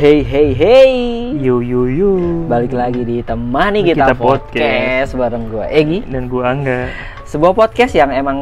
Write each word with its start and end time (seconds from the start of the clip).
Hey 0.00 0.24
hey 0.24 0.56
hey 0.56 0.92
Yu 1.36 1.60
yu 1.60 1.80
yu. 1.86 2.10
Balik 2.48 2.72
lagi 2.72 3.04
di 3.04 3.20
Temani 3.20 3.84
Kita, 3.84 4.08
Kita 4.08 4.14
podcast. 4.16 4.56
Podcast. 4.56 5.10
bareng 5.14 5.44
gue 5.46 5.64
Egi 5.68 5.98
Dan 6.08 6.24
gua 6.26 6.50
Angga. 6.50 6.88
Sebuah 7.22 7.52
podcast 7.52 7.92
yang 7.92 8.08
emang 8.08 8.38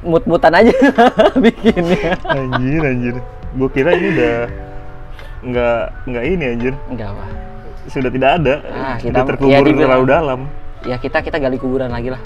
mut-mutan 0.00 0.50
aja 0.50 0.72
bikinnya 1.44 2.16
Anjir 2.24 2.80
anjir. 2.82 3.14
Gua 3.54 3.68
kira 3.68 3.92
ini 3.92 4.16
udah 4.16 4.36
nggak 5.44 5.80
nggak 6.08 6.24
ini 6.26 6.44
anjir. 6.48 6.74
Enggak 6.88 7.08
apa 7.12 7.24
Sudah 7.86 8.10
tidak 8.10 8.30
ada. 8.40 8.54
Ah, 8.66 8.96
kita- 8.96 9.12
Sudah 9.12 9.22
ya, 9.22 9.28
terkubur 9.28 9.62
dibilang- 9.62 9.80
terlalu 9.84 10.06
dalam. 10.08 10.40
Ya 10.86 10.96
kita 10.96 11.18
kita 11.20 11.36
gali 11.36 11.58
kuburan 11.58 11.90
lagi 11.90 12.14
lah 12.14 12.20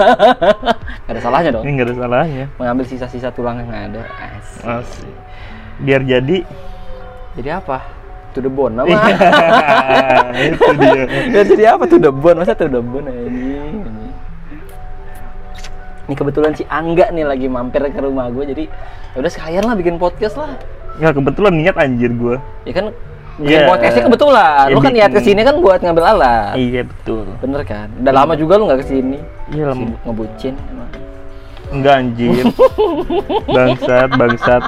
Gak 1.02 1.10
ada 1.10 1.18
salahnya 1.18 1.50
dong 1.50 1.66
Ini 1.66 1.70
nggak 1.74 1.86
ada 1.88 1.96
salahnya. 1.98 2.44
Mengambil 2.56 2.84
sisa-sisa 2.86 3.28
tulang 3.30 3.58
yang 3.58 3.68
ada 3.68 4.00
Asik. 4.32 4.62
Asik. 4.64 5.14
Biar 5.82 6.00
jadi. 6.00 6.40
Jadi 7.36 7.48
apa? 7.52 7.78
To 8.32 8.40
the 8.40 8.52
bone 8.52 8.76
apa? 8.76 8.96
itu 10.36 10.70
dia. 10.76 11.02
ya 11.36 11.42
jadi 11.44 11.64
apa 11.76 11.84
to 11.84 11.96
the 11.96 12.12
bone? 12.12 12.36
Masa 12.40 12.52
to 12.52 12.68
the 12.68 12.80
bone 12.80 13.08
anjing. 13.08 13.84
Ini 16.06 16.14
kebetulan 16.14 16.52
si 16.54 16.62
Angga 16.68 17.10
nih 17.10 17.26
lagi 17.26 17.46
mampir 17.50 17.82
ke 17.82 17.98
rumah 17.98 18.30
gue 18.30 18.46
jadi 18.46 18.64
ya 19.12 19.16
udah 19.18 19.32
sekalian 19.32 19.64
lah 19.66 19.74
bikin 19.74 19.98
podcast 19.98 20.38
lah. 20.38 20.54
Nggak 20.96 21.12
kebetulan 21.18 21.52
niat 21.56 21.76
anjir 21.76 22.12
gua. 22.14 22.36
Ya 22.62 22.72
kan 22.72 22.86
bikin 23.36 23.58
Iya. 23.58 23.68
podcastnya 23.68 24.02
kebetulan. 24.06 24.64
Lu 24.70 24.78
Ya, 24.78 24.84
kan 24.84 24.92
niat 24.94 25.10
ke 25.12 25.20
sini 25.20 25.40
kan 25.44 25.56
buat 25.60 25.80
ngambil 25.82 26.04
alat. 26.06 26.54
Iya 26.56 26.82
betul. 26.86 27.26
Bener 27.42 27.60
kan? 27.66 27.88
Udah 28.00 28.12
lama 28.14 28.32
juga 28.32 28.54
lu 28.56 28.64
nggak 28.70 28.80
ke 28.80 28.86
sini. 28.86 29.18
Iya 29.50 29.74
lama. 29.74 29.92
Ngebucin 30.06 30.54
emang. 30.70 30.90
Enggak 31.74 31.94
anjir. 31.98 32.44
bangsat 33.56 34.08
bangsat. 34.14 34.62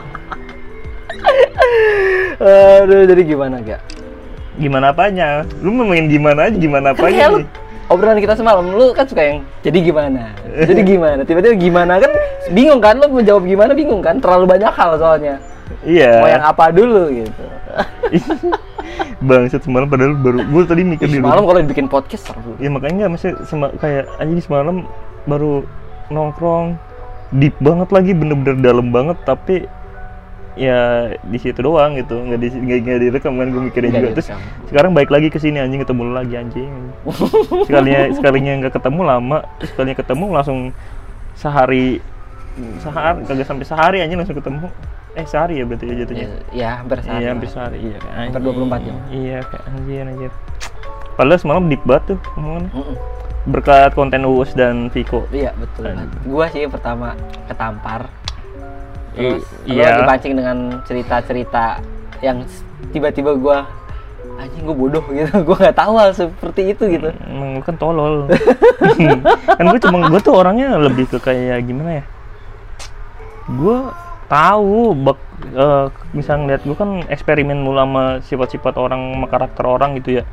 Aduh, 2.82 3.02
jadi 3.08 3.22
gimana 3.26 3.56
gak? 3.62 3.80
Gimana 4.58 4.90
apanya? 4.94 5.46
Lu 5.62 5.70
mau 5.74 5.86
main 5.86 6.06
gimana 6.06 6.50
aja 6.50 6.56
gimana 6.58 6.94
Kan 6.94 6.98
apanya 6.98 7.24
lu 7.30 7.38
nih? 7.42 7.48
obrolan 7.88 8.20
kita 8.20 8.36
semalam 8.36 8.68
lu 8.68 8.92
kan 8.92 9.08
suka 9.08 9.22
yang 9.24 9.38
jadi 9.64 9.78
gimana? 9.80 10.36
Jadi 10.68 10.80
gimana? 10.84 11.24
Tiba-tiba 11.24 11.56
gimana 11.56 11.96
kan 11.96 12.12
bingung 12.52 12.84
kan 12.84 13.00
lu 13.00 13.08
mau 13.08 13.24
jawab 13.24 13.48
gimana 13.48 13.72
bingung 13.72 14.04
kan? 14.04 14.20
Terlalu 14.20 14.44
banyak 14.44 14.72
hal 14.76 14.90
soalnya. 15.00 15.40
Iya. 15.84 16.20
Mau 16.20 16.28
yang 16.28 16.44
apa 16.44 16.68
dulu 16.68 17.08
gitu. 17.12 17.44
Bangsat 19.28 19.64
semalam 19.64 19.88
padahal 19.88 20.14
baru 20.20 20.44
gue 20.44 20.62
tadi 20.68 20.82
mikir 20.84 21.06
di 21.08 21.18
Semalam 21.20 21.44
kalau 21.48 21.60
dibikin 21.64 21.88
podcast 21.88 22.28
seru. 22.28 22.56
Ya 22.60 22.68
makanya 22.68 23.06
nggak 23.06 23.12
masih 23.16 23.30
sema, 23.48 23.72
kayak 23.80 24.04
anjing 24.20 24.40
semalam 24.44 24.84
baru 25.28 25.64
nongkrong 26.12 26.76
deep 27.36 27.56
banget 27.60 27.88
lagi 27.92 28.12
bener-bener 28.16 28.56
dalam 28.60 28.88
banget 28.88 29.16
tapi 29.28 29.68
ya 30.58 30.78
di 31.22 31.38
situ 31.38 31.62
doang 31.62 31.94
gitu 31.94 32.18
nggak 32.18 32.38
di 32.42 32.48
nggak, 32.50 32.78
nggak 32.82 32.98
direkam 32.98 33.38
kan 33.38 33.46
gue 33.48 33.62
mikirin 33.70 33.94
juga 33.94 34.08
terus 34.18 34.28
sekarang 34.66 34.90
balik 34.90 35.14
lagi 35.14 35.30
ke 35.30 35.38
sini 35.38 35.62
anjing 35.62 35.78
ketemu 35.78 36.02
lagi 36.10 36.34
anjing 36.34 36.70
sekalinya 37.62 38.00
sekalinya 38.18 38.52
nggak 38.66 38.74
ketemu 38.74 39.00
lama 39.06 39.38
terus 39.62 39.70
sekalinya 39.70 39.96
ketemu 39.96 40.24
langsung 40.34 40.58
sehari 41.38 42.02
sehari 42.82 43.22
kagak 43.22 43.46
sampai 43.46 43.66
sehari 43.66 43.98
anjing 44.02 44.18
langsung 44.18 44.34
ketemu 44.34 44.66
eh 45.14 45.26
sehari 45.26 45.62
ya 45.62 45.64
berarti 45.66 45.84
ya 45.86 45.94
jatuhnya 46.04 46.26
Ya, 46.26 46.30
ya 46.52 46.68
hampir 46.82 46.98
sehari. 47.02 47.22
Iya 47.22 47.28
hampir 47.34 47.48
sehari 47.50 47.78
iya 47.80 47.98
Hampir 48.02 48.38
anjing. 48.38 48.66
24 48.70 48.86
jam. 48.86 48.96
Iya 49.10 49.38
kayak 49.46 49.64
anjir 49.66 50.04
anjir. 50.06 50.32
Padahal 51.14 51.38
semalam 51.42 51.64
deep 51.66 51.82
banget 51.82 52.14
tuh 52.14 52.18
omongannya. 52.38 52.70
Mm-mm. 52.70 52.96
Berkat 53.48 53.90
konten 53.98 54.22
Uus 54.28 54.50
dan 54.54 54.86
Viko. 54.94 55.26
Iya 55.34 55.50
betul. 55.58 55.90
banget. 55.90 56.08
Gua 56.22 56.46
sih 56.50 56.62
pertama 56.70 57.18
ketampar. 57.50 58.06
I- 59.18 59.42
Terus 59.42 59.44
iya. 59.66 59.82
iya. 59.90 59.98
dipancing 60.00 60.34
dengan 60.38 60.56
cerita-cerita 60.86 61.82
yang 62.22 62.46
tiba-tiba 62.94 63.34
gua 63.34 63.66
anjing 64.38 64.62
gua 64.62 64.76
bodoh 64.78 65.02
gitu. 65.18 65.34
Gua 65.42 65.56
nggak 65.58 65.76
tahu 65.76 65.92
hal 65.98 66.10
seperti 66.14 66.62
itu 66.70 66.84
gitu. 66.86 67.10
Emang 67.26 67.58
lu 67.58 67.62
kan 67.66 67.74
tolol. 67.74 68.30
kan 69.58 69.64
gue 69.66 69.80
cuma 69.82 70.06
gue 70.06 70.20
tuh 70.22 70.34
orangnya 70.38 70.78
lebih 70.78 71.10
ke 71.10 71.18
kayak 71.18 71.66
gimana 71.66 72.02
ya? 72.02 72.04
Gue 73.50 73.78
tahu 74.28 74.92
bak 74.94 75.18
eh, 75.56 75.86
misal 76.12 76.44
ngeliat 76.44 76.62
gue 76.62 76.76
kan 76.76 77.02
eksperimen 77.08 77.58
mulu 77.58 77.80
sama 77.80 78.02
sifat-sifat 78.22 78.76
orang 78.76 79.16
sama 79.16 79.26
karakter 79.26 79.64
orang 79.66 79.98
gitu 79.98 80.22
ya. 80.22 80.24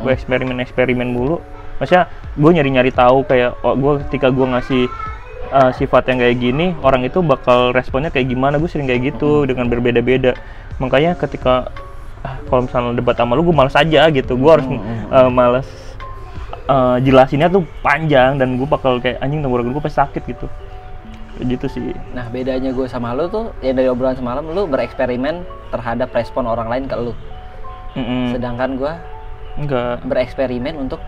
Gue 0.00 0.14
eksperimen-eksperimen 0.14 1.08
mulu. 1.12 1.42
Maksudnya 1.76 2.08
gue 2.36 2.50
nyari-nyari 2.54 2.92
tahu 2.94 3.24
kayak 3.26 3.60
oh, 3.60 3.74
gue 3.74 3.92
ketika 4.08 4.30
gue 4.30 4.46
ngasih 4.46 4.82
eh, 5.50 5.70
sifat 5.76 6.08
yang 6.10 6.18
kayak 6.22 6.36
gini, 6.38 6.66
orang 6.80 7.02
itu 7.04 7.20
bakal 7.20 7.74
responnya 7.74 8.08
kayak 8.08 8.30
gimana? 8.30 8.56
Gue 8.56 8.70
sering 8.70 8.86
kayak 8.86 9.14
gitu 9.14 9.44
dengan 9.44 9.66
berbeda-beda. 9.66 10.38
Makanya 10.78 11.18
ketika 11.18 11.68
ah, 12.24 12.38
kalau 12.48 12.64
misalnya 12.64 12.96
debat 12.96 13.18
sama 13.18 13.36
lu, 13.36 13.44
gue 13.44 13.54
males 13.54 13.74
aja 13.74 14.08
gitu. 14.10 14.38
Gue 14.38 14.50
harus 14.50 14.66
eh, 14.70 15.30
males 15.30 15.68
eh, 16.70 16.96
jelasinnya 17.04 17.50
tuh 17.50 17.66
panjang 17.84 18.38
dan 18.38 18.56
gue 18.56 18.68
bakal 18.68 19.02
kayak 19.02 19.18
anjing 19.20 19.42
tenggorokan 19.42 19.74
gue 19.74 19.82
pasti 19.82 19.98
sakit 20.00 20.22
gitu. 20.24 20.46
Gitu 21.40 21.66
sih. 21.72 21.96
Nah 22.12 22.28
bedanya 22.28 22.68
gue 22.70 22.84
sama 22.84 23.16
lu 23.16 23.24
tuh 23.32 23.56
ya 23.64 23.72
dari 23.72 23.88
obrolan 23.88 24.12
semalam 24.12 24.44
lu 24.44 24.68
bereksperimen 24.68 25.42
terhadap 25.72 26.12
respon 26.12 26.44
orang 26.44 26.68
lain 26.68 26.84
ke 26.84 26.96
lu. 27.00 27.14
Mm-mm. 27.96 28.34
Sedangkan 28.34 28.78
gua 28.78 29.02
Enggak. 29.58 30.04
bereksperimen 30.06 30.78
untuk 30.78 31.02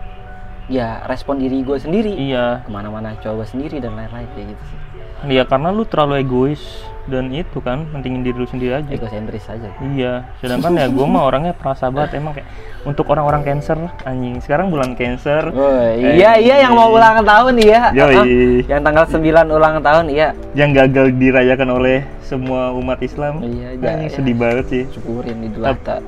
ya 0.71 1.03
respon 1.07 1.39
diri 1.39 1.63
gue 1.63 1.77
sendiri. 1.79 2.13
Iya. 2.13 2.63
Ke 2.63 2.69
mana-mana 2.71 3.15
coba 3.19 3.43
sendiri 3.43 3.79
dan 3.83 3.95
lain-lain 3.97 4.27
kayak 4.35 4.47
gitu 4.55 4.63
sih. 4.71 4.79
Iya 5.23 5.47
karena 5.47 5.71
lu 5.71 5.87
terlalu 5.87 6.19
egois 6.19 6.59
dan 7.07 7.31
itu 7.31 7.59
kan 7.63 7.87
pentingin 7.91 8.27
diri 8.27 8.35
lu 8.35 8.47
sendiri 8.47 8.79
aja. 8.79 8.87
Egosentris 8.91 9.47
aja. 9.47 9.71
Iya, 9.79 10.27
sedangkan 10.39 10.75
ya 10.75 10.87
gue 10.87 11.03
mah 11.07 11.23
orangnya 11.27 11.55
perasa 11.55 11.87
banget 11.91 12.19
emang 12.19 12.35
kayak 12.35 12.47
untuk 12.83 13.07
orang-orang 13.07 13.43
cancer 13.43 13.75
anjing. 14.03 14.39
Sekarang 14.43 14.67
bulan 14.67 14.95
cancer. 14.99 15.51
Woi, 15.51 16.19
iya 16.19 16.39
iya 16.39 16.55
yang 16.67 16.75
mau 16.75 16.91
ulang 16.91 17.23
tahun 17.23 17.55
iya. 17.59 17.91
Yoi. 17.95 18.15
Ah, 18.15 18.25
Yang 18.67 18.81
tanggal 18.83 19.05
9 19.07 19.55
ulang 19.55 19.75
tahun 19.79 20.05
iya. 20.11 20.27
Yang 20.55 20.69
gagal 20.79 21.05
dirayakan 21.15 21.69
oleh 21.71 21.97
semua 22.23 22.71
umat 22.75 22.99
Islam. 22.99 23.43
Iya, 23.43 23.79
Anjing 23.79 24.11
ya. 24.11 24.15
sedih 24.15 24.35
banget 24.35 24.65
sih. 24.67 24.83
Syukurin 24.91 25.39
Idul 25.43 25.63
Adha. 25.63 26.03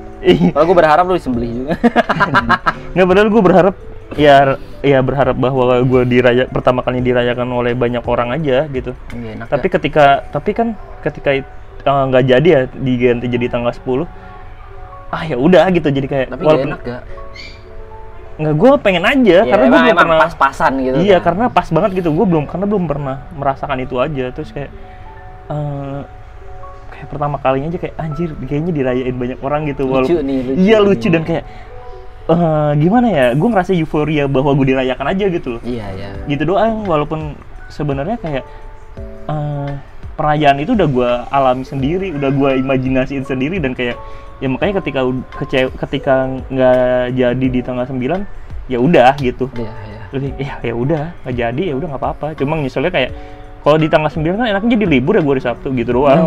Kalau 0.52 0.64
gue 0.64 0.76
berharap 0.76 1.04
lu 1.08 1.16
disembelih 1.16 1.50
juga. 1.52 1.74
nggak 2.96 3.06
padahal 3.08 3.28
gue 3.28 3.42
berharap 3.44 3.74
ya 4.14 4.54
ya 4.80 4.98
berharap 5.00 5.34
bahwa 5.34 5.82
gue 5.82 6.02
diraya 6.06 6.46
pertama 6.46 6.78
kali 6.80 7.02
dirayakan 7.02 7.50
oleh 7.50 7.74
banyak 7.74 8.02
orang 8.02 8.30
aja 8.32 8.68
gitu. 8.68 8.94
Iya, 9.10 9.34
enak 9.34 9.46
Tapi 9.48 9.66
ketika 9.68 10.04
tapi 10.28 10.50
kan 10.52 10.68
ketika 11.00 11.34
eh, 11.34 11.42
nggak 11.82 12.24
jadi 12.24 12.48
ya 12.48 12.60
diganti 12.70 13.26
jadi 13.26 13.46
tanggal 13.48 13.74
10 13.74 14.06
ah 15.08 15.22
ya 15.22 15.34
udah 15.34 15.66
gitu 15.70 15.86
jadi 15.88 16.06
kayak 16.06 16.26
Tapi 16.28 16.42
gak 16.44 16.62
enak 16.64 16.80
gak? 16.82 17.02
nggak 18.36 18.54
gue 18.54 18.72
pengen 18.78 19.00
aja 19.02 19.38
Ya, 19.38 19.48
karena 19.48 19.66
gue 19.66 19.80
belum 19.80 19.96
pernah 19.96 20.18
pas-pasan 20.20 20.72
gitu. 20.78 20.96
iya 21.00 21.16
kan. 21.16 21.32
karena 21.32 21.44
pas 21.48 21.66
banget 21.66 21.90
gitu 21.96 22.08
gue 22.12 22.26
belum 22.26 22.44
karena 22.44 22.66
belum 22.66 22.84
pernah 22.84 23.16
merasakan 23.32 23.78
itu 23.80 23.96
aja 23.96 24.28
terus 24.28 24.50
kayak 24.50 24.68
eh, 25.48 26.00
kayak 26.90 27.06
pertama 27.08 27.38
kalinya 27.38 27.70
aja 27.70 27.80
kayak 27.80 27.94
anjir 27.96 28.28
kayaknya 28.44 28.72
dirayain 28.72 29.14
banyak 29.14 29.38
orang 29.40 29.60
gitu 29.64 29.82
Lucu 29.82 29.94
walaupun 29.94 30.20
nih, 30.20 30.38
lucu 30.44 30.58
iya 30.58 30.76
nih. 30.76 30.84
lucu 30.84 31.06
dan 31.08 31.22
kayak 31.22 31.44
eh, 32.28 32.72
gimana 32.76 33.06
ya 33.06 33.26
gue 33.32 33.48
ngerasa 33.48 33.72
euforia 33.72 34.26
bahwa 34.26 34.50
gue 34.52 34.66
dirayakan 34.68 35.06
aja 35.08 35.24
gitu 35.28 35.48
loh 35.52 35.60
Iya 35.62 35.86
iya. 35.92 36.08
gitu 36.26 36.42
doang 36.46 36.82
walaupun 36.84 37.34
sebenarnya 37.68 38.16
kayak 38.16 38.44
eh, 39.26 39.70
perayaan 40.12 40.58
itu 40.58 40.72
udah 40.72 40.88
gue 40.88 41.10
alami 41.28 41.62
sendiri 41.62 42.10
udah 42.10 42.30
gue 42.30 42.50
imajinasiin 42.58 43.22
sendiri 43.22 43.58
dan 43.58 43.72
kayak 43.72 43.94
ya 44.36 44.48
makanya 44.48 44.80
ketika 44.80 45.00
kecew 45.36 45.68
ketika 45.78 46.14
nggak 46.46 46.78
jadi 47.12 47.46
di 47.46 47.60
tanggal 47.60 47.84
9 47.84 48.24
ya 48.66 48.78
udah 48.78 49.12
gitu 49.16 49.48
Iya 49.54 49.72
iya. 49.86 50.00
lebih 50.10 50.30
ya 50.36 50.54
ya 50.62 50.74
udah 50.74 51.04
nggak 51.20 51.34
jadi 51.34 51.62
ya 51.62 51.74
udah 51.74 51.88
nggak 51.88 52.02
apa-apa 52.02 52.26
cuma 52.34 52.56
nyeselnya 52.56 52.90
kayak 52.90 53.10
kalau 53.60 53.76
di 53.76 53.86
tanggal 53.86 54.08
9 54.08 54.22
kan 54.34 54.46
enaknya 54.46 54.70
jadi 54.74 54.86
libur 54.88 55.14
ya 55.14 55.22
gue 55.22 55.36
di 55.36 55.44
Sabtu 55.44 55.68
gitu 55.72 55.90
doang 55.94 56.20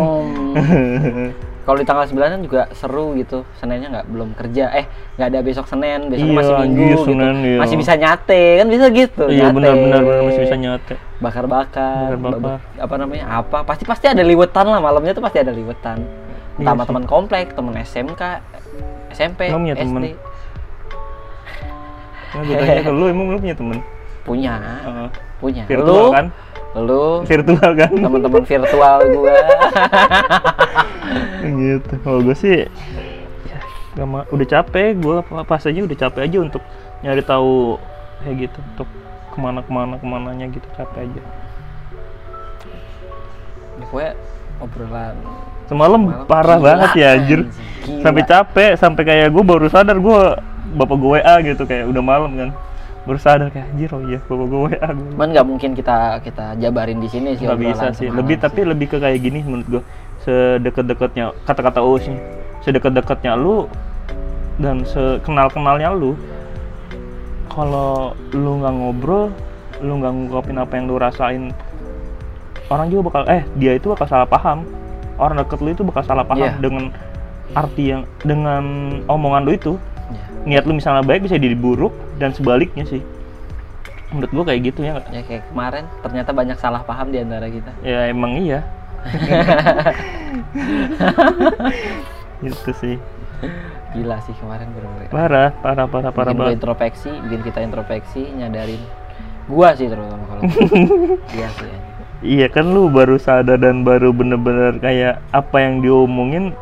Hmm. 0.50 1.30
Kalau 1.60 1.76
di 1.76 1.84
tanggal 1.84 2.04
9 2.04 2.16
kan 2.16 2.40
juga 2.40 2.62
seru 2.72 3.12
gitu. 3.14 3.44
Seninnya 3.54 3.88
nggak 3.90 4.06
belum 4.08 4.32
kerja. 4.32 4.72
Eh, 4.72 4.84
nggak 5.14 5.28
ada 5.28 5.40
besok 5.40 5.66
Senin, 5.66 6.08
besok 6.08 6.24
Iya, 6.24 6.34
masih 6.34 6.54
Minggu 6.58 6.80
iya, 6.80 6.88
gitu. 6.90 7.04
Senin, 7.06 7.34
iya. 7.38 7.58
Masih 7.58 7.76
bisa 7.76 7.92
nyate, 7.94 8.42
kan 8.56 8.66
bisa 8.66 8.86
gitu. 8.90 9.24
iya 9.28 9.46
benar 9.48 9.74
benar 9.74 10.00
benar 10.00 10.20
masih 10.24 10.42
bisa 10.42 10.56
nyate 10.56 10.94
bakar-bakar, 11.20 12.10
Bakar-bakar. 12.10 12.40
ba- 12.40 12.60
apa 12.80 12.94
namanya? 12.96 13.24
Apa? 13.30 13.58
Pasti 13.62 13.84
pasti 13.84 14.06
ada 14.06 14.20
liwetan 14.20 14.64
lah 14.64 14.80
malamnya 14.80 15.12
tuh 15.12 15.20
pasti 15.20 15.36
ada 15.36 15.52
liwetan. 15.52 16.00
Entah 16.56 16.72
Iya 16.74 16.84
teman 16.86 17.04
komplek, 17.04 17.52
teman 17.52 17.72
SMK, 17.74 18.22
SMP, 19.10 19.48
Emang 19.48 19.62
punya 19.62 19.76
SD. 19.76 19.84
temen? 19.86 20.02
nah, 22.30 22.40
gue 22.40 22.54
tanya 22.56 22.82
ke 22.82 22.92
lu 22.92 23.04
emang 23.06 23.26
lu 23.26 23.38
punya 23.38 23.52
temen 23.52 23.78
Punya, 24.22 24.54
Heeh. 24.56 25.08
punya. 25.40 25.62
virtual 25.66 26.06
lu, 26.06 26.14
kan 26.14 26.26
lu? 26.72 27.22
Virtual 27.24 27.70
kan? 27.74 27.90
Teman-teman 27.90 28.42
virtual 28.42 28.98
gua. 29.10 29.36
gitu. 31.60 31.92
Kalau 32.00 32.20
gue 32.20 32.36
sih 32.36 32.66
ya, 33.94 34.04
ma- 34.04 34.28
udah 34.28 34.46
capek. 34.48 34.94
Gue 34.94 35.18
pas 35.44 35.58
aja 35.60 35.80
udah 35.80 35.98
capek 35.98 36.22
aja 36.24 36.38
untuk 36.38 36.62
nyari 37.00 37.22
tahu 37.22 37.80
kayak 38.20 38.36
gitu 38.46 38.58
untuk 38.62 38.88
ke 39.30 39.38
mana 39.38 39.60
ke 39.60 39.70
mana 39.70 39.94
ke 39.96 40.06
mananya 40.06 40.46
gitu 40.46 40.66
capek 40.74 41.08
aja. 41.08 41.22
Ya, 43.74 43.84
pokoknya 43.84 44.12
obrolan 44.60 45.16
semalam 45.64 46.00
Malam 46.02 46.26
parah 46.26 46.58
gila, 46.58 46.66
banget 46.66 46.90
ya 46.94 47.08
anjir. 47.14 47.40
gila. 47.46 48.02
sampai 48.04 48.22
capek 48.22 48.70
sampai 48.76 49.02
kayak 49.02 49.28
gue 49.30 49.40
baru 49.40 49.66
sadar 49.66 49.96
gue 49.96 50.18
bapak 50.76 50.96
gue 50.98 51.10
WA 51.16 51.34
gitu 51.40 51.62
kayak 51.64 51.88
udah 51.88 52.02
malam 52.04 52.30
kan 52.36 52.50
baru 53.10 53.18
sadar 53.18 53.48
kayak 53.50 53.66
anjir 53.74 53.90
oh 53.90 54.02
iya 54.06 54.22
bapak 54.22 54.46
gue 54.46 54.58
WA 54.62 54.70
gue 54.70 55.06
Cuman 55.18 55.28
nggak 55.34 55.46
mungkin 55.50 55.70
kita 55.74 55.96
kita 56.22 56.54
jabarin 56.62 57.02
di 57.02 57.10
sini 57.10 57.34
sih. 57.34 57.42
nggak 57.42 57.58
bisa 57.58 57.86
sih. 57.90 58.06
lebih 58.06 58.38
tapi 58.38 58.62
lebih 58.62 58.86
ke 58.86 58.96
kayak 59.02 59.18
gini 59.18 59.42
menurut 59.42 59.66
gue 59.66 59.82
sedekat-dekatnya 60.22 61.34
kata-kata 61.42 61.82
Uus 61.82 62.06
nih. 62.06 62.22
Sedekat-dekatnya 62.62 63.34
lu 63.34 63.66
dan 64.62 64.86
sekenal-kenalnya 64.86 65.90
lu 65.90 66.14
kalau 67.50 68.14
lu 68.30 68.62
nggak 68.62 68.74
ngobrol 68.78 69.26
lu 69.80 69.92
nggak 69.98 70.12
ngungkapin 70.12 70.56
apa 70.60 70.72
yang 70.78 70.84
lu 70.86 70.94
rasain 70.94 71.42
orang 72.70 72.86
juga 72.86 73.02
bakal 73.10 73.22
eh 73.26 73.42
dia 73.58 73.74
itu 73.74 73.90
bakal 73.90 74.06
salah 74.06 74.28
paham. 74.28 74.62
Orang 75.18 75.36
deket 75.36 75.58
lu 75.58 75.74
itu 75.74 75.82
bakal 75.82 76.06
salah 76.06 76.22
paham 76.22 76.46
Iya. 76.46 76.62
dengan 76.62 76.84
arti 77.50 77.90
yang 77.90 78.06
dengan 78.22 78.64
omongan 79.10 79.42
lu 79.42 79.52
itu 79.52 79.72
Iya. 80.10 80.24
niat 80.42 80.64
lu 80.64 80.74
misalnya 80.74 81.02
baik 81.02 81.24
bisa 81.24 81.36
jadi 81.36 81.54
buruk 81.54 81.90
dan 82.16 82.30
sebaliknya 82.30 82.82
sih 82.84 83.02
menurut 84.10 84.30
gua 84.32 84.44
kayak 84.44 84.60
gitu 84.66 84.82
ya? 84.82 84.98
Ya 85.08 85.22
kayak 85.22 85.46
kemarin 85.46 85.84
ternyata 86.02 86.30
banyak 86.30 86.58
salah 86.58 86.82
paham 86.82 87.08
di 87.08 87.18
antara 87.18 87.46
kita. 87.46 87.70
ya 87.80 88.10
emang 88.10 88.34
iya 88.36 88.66
gitu 92.40 92.70
sih 92.74 92.96
Gila 93.90 94.22
sih 94.22 94.34
kemarin 94.36 94.70
bener-bener. 94.70 95.10
parah 95.10 95.50
parah 95.56 95.86
parah 95.88 96.12
parah 96.12 96.30
bikin 96.30 96.54
introspeksi, 96.56 97.10
bikin 97.26 97.40
kita 97.42 97.58
introspeksi, 97.60 98.22
nyadarin 98.30 98.78
gua 99.46 99.74
sih 99.74 99.88
terutama 99.88 100.22
kalau 100.26 100.42
iya 101.34 101.48
sih 101.50 101.66
anjing. 101.66 101.96
iya 102.20 102.46
kan 102.46 102.66
lu 102.66 102.86
baru 102.86 103.16
sadar 103.16 103.58
dan 103.58 103.82
baru 103.82 104.10
bener-bener 104.10 104.78
kayak 104.78 105.18
apa 105.30 105.56
yang 105.58 105.80
diomongin 105.80 106.54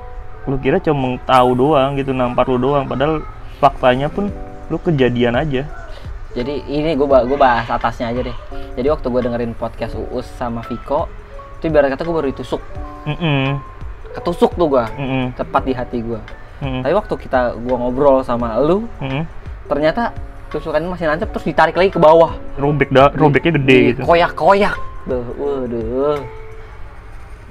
lu 0.44 0.56
kira 0.56 0.78
cuma 0.78 1.20
tahu 1.22 1.52
doang 1.54 1.96
gitu 1.96 2.12
nampar 2.12 2.46
lu 2.46 2.56
doang 2.56 2.88
padahal 2.88 3.20
faktanya 3.58 4.06
pun 4.06 4.30
lu 4.66 4.78
kejadian 4.78 5.34
aja 5.34 5.66
Jadi 6.28 6.60
ini 6.66 6.92
gua 6.94 7.08
ba- 7.10 7.24
gua 7.24 7.38
bahas 7.40 7.66
atasnya 7.66 8.08
aja 8.08 8.20
deh. 8.22 8.36
Jadi 8.76 8.86
waktu 8.86 9.06
gua 9.06 9.18
dengerin 9.18 9.52
podcast 9.52 9.96
Uus 9.96 10.28
sama 10.30 10.60
Viko, 10.62 11.08
itu 11.56 11.66
ibarat 11.66 11.90
kata 11.90 12.04
gua 12.04 12.20
baru 12.20 12.28
ditusuk. 12.28 12.60
Mm-mm. 13.04 13.58
Ketusuk 14.12 14.52
tuh 14.52 14.68
gua, 14.68 14.86
Mm-mm. 14.92 15.32
tepat 15.34 15.62
di 15.64 15.72
hati 15.72 15.98
gua. 15.98 16.20
Mm-mm. 16.60 16.84
Tapi 16.84 16.94
waktu 16.94 17.14
kita 17.18 17.40
gua 17.58 17.76
ngobrol 17.80 18.20
sama 18.22 18.54
lu, 18.58 18.86
Mm-mm. 19.00 19.24
ternyata 19.66 20.12
tusukannya 20.48 20.86
masih 20.86 21.08
nancep 21.08 21.28
terus 21.28 21.44
ditarik 21.44 21.74
lagi 21.74 21.90
ke 21.90 21.98
bawah. 21.98 22.36
robek 22.54 22.88
dah 22.88 23.08
robeknya 23.10 23.52
gede 23.56 23.76
gitu 23.90 24.00
Koyak-koyak. 24.04 24.76
Tuh, 25.04 25.24
waduh. 25.34 26.20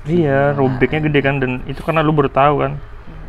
iya 0.05 0.53
robeknya 0.53 1.01
gede 1.01 1.19
kan 1.19 1.35
dan 1.37 1.59
itu 1.65 1.81
karena 1.81 1.99
lu 1.99 2.13
baru 2.13 2.29
tahu 2.29 2.61
kan 2.61 2.71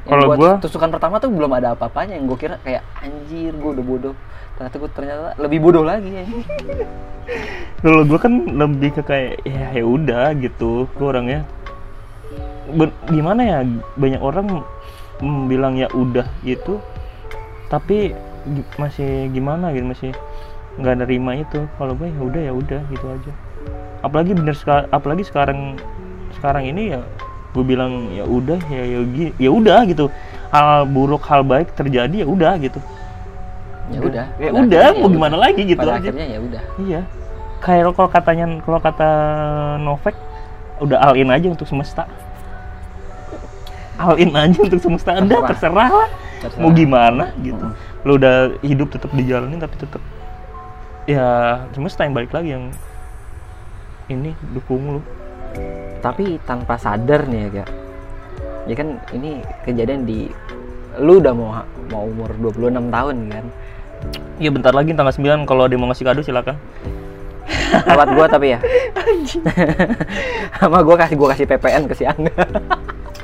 kalau 0.08 0.26
gua 0.34 0.50
tusukan 0.56 0.88
pertama 0.88 1.20
tuh 1.20 1.28
belum 1.28 1.52
ada 1.52 1.76
apa-apanya 1.76 2.16
yang 2.16 2.24
gue 2.24 2.38
kira 2.40 2.56
kayak 2.64 2.80
anjir 3.04 3.52
gue 3.52 3.70
udah 3.76 3.84
bodoh. 3.84 4.14
Ternyata 4.56 4.76
gue 4.80 4.90
ternyata 4.96 5.26
lebih 5.36 5.58
bodoh 5.60 5.84
lagi 5.84 6.10
ya. 6.10 6.24
Kalau 7.84 8.02
gue 8.08 8.18
kan 8.18 8.32
lebih 8.48 8.90
ke 8.96 9.02
kayak 9.04 9.44
ya 9.44 9.68
ya 9.70 9.84
udah 9.84 10.32
gitu. 10.40 10.88
Gue 10.96 11.06
orangnya 11.06 11.44
Ben- 12.72 12.96
gimana 13.08 13.40
ya 13.44 13.58
banyak 13.96 14.20
orang 14.24 14.64
mm, 15.20 15.40
bilang 15.46 15.76
ya 15.76 15.92
udah 15.92 16.24
gitu. 16.42 16.80
Tapi 17.68 18.16
masih 18.80 19.28
gimana 19.30 19.70
gitu 19.76 19.84
masih 19.86 20.10
nggak 20.80 21.04
nerima 21.04 21.36
itu. 21.36 21.68
Kalau 21.76 21.92
gue 21.92 22.08
ya 22.08 22.20
udah 22.24 22.42
ya 22.48 22.52
udah 22.56 22.80
gitu 22.88 23.06
aja. 23.12 23.32
Apalagi 24.00 24.32
bener 24.32 24.56
seka- 24.56 24.88
apalagi 24.88 25.28
sekarang 25.28 25.76
sekarang 26.38 26.64
ini 26.64 26.96
ya 26.96 27.04
gue 27.48 27.64
bilang 27.64 28.12
ya 28.12 28.28
udah 28.28 28.60
ya 28.68 28.82
ya 28.84 29.00
ya 29.40 29.50
udah 29.50 29.78
gitu 29.88 30.12
hal 30.52 30.84
buruk 30.88 31.24
hal 31.26 31.40
baik 31.44 31.72
terjadi 31.72 32.22
ya 32.22 32.26
udah 32.28 32.52
gitu 32.60 32.80
ya 33.88 34.00
udah 34.04 34.24
ya 34.36 34.50
udah 34.52 34.82
akhirnya 34.84 35.00
mau 35.00 35.08
ya 35.08 35.14
gimana 35.16 35.36
lagi 35.40 35.62
gitu 35.64 35.80
pada 35.80 35.96
aja 35.96 36.00
akhirnya 36.12 36.26
ya 36.28 36.38
udah 36.44 36.62
Iya. 36.78 37.00
Kayak 37.58 37.90
kalau 37.98 38.10
katanya 38.12 38.46
kalau 38.62 38.78
kata 38.78 39.10
Novek 39.82 40.14
udah 40.78 40.98
all 41.02 41.18
in 41.18 41.26
aja 41.26 41.50
untuk 41.50 41.66
semesta. 41.66 42.06
All 43.98 44.14
in 44.14 44.30
aja 44.30 44.58
untuk 44.62 44.78
semesta. 44.78 45.18
Udah 45.18 45.42
Terserah. 45.42 45.50
terserah 45.50 45.90
lah. 45.90 46.10
Terserah. 46.38 46.62
Mau 46.62 46.70
gimana 46.70 47.34
gitu. 47.42 47.58
Mm. 47.58 47.74
Lu 48.06 48.12
udah 48.14 48.54
hidup 48.62 48.94
tetap 48.94 49.10
dijalanin 49.10 49.58
tapi 49.58 49.74
tetap 49.74 50.02
ya 51.10 51.26
semesta 51.74 52.06
yang 52.06 52.14
balik 52.14 52.30
lagi 52.30 52.54
yang 52.54 52.70
ini 54.06 54.38
dukung 54.54 54.98
lu. 54.98 55.00
Tapi 55.98 56.38
tanpa 56.46 56.78
sadar 56.78 57.26
nih 57.26 57.40
ya 57.40 57.62
kak 57.62 57.68
ya 58.68 58.74
kan 58.76 58.88
ini 59.12 59.42
kejadian 59.64 60.04
di 60.04 60.28
lu 60.98 61.18
udah 61.18 61.32
mau 61.32 61.58
mau 61.88 62.04
umur 62.06 62.30
26 62.38 62.90
tahun 62.90 63.16
kan 63.30 63.46
Iya 64.38 64.54
bentar 64.54 64.70
lagi 64.70 64.94
tanggal 64.94 65.10
9 65.10 65.42
kalau 65.42 65.66
ada 65.66 65.74
yang 65.74 65.82
mau 65.82 65.90
ngasih 65.90 66.06
kado 66.06 66.22
silakan. 66.22 66.54
lewat 67.90 68.08
gua 68.14 68.26
tapi 68.30 68.54
ya 68.54 68.62
sama 70.62 70.78
gua 70.86 70.94
kasih 70.94 71.18
gua 71.18 71.34
kasih 71.34 71.44
PPN 71.44 71.90
ke 71.90 71.94
si 71.98 72.06
Angga 72.06 72.30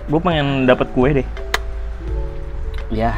Gue 0.04 0.20
pengen 0.20 0.68
dapat 0.68 0.90
kue 0.92 1.16
deh. 1.16 1.26
ya 2.92 3.16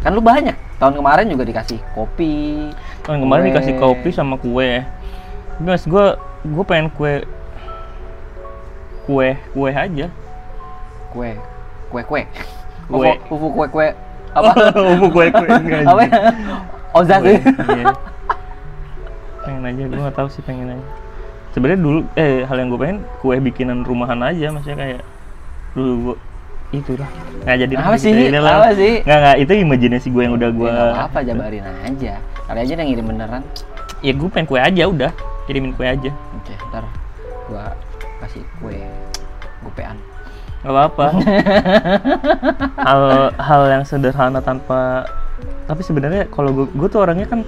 kan 0.00 0.14
lu 0.14 0.22
banyak 0.22 0.54
tahun 0.78 0.94
kemarin 0.94 1.26
juga 1.26 1.42
dikasih 1.42 1.82
kopi 1.92 2.70
Tahun 3.02 3.18
kemarin 3.18 3.42
Kue. 3.42 3.50
dikasih 3.50 3.74
kopi 3.76 4.08
sama 4.14 4.38
kue. 4.38 4.86
Mas 5.58 5.82
gue 5.82 6.04
gue 6.44 6.64
pengen 6.64 6.94
kue 6.94 7.26
kue 9.06 9.28
kue 9.54 9.70
aja. 9.70 10.06
kue 11.12 11.30
kue 11.90 12.02
kue. 12.06 12.22
Kue. 12.88 13.10
fufu 13.28 13.46
kue 13.52 13.66
kue. 13.68 13.88
Apa? 14.32 14.50
Apa 14.72 15.06
kue 15.10 15.26
kue. 15.28 15.46
Enggak 15.62 15.80
apa? 15.86 16.04
Kue, 16.92 17.04
sih. 17.08 17.38
Iya. 17.72 17.86
pengen 19.42 19.62
aja 19.66 19.82
gue 19.90 19.98
nggak 19.98 20.16
tahu 20.16 20.28
sih 20.30 20.42
pengen 20.46 20.78
aja. 20.78 20.86
Sebenarnya 21.52 21.80
dulu 21.82 21.98
eh 22.14 22.46
hal 22.46 22.56
yang 22.62 22.68
gue 22.70 22.80
pengen 22.80 22.98
kue 23.18 23.36
bikinan 23.42 23.82
rumahan 23.82 24.22
aja 24.22 24.54
maksudnya 24.54 24.78
kayak 24.78 25.00
dulu 25.74 25.92
gue 25.98 26.16
itu 26.72 26.96
lah 26.96 27.10
nggak 27.44 27.58
jadi 27.68 27.74
Apa 27.76 27.96
sih? 28.00 28.12
Ini 28.14 28.38
lah. 28.40 28.52
Apa 28.62 28.70
sih? 28.72 28.94
nggak 29.04 29.18
nggak 29.18 29.36
itu 29.44 29.52
imajinasi 29.66 30.06
gue 30.08 30.22
yang 30.24 30.34
udah 30.38 30.50
gue 30.54 30.70
Ya, 30.70 30.72
nggak 30.78 31.06
apa 31.10 31.18
jabarin 31.26 31.64
aja. 31.84 32.12
Kali 32.48 32.58
aja 32.62 32.72
yang 32.78 32.88
ngirim 32.88 33.06
beneran. 33.10 33.42
Ya 34.00 34.12
gue 34.14 34.28
pengen 34.30 34.46
kue 34.48 34.60
aja 34.62 34.82
udah. 34.88 35.12
Kirimin 35.44 35.74
kue 35.74 35.86
aja. 35.90 36.10
Oke 36.38 36.54
ntar 36.70 36.84
gua 37.50 37.74
kasih 38.22 38.42
kue. 38.62 38.78
Gopean. 39.66 39.98
Nggak 40.62 40.74
apa-apa. 40.74 41.06
Hal 42.86 43.02
hal 43.34 43.62
yang 43.78 43.84
sederhana 43.86 44.38
tanpa 44.38 45.06
tapi 45.66 45.82
sebenarnya 45.86 46.26
kalau 46.30 46.50
gue 46.54 46.66
gue 46.74 46.88
tuh 46.90 47.02
orangnya 47.02 47.26
kan 47.26 47.40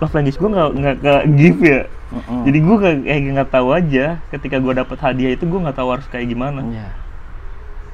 love 0.00 0.12
language 0.12 0.36
gue 0.40 0.50
nggak 0.50 0.70
nggak 1.00 1.22
give 1.36 1.60
ya. 1.64 1.80
Mm-mm. 2.14 2.46
jadi 2.46 2.58
gue 2.62 2.76
kayak 2.78 2.98
kayak 3.08 3.22
nggak 3.32 3.50
tahu 3.50 3.68
aja. 3.72 4.06
Ketika 4.28 4.56
gue 4.60 4.72
dapet 4.76 4.98
hadiah 5.00 5.32
itu 5.32 5.44
gue 5.48 5.60
nggak 5.60 5.76
tahu 5.76 5.88
harus 5.96 6.06
kayak 6.12 6.28
gimana. 6.28 6.60
Iya. 6.64 6.88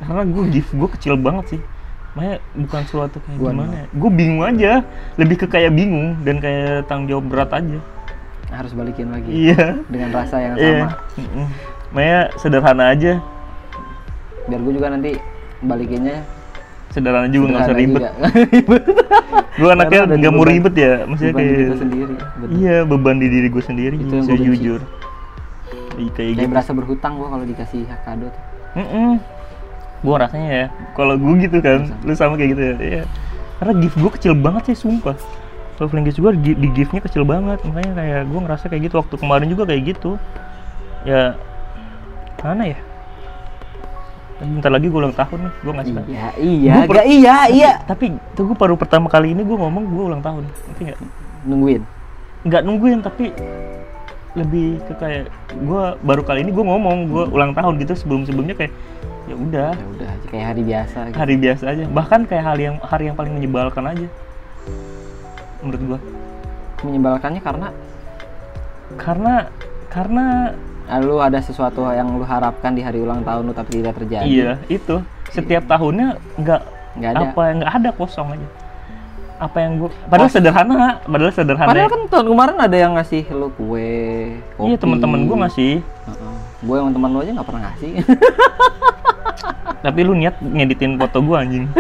karena 0.00 0.24
gue 0.24 0.44
gift 0.48 0.72
gue 0.72 0.88
kecil 0.96 1.14
banget 1.20 1.56
sih. 1.56 1.60
Makanya 2.18 2.36
bukan 2.58 2.82
suatu 2.90 3.18
kayak 3.22 3.38
Gua 3.38 3.50
gimana 3.54 3.72
ya. 3.72 3.86
Gue 3.94 4.10
bingung 4.10 4.42
aja. 4.42 4.72
Lebih 5.14 5.36
ke 5.44 5.46
kayak 5.46 5.72
bingung 5.76 6.18
dan 6.26 6.42
kayak 6.42 6.90
tanggung 6.90 7.06
jawab 7.06 7.24
berat 7.30 7.50
aja. 7.54 7.78
Harus 8.50 8.72
balikin 8.74 9.14
lagi. 9.14 9.30
Iya. 9.30 9.78
Dengan 9.86 10.10
rasa 10.10 10.36
yang 10.42 10.54
iya. 10.58 10.90
sama. 10.90 10.90
Mm-mm. 11.20 11.46
Makanya 11.90 12.20
sederhana 12.38 12.84
aja. 12.90 13.18
Biar 14.46 14.60
gue 14.62 14.72
juga 14.74 14.88
nanti 14.90 15.10
balikinnya. 15.62 16.22
Sederhana 16.90 17.30
juga 17.30 17.54
nggak 17.54 17.62
usah 17.66 17.76
ribet. 17.78 18.02
gue 19.60 19.68
anaknya 19.70 20.00
nggak 20.08 20.32
mau 20.34 20.42
ribet 20.46 20.74
ya 20.74 20.92
maksudnya 21.04 21.34
beban 21.36 21.46
kayak 21.46 21.78
sendiri 21.78 22.12
betul. 22.16 22.48
iya 22.56 22.76
beban 22.82 23.16
di 23.20 23.28
diri 23.28 23.48
gue 23.52 23.62
sendiri 23.62 23.94
Itu 24.00 24.08
yang 24.08 24.24
gua 24.24 24.34
benci. 24.34 24.40
sejujur 24.40 24.80
Iya, 26.00 26.10
kayak 26.10 26.12
kayak 26.16 26.32
gitu. 26.38 26.50
berasa 26.50 26.70
berhutang 26.72 27.12
gue 27.20 27.28
kalau 27.28 27.44
dikasih 27.44 27.80
kado 28.06 28.26
tuh. 28.32 28.42
Mm 28.80 29.14
gue 30.00 30.16
rasanya 30.16 30.48
ya 30.48 30.66
kalau 30.96 31.12
gue 31.20 31.34
gitu 31.44 31.60
kan 31.60 31.92
lu 32.08 32.16
sama 32.16 32.40
kayak 32.40 32.56
gitu 32.56 32.62
ya 32.64 32.74
iya. 32.80 33.04
karena 33.60 33.72
gift 33.84 33.96
gue 34.00 34.10
kecil 34.16 34.32
banget 34.32 34.72
sih 34.72 34.88
sumpah. 34.88 35.12
Love 35.76 35.92
language 35.92 36.16
gue 36.16 36.32
di 36.56 36.68
giftnya 36.72 37.04
kecil 37.04 37.28
banget. 37.28 37.60
Makanya 37.68 37.92
kayak 38.00 38.20
gue 38.28 38.40
ngerasa 38.40 38.64
kayak 38.72 38.82
gitu 38.88 38.96
waktu 38.96 39.14
kemarin 39.20 39.48
juga 39.52 39.68
kayak 39.68 39.82
gitu. 39.92 40.16
Ya 41.04 41.36
mana 42.44 42.64
ya? 42.66 42.78
Bentar 44.40 44.72
lagi 44.72 44.88
gue 44.88 45.00
ulang 45.00 45.12
tahun 45.12 45.38
nih 45.44 45.52
gue 45.60 45.72
ngasih 45.76 45.92
iya 46.08 46.28
iya 46.40 46.74
Gua 46.88 46.94
gak 46.96 47.08
iya 47.12 47.36
iya. 47.52 47.72
Tapi 47.84 48.16
itu 48.16 48.40
gue 48.40 48.56
baru 48.56 48.74
pertama 48.80 49.12
kali 49.12 49.36
ini 49.36 49.44
gue 49.44 49.56
ngomong 49.56 49.84
gue 49.84 50.04
ulang 50.08 50.22
tahun 50.24 50.48
ngerti 50.48 50.82
nggak? 50.88 50.98
Nungguin? 51.44 51.82
Nggak 52.48 52.62
nungguin 52.64 52.98
tapi 53.04 53.36
lebih 54.38 54.78
ke 54.86 54.94
kayak 54.96 55.24
gue 55.52 55.82
baru 56.06 56.22
kali 56.24 56.46
ini 56.46 56.54
gue 56.54 56.64
ngomong 56.64 56.96
gue 57.10 57.24
ulang 57.28 57.52
tahun 57.52 57.82
gitu 57.84 57.92
sebelum 57.98 58.24
sebelumnya 58.24 58.56
kayak 58.56 58.72
ya 59.28 59.36
udah. 59.36 59.70
Ya 59.76 59.86
udah 59.92 60.10
kayak 60.30 60.44
hari 60.54 60.62
biasa 60.64 60.98
gitu. 61.10 61.16
hari 61.18 61.34
biasa 61.36 61.64
aja. 61.68 61.84
Bahkan 61.90 62.20
kayak 62.30 62.44
hal 62.46 62.56
yang 62.56 62.76
hari 62.80 63.04
yang 63.12 63.16
paling 63.18 63.34
menyebalkan 63.36 63.84
aja. 63.84 64.08
Menurut 65.60 65.80
gua. 65.84 65.98
Menyebalkannya 66.80 67.42
karena? 67.44 67.68
Karena 68.96 69.34
karena 69.92 70.26
lu 70.98 71.16
ada 71.16 71.38
sesuatu 71.38 71.86
yang 71.86 72.10
lu 72.10 72.22
harapkan 72.22 72.72
di 72.72 72.80
hari 72.80 72.98
ulang 72.98 73.20
tahun 73.20 73.44
lu 73.44 73.52
tapi 73.52 73.78
tidak 73.78 73.94
terjadi 73.94 74.24
Iya, 74.24 74.50
itu. 74.66 75.00
Setiap 75.28 75.64
tahunnya 75.64 76.16
nggak 76.36 76.60
nggak 76.92 77.10
ada 77.12 77.24
apa 77.28 77.40
nggak 77.54 77.72
ada 77.72 77.88
kosong 77.92 78.32
aja. 78.32 78.48
Apa 79.38 79.56
yang 79.58 79.78
gua 79.78 79.88
padahal 80.04 80.28
sederhana, 80.28 81.00
padahal 81.00 81.30
sederhana. 81.30 81.64
padahal 81.64 81.88
kan 81.88 82.00
tahun 82.08 82.26
kemarin 82.28 82.56
ada 82.58 82.76
yang 82.76 82.92
ngasih 82.92 83.22
lu 83.30 83.48
kue 83.50 84.36
kopi 84.52 84.66
iya, 84.66 84.76
teman-teman 84.76 85.18
gua 85.24 85.36
ngasih. 85.46 85.80
gue 86.60 86.76
yang 86.76 86.90
teman 86.90 87.08
lu 87.08 87.18
aja 87.18 87.30
nggak 87.32 87.48
pernah 87.48 87.62
ngasih 87.66 87.90
Tapi 89.80 90.04
lu 90.04 90.12
niat 90.12 90.36
ngeditin 90.36 91.00
foto 91.00 91.24
gua 91.24 91.40
anjing. 91.40 91.64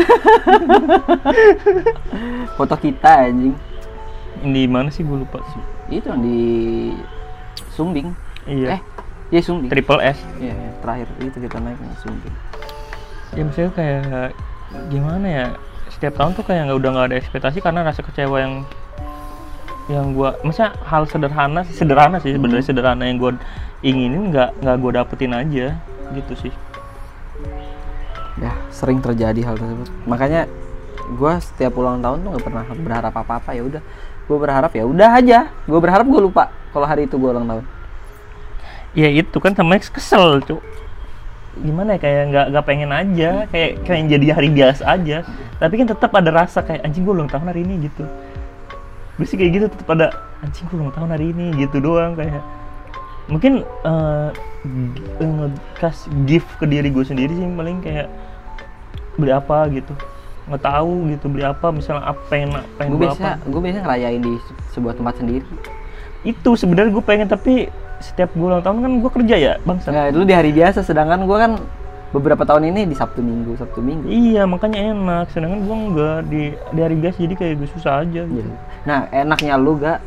foto 2.56 2.74
kita 2.76 3.26
anjing 3.26 3.54
Di 4.40 4.64
mana 4.64 4.88
sih 4.88 5.04
gua 5.04 5.20
lupa. 5.20 5.38
itu 5.90 6.06
yang 6.06 6.22
di 6.22 6.38
Sumbing 7.68 8.14
Iya. 8.46 8.78
eh 8.78 8.80
iya 9.30 9.40
Sumbing 9.40 9.70
Triple 9.70 10.02
S. 10.02 10.18
iya 10.42 10.54
iya, 10.54 10.70
terakhir 10.82 11.06
itu 11.22 11.38
kita 11.38 11.56
naik 11.62 11.78
Sumbing 12.02 12.34
Ya 13.30 13.46
misalnya 13.46 13.72
kayak 13.78 14.34
gimana 14.90 15.26
ya? 15.26 15.46
Setiap 15.90 16.18
tahun 16.18 16.34
tuh 16.34 16.44
kayak 16.46 16.66
nggak 16.66 16.78
udah 16.82 16.90
nggak 16.90 17.06
ada 17.14 17.16
ekspektasi 17.18 17.58
karena 17.62 17.86
rasa 17.86 18.02
kecewa 18.02 18.36
yang 18.42 18.54
yang 19.90 20.14
gua 20.14 20.38
misalnya 20.46 20.78
hal 20.86 21.02
sederhana 21.06 21.66
sih 21.66 21.74
sederhana 21.74 22.22
sih 22.22 22.34
sebenarnya 22.34 22.62
sederhana 22.62 23.02
yang 23.10 23.18
gua 23.18 23.34
inginin 23.82 24.30
nggak 24.30 24.54
nggak 24.62 24.76
gua 24.82 24.90
dapetin 25.02 25.34
aja 25.34 25.78
gitu 26.14 26.34
sih. 26.34 26.52
Ya 28.38 28.54
sering 28.74 28.98
terjadi 28.98 29.46
hal 29.46 29.54
tersebut. 29.58 29.90
Makanya 30.10 30.50
gue 31.10 31.32
setiap 31.42 31.74
ulang 31.74 31.98
tahun 32.02 32.22
tuh 32.22 32.28
nggak 32.34 32.44
pernah 32.46 32.64
berharap 32.66 33.14
apa 33.14 33.32
apa 33.38 33.50
ya 33.54 33.62
udah. 33.66 33.82
Gue 34.26 34.38
berharap 34.38 34.74
ya 34.74 34.86
udah 34.86 35.10
aja. 35.18 35.50
Gue 35.66 35.78
berharap 35.78 36.06
gue 36.06 36.18
lupa 36.22 36.50
kalau 36.74 36.86
hari 36.86 37.06
itu 37.06 37.14
gue 37.18 37.30
ulang 37.30 37.46
tahun 37.46 37.79
ya 38.96 39.08
itu 39.08 39.36
kan 39.38 39.54
sama 39.54 39.78
kesel 39.78 40.42
cuk 40.42 40.62
gimana 41.60 41.98
ya 41.98 42.00
kayak 42.00 42.22
nggak 42.30 42.46
nggak 42.54 42.64
pengen 42.64 42.90
aja 42.94 43.30
kayak 43.50 43.82
kayak 43.82 44.06
jadi 44.06 44.26
hari 44.38 44.48
biasa 44.54 44.82
aja. 44.86 45.26
Tapi 45.58 45.74
kan 45.82 45.86
tetap 45.90 46.10
ada 46.14 46.30
rasa 46.30 46.62
kayak 46.62 46.86
anjing 46.86 47.02
gue 47.02 47.12
ulang 47.12 47.28
tahun 47.28 47.50
hari 47.50 47.66
ini 47.66 47.90
gitu. 47.90 48.06
Gue 49.18 49.26
sih 49.26 49.36
kayak 49.36 49.50
gitu 49.58 49.66
tetap 49.68 49.88
ada 49.98 50.06
anjing 50.40 50.64
gue 50.70 50.78
ulang 50.78 50.94
tahun 50.94 51.10
hari 51.10 51.34
ini 51.34 51.52
gitu 51.58 51.82
doang 51.82 52.14
kayak. 52.14 52.40
Mungkin 53.26 53.66
eh 53.66 54.28
eh, 55.20 55.48
kas 55.82 56.06
gift 56.24 56.48
ke 56.62 56.70
diri 56.70 56.88
gue 56.88 57.02
sendiri 57.04 57.34
sih 57.34 57.44
paling 57.44 57.82
kayak 57.82 58.06
beli 59.18 59.34
apa 59.34 59.66
gitu. 59.74 59.92
Nggak 60.48 60.62
tahu 60.64 61.12
gitu 61.12 61.26
beli 61.28 61.44
apa 61.44 61.66
misalnya 61.74 62.14
apa 62.14 62.20
pengen 62.30 62.62
pengen 62.78 62.94
gue 62.94 63.10
biasa 63.10 63.42
gue 63.42 63.60
biasa 63.60 63.78
ngerayain 63.84 64.22
di 64.22 64.32
se- 64.38 64.78
sebuah 64.78 64.94
tempat 64.96 65.18
sendiri. 65.18 65.44
Itu 66.22 66.54
sebenarnya 66.54 66.94
gue 66.94 67.04
pengen 67.04 67.26
tapi 67.26 67.68
setiap 68.00 68.32
gue 68.32 68.42
ulang 68.42 68.60
tahun 68.60 68.80
kan 68.80 68.92
gue 68.98 69.10
kerja 69.12 69.36
ya 69.36 69.52
bangsa 69.62 69.88
nah 69.88 70.08
itu 70.08 70.24
di 70.24 70.32
hari 70.32 70.50
biasa 70.50 70.80
sedangkan 70.80 71.24
gue 71.24 71.36
kan 71.36 71.52
beberapa 72.10 72.42
tahun 72.42 72.74
ini 72.74 72.84
di 72.84 72.96
sabtu 72.96 73.22
minggu 73.22 73.54
sabtu 73.54 73.78
minggu 73.78 74.10
Iya 74.10 74.42
makanya 74.42 74.82
enak, 74.90 75.30
sedangkan 75.30 75.62
gua 75.62 75.76
enggak 75.78 76.18
di 76.26 76.42
di 76.50 76.80
hari 76.82 76.96
biasa 76.98 77.16
jadi 77.22 77.34
kayak 77.38 77.54
gue 77.54 77.68
susah 77.70 78.02
aja 78.02 78.22
gitu. 78.24 78.42
Iya. 78.42 78.56
nah 78.82 79.00
enaknya 79.10 79.54
lu 79.54 79.78
gak 79.78 80.02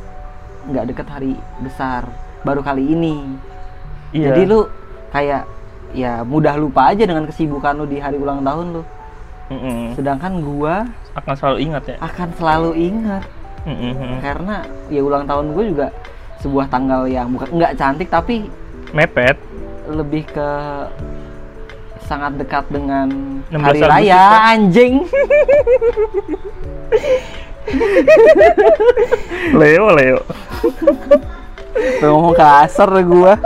nggak 0.68 0.86
deket 0.90 1.08
hari 1.08 1.32
besar 1.60 2.04
baru 2.42 2.60
kali 2.60 2.84
ini 2.84 3.24
Iya. 4.12 4.30
jadi 4.30 4.42
lu 4.46 4.60
kayak 5.10 5.48
ya 5.94 6.22
mudah 6.22 6.58
lupa 6.58 6.92
aja 6.92 7.06
dengan 7.06 7.24
kesibukan 7.24 7.72
lu 7.74 7.86
di 7.86 7.98
hari 7.98 8.18
ulang 8.18 8.44
tahun 8.44 8.66
lu 8.74 8.84
Mm-mm. 9.48 9.94
sedangkan 9.96 10.34
gua 10.42 10.84
akan 11.14 11.34
selalu 11.36 11.58
ingat 11.62 11.84
ya. 11.86 11.96
akan 12.02 12.30
selalu 12.36 12.72
ingat 12.84 13.24
Mm-mm. 13.64 14.20
karena 14.20 14.56
ya 14.90 15.00
ulang 15.00 15.24
tahun 15.24 15.56
gue 15.56 15.64
juga 15.72 15.88
sebuah 16.44 16.68
tanggal 16.68 17.08
yang 17.08 17.32
bukan 17.32 17.48
nggak 17.56 17.74
cantik 17.80 18.12
tapi 18.12 18.52
Mepet. 18.92 19.40
lebih 19.88 20.28
ke 20.28 20.50
sangat 22.04 22.36
dekat 22.36 22.68
dengan 22.68 23.08
16 23.48 23.64
hari 23.64 23.80
Agustus, 23.80 23.90
raya 23.90 24.24
Pak. 24.28 24.42
anjing 24.52 24.94
Leo 29.60 29.86
Leo. 29.96 30.20
ngomong 32.04 32.36
kasar 32.36 32.92
gua 33.08 33.40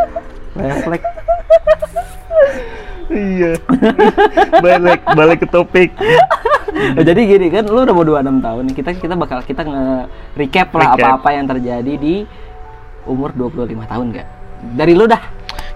refleks 0.57 1.05
iya. 3.13 3.53
balik 4.59 5.01
balik 5.15 5.37
ke 5.45 5.47
topik. 5.47 5.95
Nah, 6.77 7.03
jadi 7.03 7.21
gini 7.23 7.47
kan 7.49 7.65
lu 7.65 7.87
udah 7.87 7.95
mau 7.95 8.03
26 8.03 8.43
tahun 8.43 8.61
nih 8.67 8.75
kita 8.75 8.89
kita 8.99 9.15
bakal 9.15 9.39
kita 9.41 9.63
nge-recap 9.63 10.67
lah 10.75 10.87
Recap. 10.93 10.99
apa-apa 10.99 11.29
yang 11.33 11.45
terjadi 11.47 11.93
di 11.95 12.27
umur 13.07 13.31
25 13.33 13.87
tahun 13.87 14.05
gak 14.13 14.27
dari 14.75 14.93
lu 14.93 15.07
dah. 15.07 15.21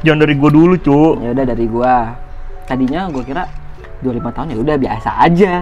Jangan 0.02 0.20
dari 0.26 0.34
gua 0.34 0.50
dulu, 0.50 0.74
Cuk. 0.76 1.22
ya 1.22 1.30
udah 1.32 1.46
dari 1.46 1.66
gua. 1.70 2.18
Tadinya 2.66 3.06
gua 3.08 3.24
kira 3.24 3.44
25 4.02 4.34
tahun 4.34 4.48
ya 4.52 4.58
udah 4.58 4.76
biasa 4.78 5.10
aja. 5.22 5.54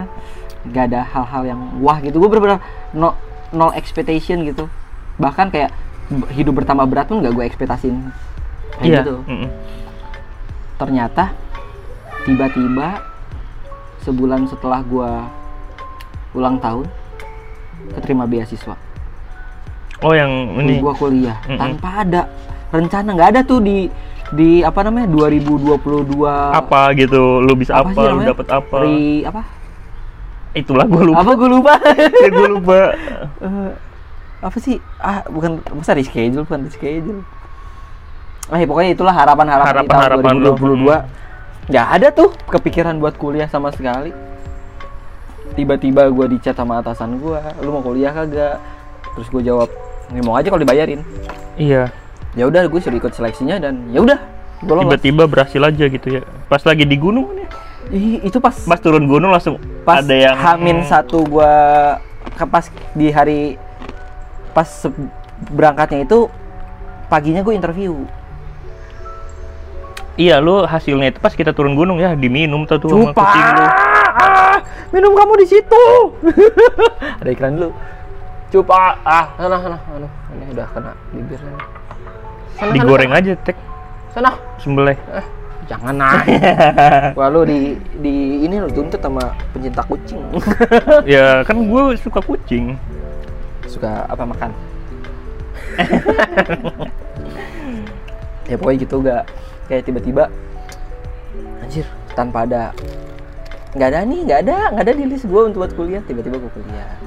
Nggak 0.63 0.83
ada 0.91 1.01
hal-hal 1.05 1.43
yang 1.45 1.59
wah 1.79 1.99
gitu. 1.99 2.17
Gua 2.17 2.31
bener-bener 2.31 2.59
no, 2.91 3.15
nol 3.51 3.75
expectation 3.75 4.41
gitu. 4.43 4.71
Bahkan 5.19 5.51
kayak 5.51 5.71
hidup 6.33 6.57
bertambah 6.57 6.89
berat 6.89 7.05
pun 7.05 7.21
nggak 7.21 7.35
gue 7.35 7.45
ekspektasin 7.45 7.95
kayak 8.75 8.81
Iya. 8.81 8.99
gitu. 9.05 9.15
Mm-mm. 9.29 9.49
ternyata 10.79 11.35
tiba-tiba 12.23 13.03
sebulan 14.01 14.47
setelah 14.47 14.81
gua 14.81 15.27
ulang 16.31 16.57
tahun 16.57 16.87
keterima 17.93 18.25
beasiswa 18.25 18.73
Oh, 19.99 20.11
yang 20.11 20.31
ini. 20.57 20.79
gua 20.79 20.93
kuliah 20.93 21.35
Mm-mm. 21.43 21.59
tanpa 21.59 21.89
ada 21.99 22.21
rencana 22.69 23.09
nggak 23.11 23.29
ada 23.29 23.41
tuh 23.41 23.59
di 23.59 23.91
di 24.29 24.61
apa 24.61 24.79
namanya 24.81 25.09
2022 25.09 25.75
Apa 26.53 26.93
gitu? 26.93 27.21
Lu 27.39 27.53
bisa 27.53 27.77
apa? 27.77 27.91
sih 27.91 28.05
lu 28.05 28.21
dapat 28.23 28.47
apa? 28.47 28.77
Re- 28.79 29.25
apa 29.25 29.41
Itulah 30.51 30.85
gua 30.85 31.03
lupa. 31.03 31.19
apa 31.19 31.31
gue 31.31 31.49
lupa 31.51 31.73
ya, 32.23 32.29
gua 32.29 32.47
lupa. 32.49 32.79
Eh, 33.45 33.71
apa 34.39 34.57
sih 34.57 34.75
ah 34.97 35.19
bukan 35.25 35.59
masa 35.73 35.91
reschedule 35.91 36.41
bukan 36.41 36.63
reschedule 36.63 37.21
ah 38.47 38.55
ya, 38.55 38.65
pokoknya 38.65 38.91
itulah 38.93 39.11
harapan-harapan 39.11 39.67
di 39.75 39.85
tahun 39.85 39.99
Harapan-harapan 39.99 40.33
lu. 40.39 40.55
2022 41.67 41.69
nggak 41.69 41.87
ada 41.91 42.07
tuh 42.09 42.29
kepikiran 42.47 42.95
buat 42.97 43.13
kuliah 43.13 43.45
sama 43.45 43.69
sekali 43.69 44.09
tiba-tiba 45.51 46.07
gue 46.07 46.25
dicat 46.31 46.55
sama 46.55 46.79
atasan 46.79 47.19
gue 47.19 47.35
lu 47.59 47.69
mau 47.69 47.83
kuliah 47.83 48.09
kagak 48.09 48.57
terus 49.13 49.27
gue 49.27 49.43
jawab 49.43 49.67
"Ya, 50.09 50.21
mau 50.25 50.35
aja 50.35 50.47
kalau 50.49 50.61
dibayarin 50.61 51.01
Iya. 51.59 51.91
ya 52.33 52.43
udah 52.45 52.65
gue 52.65 52.79
suruh 52.79 52.97
ikut 52.97 53.11
seleksinya 53.11 53.59
dan 53.59 53.89
ya 53.91 54.01
udah 54.01 54.19
Tiba-tiba 54.59 55.23
berhasil 55.23 55.61
aja 55.63 55.87
gitu 55.87 56.19
ya. 56.19 56.21
Pas 56.51 56.59
lagi 56.67 56.83
di 56.83 56.99
gunung 56.99 57.31
nih. 57.31 57.47
Ih, 57.89 58.27
itu 58.27 58.43
pas 58.43 58.51
Pas 58.51 58.75
turun 58.75 59.07
gunung 59.07 59.31
langsung 59.31 59.55
pas 59.87 60.03
ada 60.03 60.11
yang 60.11 60.35
Hamin 60.35 60.83
satu 60.83 61.23
gua 61.25 61.95
ke 62.35 62.43
pas 62.45 62.67
di 62.93 63.07
hari 63.09 63.55
pas 64.51 64.67
berangkatnya 65.49 66.03
itu 66.03 66.27
paginya 67.07 67.41
gue 67.41 67.55
interview 67.55 67.95
Iya, 70.19 70.43
lu 70.43 70.67
hasilnya 70.67 71.15
itu 71.15 71.19
pas 71.23 71.31
kita 71.31 71.55
turun 71.55 71.79
gunung 71.79 71.95
ya 71.97 72.11
diminum 72.11 72.67
tuh 72.67 72.75
tuh 72.77 72.91
kucing 72.91 73.47
lu. 73.55 73.65
ah, 74.19 74.59
minum 74.91 75.15
kamu 75.15 75.39
di 75.39 75.47
situ 75.47 75.83
ada 77.23 77.29
iklan 77.31 77.55
dulu 77.55 77.71
Cupa 78.49 78.97
ah 79.05 79.29
sana 79.37 79.61
sana 79.61 79.77
aduh 79.93 80.09
ini 80.33 80.45
udah 80.57 80.67
kena 80.73 80.91
bibirnya 81.13 81.53
sana, 82.57 82.71
Digoreng 82.73 83.11
aja 83.13 83.31
tek. 83.45 83.53
Sana, 84.09 84.33
sana. 84.33 84.57
sembelih. 84.57 84.97
Eh, 85.13 85.25
jangan 85.69 85.93
nah 85.93 86.25
wah 87.17 87.29
lu 87.29 87.45
di 87.45 87.77
di 88.01 88.41
ini 88.43 88.57
lu 88.57 88.65
tuntut 88.73 88.97
sama 88.97 89.37
pencinta 89.53 89.85
kucing. 89.85 90.21
Ya 91.13 91.45
kan 91.45 91.61
gue 91.61 91.83
suka 92.01 92.19
kucing. 92.25 92.73
suka 93.69 94.09
apa 94.09 94.23
makan? 94.25 94.49
Ya 98.49 98.57
pokoknya 98.57 98.81
gitu 98.81 98.95
gak 99.05 99.29
kayak 99.69 99.85
tiba-tiba 99.85 100.25
anjir 101.61 101.85
tanpa 102.17 102.49
ada 102.49 102.73
nggak 103.77 103.89
ada 103.93 103.99
nih 104.01 104.19
nggak 104.25 104.39
ada 104.41 104.55
nggak 104.73 104.83
ada 104.89 104.93
di 104.97 105.05
list 105.05 105.29
gue 105.29 105.41
untuk 105.45 105.61
buat 105.61 105.73
kuliah. 105.77 106.01
Tiba-tiba 106.01 106.41
gue 106.41 106.49
kuliah. 106.49 106.97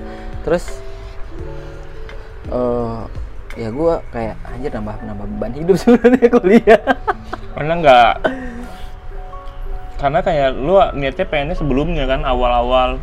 Terus 0.46 0.70
eh 2.44 2.98
ya 3.54 3.68
gue 3.68 3.92
kayak 4.08 4.34
anjir 4.42 4.70
nambah 4.70 4.96
nambah 4.98 5.26
beban 5.28 5.52
hidup 5.52 5.76
sebenarnya 5.82 6.28
kuliah 6.30 6.80
Karena 7.52 7.72
nggak 7.76 8.12
karena 9.98 10.18
kayak 10.18 10.50
lu 10.52 10.74
niatnya 10.94 11.24
pengennya 11.24 11.54
sebelumnya 11.54 12.04
kan 12.04 12.24
awal-awal 12.24 12.98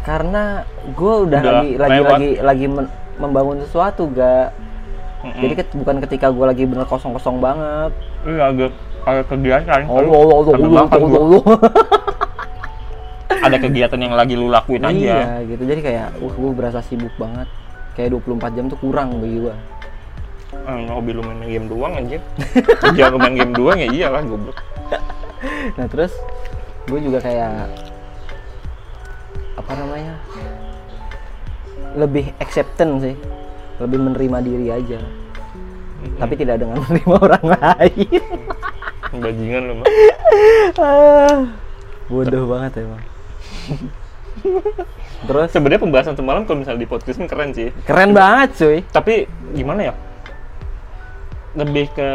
karena 0.00 0.62
gue 0.88 1.14
udah, 1.26 1.40
Udah 1.42 1.52
lagi 1.52 1.70
lagi 1.74 1.90
lewat. 1.92 2.10
lagi 2.14 2.30
lagi 2.40 2.66
men- 2.66 2.94
membangun 3.16 3.58
sesuatu 3.60 4.08
gak 4.08 4.54
Mm-mm. 5.20 5.36
jadi 5.36 5.54
ket- 5.54 5.74
bukan 5.74 5.96
ketika 6.00 6.30
gue 6.30 6.46
lagi 6.46 6.64
bener 6.64 6.86
kosong-kosong 6.86 7.42
banget 7.42 7.92
Iya 8.22 8.42
agak 8.48 8.72
agak 9.02 9.26
kegiatan. 9.28 9.80
Allah 9.84 10.02
makan 10.02 10.98
gua. 11.04 11.18
Allah 11.20 11.42
Allah. 11.46 11.58
Ada 13.46 13.56
kegiatan 13.60 14.00
yang 14.00 14.14
lagi 14.14 14.34
lu 14.34 14.50
lakuin 14.50 14.82
aja. 14.82 14.90
Iya 14.90 15.46
gitu. 15.46 15.62
Jadi 15.62 15.78
kayak 15.80 16.18
wah 16.18 16.34
gue 16.34 16.50
berasa 16.50 16.82
sibuk 16.82 17.14
banget. 17.14 17.46
Kayak 17.96 18.20
24 18.20 18.56
jam 18.56 18.64
tuh 18.68 18.78
kurang 18.78 19.18
bagi 19.18 19.40
gue. 19.40 19.56
Ah, 20.68 20.78
hobi 20.92 21.10
lu 21.16 21.24
main 21.24 21.40
game 21.42 21.66
doang 21.66 21.96
anjir. 21.96 22.20
Jangan 22.98 23.18
main 23.18 23.34
game 23.34 23.52
doang 23.56 23.78
ya 23.80 23.88
iyalah 23.88 24.22
goblok. 24.22 24.60
nah 25.76 25.86
terus 25.90 26.12
gue 26.86 27.00
juga 27.02 27.18
kayak 27.18 27.66
apa 29.56 29.72
namanya 29.74 30.14
lebih 31.96 32.30
acceptance 32.38 33.02
sih 33.02 33.16
lebih 33.82 33.98
menerima 33.98 34.38
diri 34.44 34.66
aja 34.70 35.00
tapi 36.20 36.34
tidak 36.38 36.62
dengan 36.62 36.78
menerima 36.84 37.16
orang 37.18 37.46
lain 37.56 38.22
Bajingan 39.16 39.62
lu 39.64 39.74
mah. 39.80 39.86
Ah, 40.76 41.48
bodoh 42.12 42.44
banget 42.52 42.84
emang 42.84 43.00
terus 45.22 45.48
Sebenarnya 45.48 45.80
pembahasan 45.80 46.14
semalam 46.14 46.42
kalau 46.42 46.58
misalnya 46.58 46.80
di 46.80 46.88
podcast 46.88 47.16
ini 47.16 47.26
keren 47.26 47.50
sih. 47.50 47.68
keren 47.82 48.10
banget 48.10 48.48
cuy 48.54 48.78
Tapi 48.86 49.14
gimana 49.52 49.80
ya? 49.82 49.94
Lebih 51.54 51.86
ke 51.90 52.08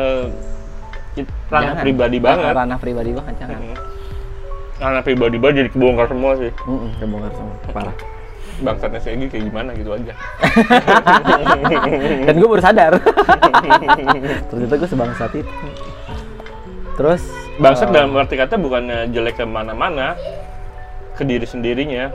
ranah 1.47 1.73
Jangan. 1.73 1.83
pribadi 1.83 2.17
banget. 2.17 2.51
ranah 2.53 2.77
pribadi 2.77 3.11
banget 3.11 3.33
jangan 3.37 3.57
Mm. 3.57 3.75
Ranah 4.81 5.01
pribadi 5.01 5.37
banget 5.37 5.55
jadi 5.59 5.69
kebongkar 5.69 6.07
semua 6.07 6.31
sih. 6.35 6.51
Mm-mm, 6.63 6.89
kebongkar 6.97 7.31
semua 7.31 7.55
parah 7.69 7.95
Bangsatnya 8.61 8.99
Segi 8.99 9.25
kayak 9.25 9.43
gimana 9.47 9.69
gitu 9.73 9.89
aja. 9.91 10.13
dan 12.25 12.35
gue 12.35 12.47
baru 12.47 12.61
sadar 12.61 12.93
ternyata 14.49 14.73
gue 14.75 14.85
sebangsat 14.87 15.31
itu 15.35 15.53
terus 16.93 17.21
Bangsat 17.57 17.89
eh, 17.89 17.93
dalam 17.93 18.13
arti 18.15 18.35
kata 18.35 18.55
bukannya 18.55 19.09
jelek 19.09 19.37
ke 19.37 19.45
mana-mana, 19.45 20.13
ke 21.21 21.25
diri 21.29 21.45
sendirinya. 21.45 22.09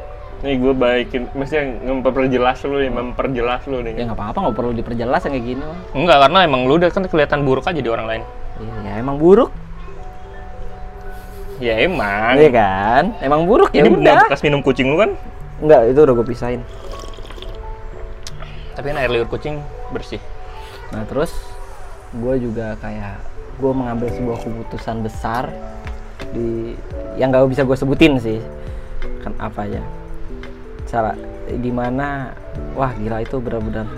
Nih 0.44 0.60
gue 0.60 0.74
baikin, 0.76 1.32
mestinya 1.32 1.80
memperjelas 1.96 2.60
lu 2.68 2.76
nih, 2.82 2.92
memperjelas 2.92 3.62
lu 3.70 3.80
ya 3.80 3.88
nih. 3.88 4.04
nggak 4.04 4.18
apa-apa 4.20 4.38
nggak 4.44 4.56
perlu 4.58 4.72
diperjelas 4.76 5.20
yang 5.24 5.32
kayak 5.32 5.46
gini 5.48 5.62
mah 5.64 5.78
Enggak, 5.96 6.16
karena 6.28 6.38
emang 6.44 6.60
lu 6.68 6.74
udah 6.76 6.90
kan 6.92 7.02
kelihatan 7.08 7.40
buruk 7.48 7.64
aja 7.64 7.80
di 7.80 7.88
orang 7.88 8.06
lain. 8.10 8.22
Iya, 8.60 9.00
emang 9.00 9.16
buruk 9.16 9.48
Ya 11.56 11.80
emang. 11.80 12.36
Iya 12.36 12.50
kan? 12.52 13.04
Emang 13.24 13.48
buruk 13.48 13.72
ya 13.72 13.80
Ini 13.80 13.96
udah. 13.96 14.28
bekas 14.28 14.44
minum 14.44 14.60
kucing 14.60 14.92
lu 14.92 15.00
kan? 15.00 15.16
Enggak, 15.64 15.88
itu 15.88 16.00
udah 16.04 16.14
gue 16.20 16.26
pisahin. 16.28 16.60
Tapi 18.76 18.92
kan 18.92 18.96
air 19.00 19.08
liur 19.08 19.24
kucing 19.24 19.64
bersih. 19.88 20.20
Nah, 20.92 21.08
terus 21.08 21.32
gue 22.12 22.34
juga 22.44 22.76
kayak 22.76 23.16
gue 23.56 23.72
mengambil 23.72 24.12
sebuah 24.12 24.38
keputusan 24.44 25.00
besar 25.00 25.48
di 26.36 26.76
yang 27.16 27.32
gak 27.32 27.48
bisa 27.48 27.64
gue 27.64 27.76
sebutin 27.76 28.20
sih. 28.20 28.36
Kan 29.26 29.34
apa 29.42 29.66
ya? 29.66 29.82
Cara 30.86 31.18
gimana? 31.58 32.30
Wah, 32.78 32.94
gila 32.94 33.20
itu 33.20 33.42
benar-benar 33.42 33.90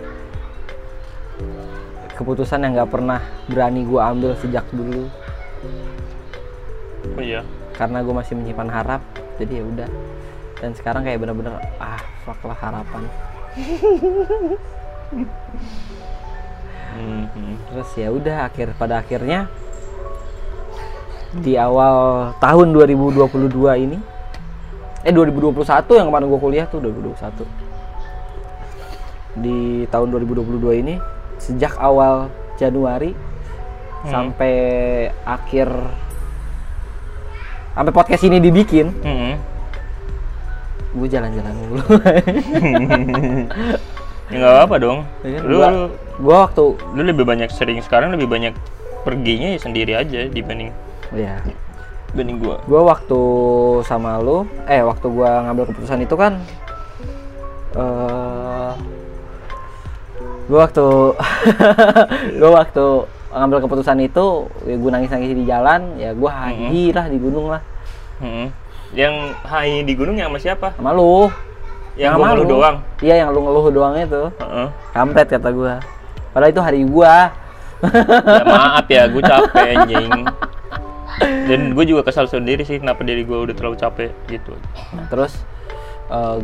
keputusan 2.18 2.66
yang 2.66 2.74
gak 2.74 2.90
pernah 2.90 3.22
berani 3.46 3.86
gue 3.86 4.00
ambil 4.02 4.34
sejak 4.34 4.66
dulu 4.74 5.06
Oh 7.14 7.22
iya. 7.22 7.46
karena 7.78 8.02
gue 8.02 8.10
masih 8.10 8.34
menyimpan 8.34 8.66
harap 8.66 8.98
jadi 9.38 9.62
ya 9.62 9.64
udah 9.70 9.88
dan 10.58 10.74
sekarang 10.74 11.06
kayak 11.06 11.22
bener-bener 11.22 11.54
ah 11.78 12.02
fuck 12.26 12.42
lah 12.42 12.58
harapan 12.58 13.06
Mhm. 16.98 17.54
terus 17.70 17.90
ya 17.94 18.10
udah 18.10 18.50
akhir 18.50 18.74
pada 18.74 18.98
akhirnya 18.98 19.46
di 21.38 21.54
awal 21.54 22.34
tahun 22.42 22.74
2022 22.74 23.78
ini 23.78 23.98
eh 25.00 25.12
2021 25.12 25.54
yang 25.94 26.06
kemarin 26.06 26.26
gue 26.26 26.40
kuliah 26.40 26.66
tuh 26.66 26.78
2021 26.80 27.44
di 29.38 29.58
tahun 29.86 30.08
2022 30.10 30.42
ini 30.76 30.94
sejak 31.38 31.78
awal 31.78 32.26
Januari 32.54 33.14
Hmm. 33.98 34.10
sampai 34.30 34.54
akhir 35.20 35.66
sampai 37.72 37.90
podcast 37.90 38.22
ini 38.22 38.38
dibikin 38.38 38.94
Mhm. 38.94 39.32
gue 40.94 41.08
jalan-jalan 41.08 41.54
mulu 41.56 41.82
Ya 44.28 44.36
nggak 44.38 44.60
apa 44.60 44.76
dong. 44.76 44.98
Ya 45.24 45.30
kan, 45.34 45.42
Lu, 45.42 45.56
gua- 45.56 45.88
gue 46.14 46.36
waktu 46.36 46.64
lu 46.92 47.02
lebih 47.02 47.24
banyak 47.24 47.48
sering 47.48 47.80
sekarang 47.80 48.12
lebih 48.12 48.28
banyak 48.28 48.52
perginya 49.00 49.50
ya 49.50 49.58
sendiri 49.58 49.96
aja 49.96 50.26
dibanding 50.26 50.68
ya 51.10 51.40
dibanding 52.10 52.38
gua. 52.38 52.56
gue 52.62 52.80
waktu 52.82 53.20
sama 53.82 54.16
lu 54.16 54.42
eh 54.64 54.80
waktu 54.80 55.06
gue 55.06 55.28
ngambil 55.28 55.64
keputusan 55.66 56.00
itu 56.00 56.14
kan 56.14 56.32
eh 57.74 58.72
gue 60.44 60.56
waktu 60.56 60.86
gue 62.40 62.50
waktu 62.50 62.86
ngambil 63.28 63.58
keputusan 63.60 63.98
itu 64.00 64.26
ya 64.64 64.74
gue 64.74 64.90
nangis 64.90 65.10
nangis 65.10 65.30
di 65.30 65.44
jalan 65.44 65.80
ya 65.94 66.10
gue 66.10 66.30
haji 66.30 66.84
lah 66.90 67.06
di 67.06 67.18
gunung 67.18 67.48
lah 67.48 67.62
Mhm. 68.18 68.50
Yang 68.90 69.14
hai 69.44 69.86
di 69.86 69.94
gunung 69.94 70.16
yang 70.16 70.26
sama 70.26 70.40
siapa? 70.40 70.68
sama 70.74 70.90
lu 70.90 71.30
Yang 71.94 72.12
Sama 72.12 72.18
gua 72.18 72.26
ngeluh 72.28 72.42
lu. 72.42 72.50
doang. 72.52 72.76
iya 72.98 73.14
yang 73.16 73.30
lu 73.30 73.40
ngeluh 73.40 73.66
doang 73.68 73.94
itu 73.94 74.22
Heeh. 74.34 74.66
kampret 74.90 75.28
kata 75.28 75.48
gue 75.48 75.74
padahal 76.28 76.50
itu 76.50 76.58
hari 76.60 76.80
gue 76.82 77.14
ya 77.78 78.42
maaf 78.42 78.86
ya, 78.86 79.06
gue 79.06 79.22
capek 79.22 79.66
anjing. 79.76 80.10
Dan 81.20 81.72
gue 81.74 81.84
juga 81.84 82.06
kesal 82.06 82.30
sendiri 82.30 82.62
sih 82.62 82.78
kenapa 82.78 83.02
diri 83.02 83.24
gue 83.26 83.38
udah 83.38 83.54
terlalu 83.56 83.76
capek 83.80 84.10
gitu. 84.30 84.54
Nah, 84.94 85.06
terus 85.10 85.34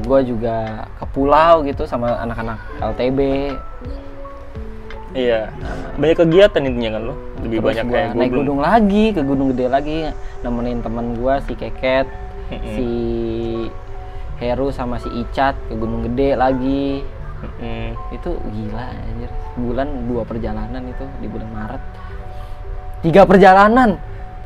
gue 0.04 0.20
juga 0.28 0.84
ke 1.00 1.04
pulau 1.14 1.64
gitu 1.64 1.88
sama 1.88 2.20
anak-anak 2.20 2.58
LTB 2.82 3.20
Iya. 5.14 5.46
Banyak 5.94 6.26
kegiatan 6.26 6.66
intinya 6.66 6.98
kan 6.98 7.02
lo. 7.06 7.14
Lebih 7.46 7.62
Terus 7.62 7.68
banyak 7.70 7.84
gua 7.86 7.94
kayak 7.94 8.08
gue 8.10 8.18
naik 8.18 8.30
belum. 8.34 8.40
gunung 8.42 8.60
lagi 8.66 9.04
ke 9.14 9.20
gunung 9.22 9.46
gede 9.54 9.66
lagi 9.70 9.98
nemenin 10.42 10.82
teman 10.82 11.06
gua 11.14 11.38
si 11.46 11.54
Keket 11.54 12.06
si 12.74 12.90
Heru 14.42 14.74
sama 14.74 14.98
si 14.98 15.06
Icat 15.14 15.54
ke 15.70 15.74
gunung 15.78 16.02
gede 16.02 16.34
lagi 16.34 17.06
itu 18.10 18.30
gila 18.40 18.88
anjir 18.90 19.30
bulan 19.54 19.88
dua 20.10 20.26
perjalanan 20.26 20.82
itu 20.82 21.04
di 21.22 21.28
bulan 21.30 21.48
Maret 21.52 21.82
tiga 23.04 23.22
perjalanan 23.22 24.00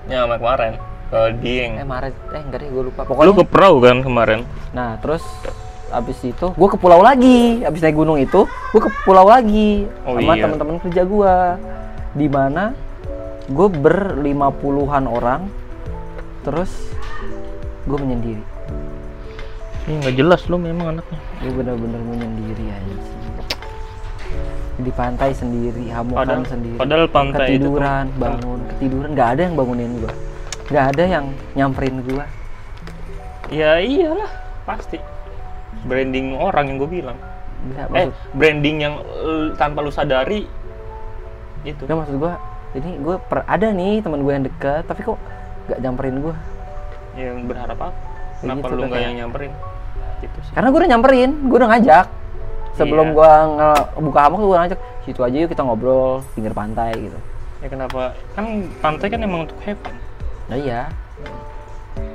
Ya 0.09 0.25
sama 0.25 0.37
kemarin. 0.37 0.75
Ke 1.09 1.21
Dieng. 1.37 1.73
eh 1.75 1.87
Maret 1.87 2.13
eh 2.29 2.43
enggak 2.43 2.59
deh 2.59 2.69
gue 2.69 2.83
lupa 2.85 3.01
Lu 3.01 3.09
pokoknya 3.09 3.33
ke 3.35 3.45
perahu 3.47 3.77
kan 3.81 3.97
kemarin? 4.01 4.41
nah 4.69 4.97
terus 4.99 5.25
abis 5.89 6.21
itu 6.23 6.53
gue 6.53 6.69
ke 6.69 6.77
pulau 6.77 7.01
lagi 7.01 7.65
abis 7.65 7.81
naik 7.81 7.97
gunung 7.97 8.17
itu 8.17 8.45
gue 8.45 8.77
ke 8.79 8.93
pulau 9.03 9.25
lagi 9.25 9.89
Oh 10.05 10.13
sama 10.15 10.37
iya. 10.37 10.45
teman-teman 10.45 10.77
kerja 10.79 11.03
gue 11.03 11.35
di 12.13 12.29
mana 12.29 12.77
gue 13.49 13.69
berlima 13.71 14.49
puluhan 14.51 15.09
orang 15.09 15.49
terus 16.43 16.69
gue 17.83 17.97
menyendiri 17.97 18.45
Ini 19.85 19.95
nggak 19.99 20.15
jelas 20.15 20.45
lo 20.45 20.61
memang 20.61 20.93
anaknya. 20.93 21.17
gue 21.41 21.53
bener-bener 21.55 22.01
menyendiri 22.03 22.69
aja 22.69 22.95
sih 23.01 23.18
di 24.79 24.91
pantai 24.91 25.31
sendiri 25.33 25.91
hamukan 25.91 26.23
Padahal, 26.23 26.45
sendiri 26.45 26.77
padahal 26.77 27.07
pantai 27.09 27.47
itu 27.51 27.67
tuh- 27.67 27.75
ketiduran 27.75 28.05
bangun 28.15 28.61
ketiduran 28.69 29.09
nggak 29.11 29.29
ada 29.29 29.41
yang 29.43 29.55
bangunin 29.55 29.91
gue 29.99 30.13
nggak 30.69 30.85
ada 30.89 31.03
yang 31.05 31.25
nyamperin 31.53 31.97
gue 32.01 32.25
Ya 33.49 33.81
iyalah, 33.81 34.29
pasti. 34.63 35.01
Branding 35.81 36.37
orang 36.37 36.69
yang 36.69 36.77
gue 36.77 36.91
bilang. 36.93 37.17
nggak 37.65 37.87
Eh, 37.89 38.07
maksud 38.07 38.15
branding 38.35 38.77
yang 38.79 38.95
eh, 39.01 39.57
tanpa 39.57 39.81
lu 39.81 39.89
sadari 39.89 40.45
itu. 41.65 41.81
nggak 41.81 41.97
maksud 41.97 42.17
gue 42.19 42.33
ini 42.75 42.91
gue 42.99 43.17
per 43.19 43.43
ada 43.43 43.67
nih 43.69 43.99
teman 43.99 44.21
gue 44.21 44.31
yang 44.31 44.45
dekat 44.45 44.85
tapi 44.85 45.01
kok 45.03 45.17
nggak 45.65 45.81
nyamperin 45.81 46.17
gue 46.21 46.35
Yang 47.17 47.37
berharap 47.47 47.79
apa? 47.79 47.89
Ya 47.89 48.39
Kenapa 48.39 48.59
gitu 48.63 48.75
lu 48.75 48.83
nggak 48.85 49.03
yang 49.03 49.17
nyamperin? 49.19 49.53
Gitu 50.19 50.39
sih. 50.41 50.53
karena 50.53 50.69
gue 50.69 50.79
udah 50.79 50.91
nyamperin 50.91 51.31
gue 51.43 51.57
udah 51.57 51.71
ngajak 51.73 52.07
sebelum 52.79 53.07
Iya. 53.09 53.15
gue 53.15 53.31
ngebuka 53.99 54.19
hamok 54.23 54.39
gue 54.41 54.57
ngajak 54.57 54.79
situ 55.03 55.21
aja 55.21 55.37
yuk 55.37 55.51
kita 55.51 55.63
ngobrol 55.63 56.23
pinggir 56.33 56.53
pantai 56.53 56.95
gitu 56.97 57.19
Ya 57.59 57.67
kenapa? 57.67 58.15
Kan 58.33 58.45
pantai 58.79 59.11
kan 59.11 59.19
emang 59.19 59.43
untuk 59.43 59.59
have 59.61 59.75
fun. 59.77 59.95
nah 60.47 60.55
iya 60.55 60.87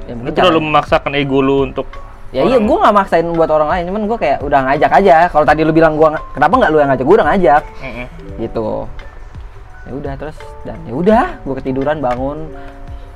ya 0.03 0.13
Lu 0.15 0.31
terlalu 0.31 0.59
memaksakan 0.63 1.11
ego 1.13 1.37
lu 1.37 1.63
untuk 1.65 1.85
ya 2.31 2.41
iya 2.41 2.55
orang. 2.55 2.65
gue 2.65 2.77
nggak 2.79 2.95
maksain 2.95 3.27
buat 3.29 3.45
orang 3.47 3.69
lain 3.69 3.83
cuman 3.91 4.01
gue 4.05 4.17
kayak 4.17 4.39
udah 4.41 4.59
ngajak 4.65 4.91
aja 4.95 5.15
kalau 5.27 5.43
tadi 5.43 5.61
lu 5.61 5.69
bilang 5.69 5.93
gue 5.93 6.07
kenapa 6.31 6.53
nggak 6.55 6.71
lu 6.71 6.77
yang 6.79 6.89
ngajak 6.89 7.05
gue 7.05 7.15
udah 7.15 7.27
ngajak 7.27 7.63
Mm-mm. 7.77 8.05
gitu 8.39 8.67
ya 9.83 9.91
udah 9.93 10.13
terus 10.15 10.37
dan 10.63 10.79
ya 10.81 10.93
udah 10.93 11.25
gue 11.39 11.55
ketiduran 11.55 11.99
bangun 11.99 12.47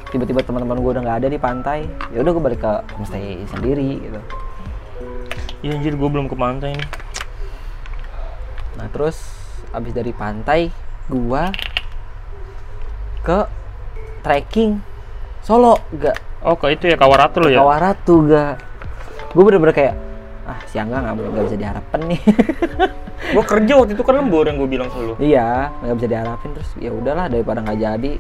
tiba-tiba 0.07 0.39
teman-teman 0.41 0.77
gue 0.77 0.91
udah 0.93 1.01
nggak 1.01 1.17
ada 1.17 1.27
di 1.27 1.38
pantai 1.38 1.79
ya 2.12 2.19
udah 2.19 2.31
gue 2.31 2.43
balik 2.43 2.60
ke 2.60 2.71
homestay 2.93 3.23
sendiri 3.47 4.03
gitu 4.03 4.19
Ya 5.57 5.73
anjir 5.73 5.97
gue 5.97 6.05
belum 6.05 6.29
ke 6.29 6.38
pantai 6.38 6.69
nih. 6.71 6.88
Nah 8.78 8.88
terus 8.88 9.18
abis 9.70 9.92
dari 9.92 10.13
pantai 10.13 10.70
gue 11.08 11.44
ke 13.22 13.40
trekking 14.22 14.80
Solo 15.42 15.80
gak 15.96 16.18
Oh, 16.38 16.54
ke 16.54 16.70
itu 16.70 16.86
ya 16.86 16.96
Kawaratu 16.96 17.42
lo 17.42 17.50
ya? 17.50 17.60
Kawaratu 17.60 18.13
gak 18.28 18.54
gue 19.28 19.44
bener-bener 19.44 19.76
kayak 19.76 19.96
ah 20.48 20.60
siangga 20.63 21.04
nggak 21.04 21.13
nggak 21.20 21.46
bisa 21.46 21.58
diharapkan 21.60 22.00
nih 22.08 22.22
Gua 23.36 23.44
kerja 23.44 23.74
waktu 23.76 23.92
itu 23.92 24.04
kan 24.06 24.16
lembur 24.16 24.48
yang 24.48 24.56
gue 24.56 24.70
bilang 24.70 24.88
selalu. 24.88 25.20
iya 25.20 25.68
nggak 25.84 25.96
bisa 26.00 26.08
diharapin 26.08 26.50
terus 26.56 26.70
ya 26.80 26.90
udahlah 26.90 27.28
daripada 27.28 27.60
nggak 27.60 27.76
jadi 27.76 28.13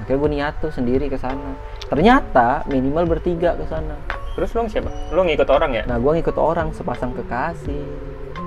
akhirnya 0.00 0.16
gue 0.16 0.30
niat 0.32 0.54
tuh 0.58 0.72
sendiri 0.72 1.06
ke 1.06 1.20
sana 1.20 1.52
ternyata 1.84 2.64
minimal 2.64 3.04
bertiga 3.06 3.52
ke 3.54 3.66
sana 3.66 4.00
Terus 4.32 4.54
lo 4.54 4.70
siapa? 4.70 4.86
Lo 5.10 5.20
ngikut 5.20 5.50
orang 5.50 5.70
ya? 5.74 5.82
nah 5.84 5.98
gue 5.98 6.12
ngikut 6.14 6.38
orang 6.38 6.72
sepasang 6.72 7.12
kekasih 7.12 7.84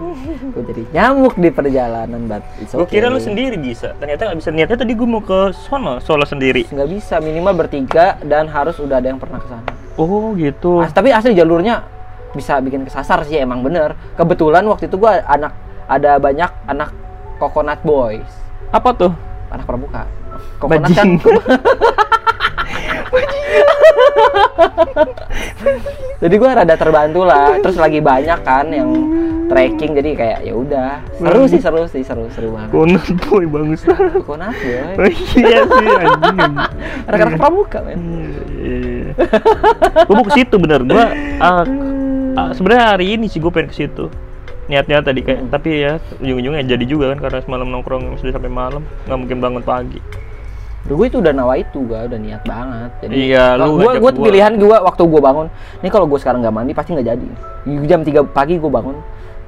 gue 0.01 0.63
jadi 0.65 0.83
nyamuk 0.91 1.37
di 1.37 1.49
perjalanan 1.49 2.21
Gue 2.25 2.83
okay. 2.83 2.97
kira 2.97 3.07
lo 3.07 3.21
sendiri 3.21 3.55
bisa. 3.55 3.93
Ternyata 3.95 4.27
nggak 4.27 4.37
bisa. 4.41 4.49
Niatnya 4.49 4.77
tadi 4.81 4.93
gue 4.93 5.07
mau 5.07 5.21
ke 5.21 5.53
sono, 5.53 6.01
solo 6.01 6.25
sendiri. 6.25 6.65
nggak 6.67 6.89
bisa 6.89 7.21
minimal 7.21 7.53
bertiga 7.55 8.17
dan 8.21 8.49
harus 8.49 8.75
udah 8.77 8.97
ada 8.97 9.07
yang 9.07 9.21
pernah 9.21 9.37
ke 9.37 9.47
sana 9.47 9.63
Oh 9.95 10.33
gitu. 10.33 10.81
As- 10.81 10.91
tapi 10.91 11.13
asli 11.13 11.37
jalurnya 11.37 11.85
bisa 12.31 12.57
bikin 12.57 12.87
kesasar 12.87 13.27
sih 13.27 13.35
emang 13.37 13.59
bener 13.59 13.91
kebetulan 14.15 14.63
waktu 14.63 14.87
itu 14.87 14.95
gua 14.95 15.19
anak 15.27 15.51
ada 15.85 16.15
banyak 16.15 16.47
anak 16.63 16.95
coconut 17.35 17.83
boys 17.83 18.23
Apa 18.71 18.95
tuh? 18.95 19.11
anak 19.51 19.67
pramuka 19.67 20.07
coconut 20.57 20.95
kan 20.95 21.07
Bajing. 23.11 23.40
Jadi 26.21 26.35
gua 26.37 26.49
rada 26.53 26.75
terbantu 26.77 27.25
lah. 27.25 27.57
Terus 27.61 27.77
lagi 27.77 27.97
banyak 27.97 28.39
kan 28.45 28.69
yang 28.69 28.89
trekking 29.49 29.97
jadi 29.97 30.09
kayak 30.15 30.39
ya 30.47 30.53
udah. 30.55 30.91
Seru 31.17 31.43
sih 31.49 31.59
seru 31.59 31.83
sih 31.89 32.03
seru 32.05 32.25
seru 32.31 32.55
banget. 32.55 32.69
Konan 32.71 33.03
boy 33.27 33.43
bagus. 33.49 33.81
Oh 33.91 34.37
boy. 34.95 35.11
Iya 35.35 35.59
sih 35.67 35.85
anjing. 35.85 36.53
anak-anak 37.09 37.35
pramuka 37.35 37.79
men. 37.83 37.99
Gue 40.07 40.13
mau 40.15 40.25
ke 40.25 40.33
situ 40.39 40.55
bener. 40.55 40.85
Gue 40.85 41.05
sebenarnya 42.55 42.85
hari 42.95 43.05
ini 43.19 43.25
sih 43.27 43.41
gue 43.43 43.51
pengen 43.51 43.69
ke 43.69 43.75
situ. 43.75 44.07
Niatnya 44.71 45.03
tadi 45.03 45.19
kayak 45.19 45.39
Hmm. 45.41 45.51
tapi 45.51 45.83
ya 45.83 45.99
ujung-ujungnya 46.23 46.63
jadi 46.63 46.85
juga 46.87 47.11
kan 47.11 47.27
karena 47.27 47.39
semalam 47.43 47.67
nongkrong 47.67 48.15
sudah 48.21 48.31
sampai 48.31 48.47
malam. 48.47 48.85
Nggak 49.09 49.17
mungkin 49.19 49.37
bangun 49.43 49.63
pagi 49.65 49.99
gue 50.81 51.05
itu 51.05 51.17
udah 51.17 51.29
nawa 51.29 51.53
itu 51.55 51.77
gua 51.81 52.09
udah 52.09 52.17
niat 52.17 52.41
banget. 52.41 52.91
Jadi 52.99 53.13
Iya, 53.29 53.53
lu 53.55 53.77
gue 53.77 53.93
gue 53.97 54.11
gua. 54.11 54.25
pilihan 54.25 54.53
gue 54.57 54.75
waktu 54.75 55.03
gue 55.03 55.21
bangun. 55.21 55.47
Ini 55.79 55.89
kalau 55.89 56.05
gue 56.09 56.17
sekarang 56.17 56.41
nggak 56.41 56.51
mandi 56.51 56.73
pasti 56.73 56.97
nggak 56.97 57.07
jadi. 57.07 57.27
Jam 57.85 58.01
3 58.01 58.25
pagi 58.27 58.57
gue 58.57 58.67
bangun. 58.67 58.97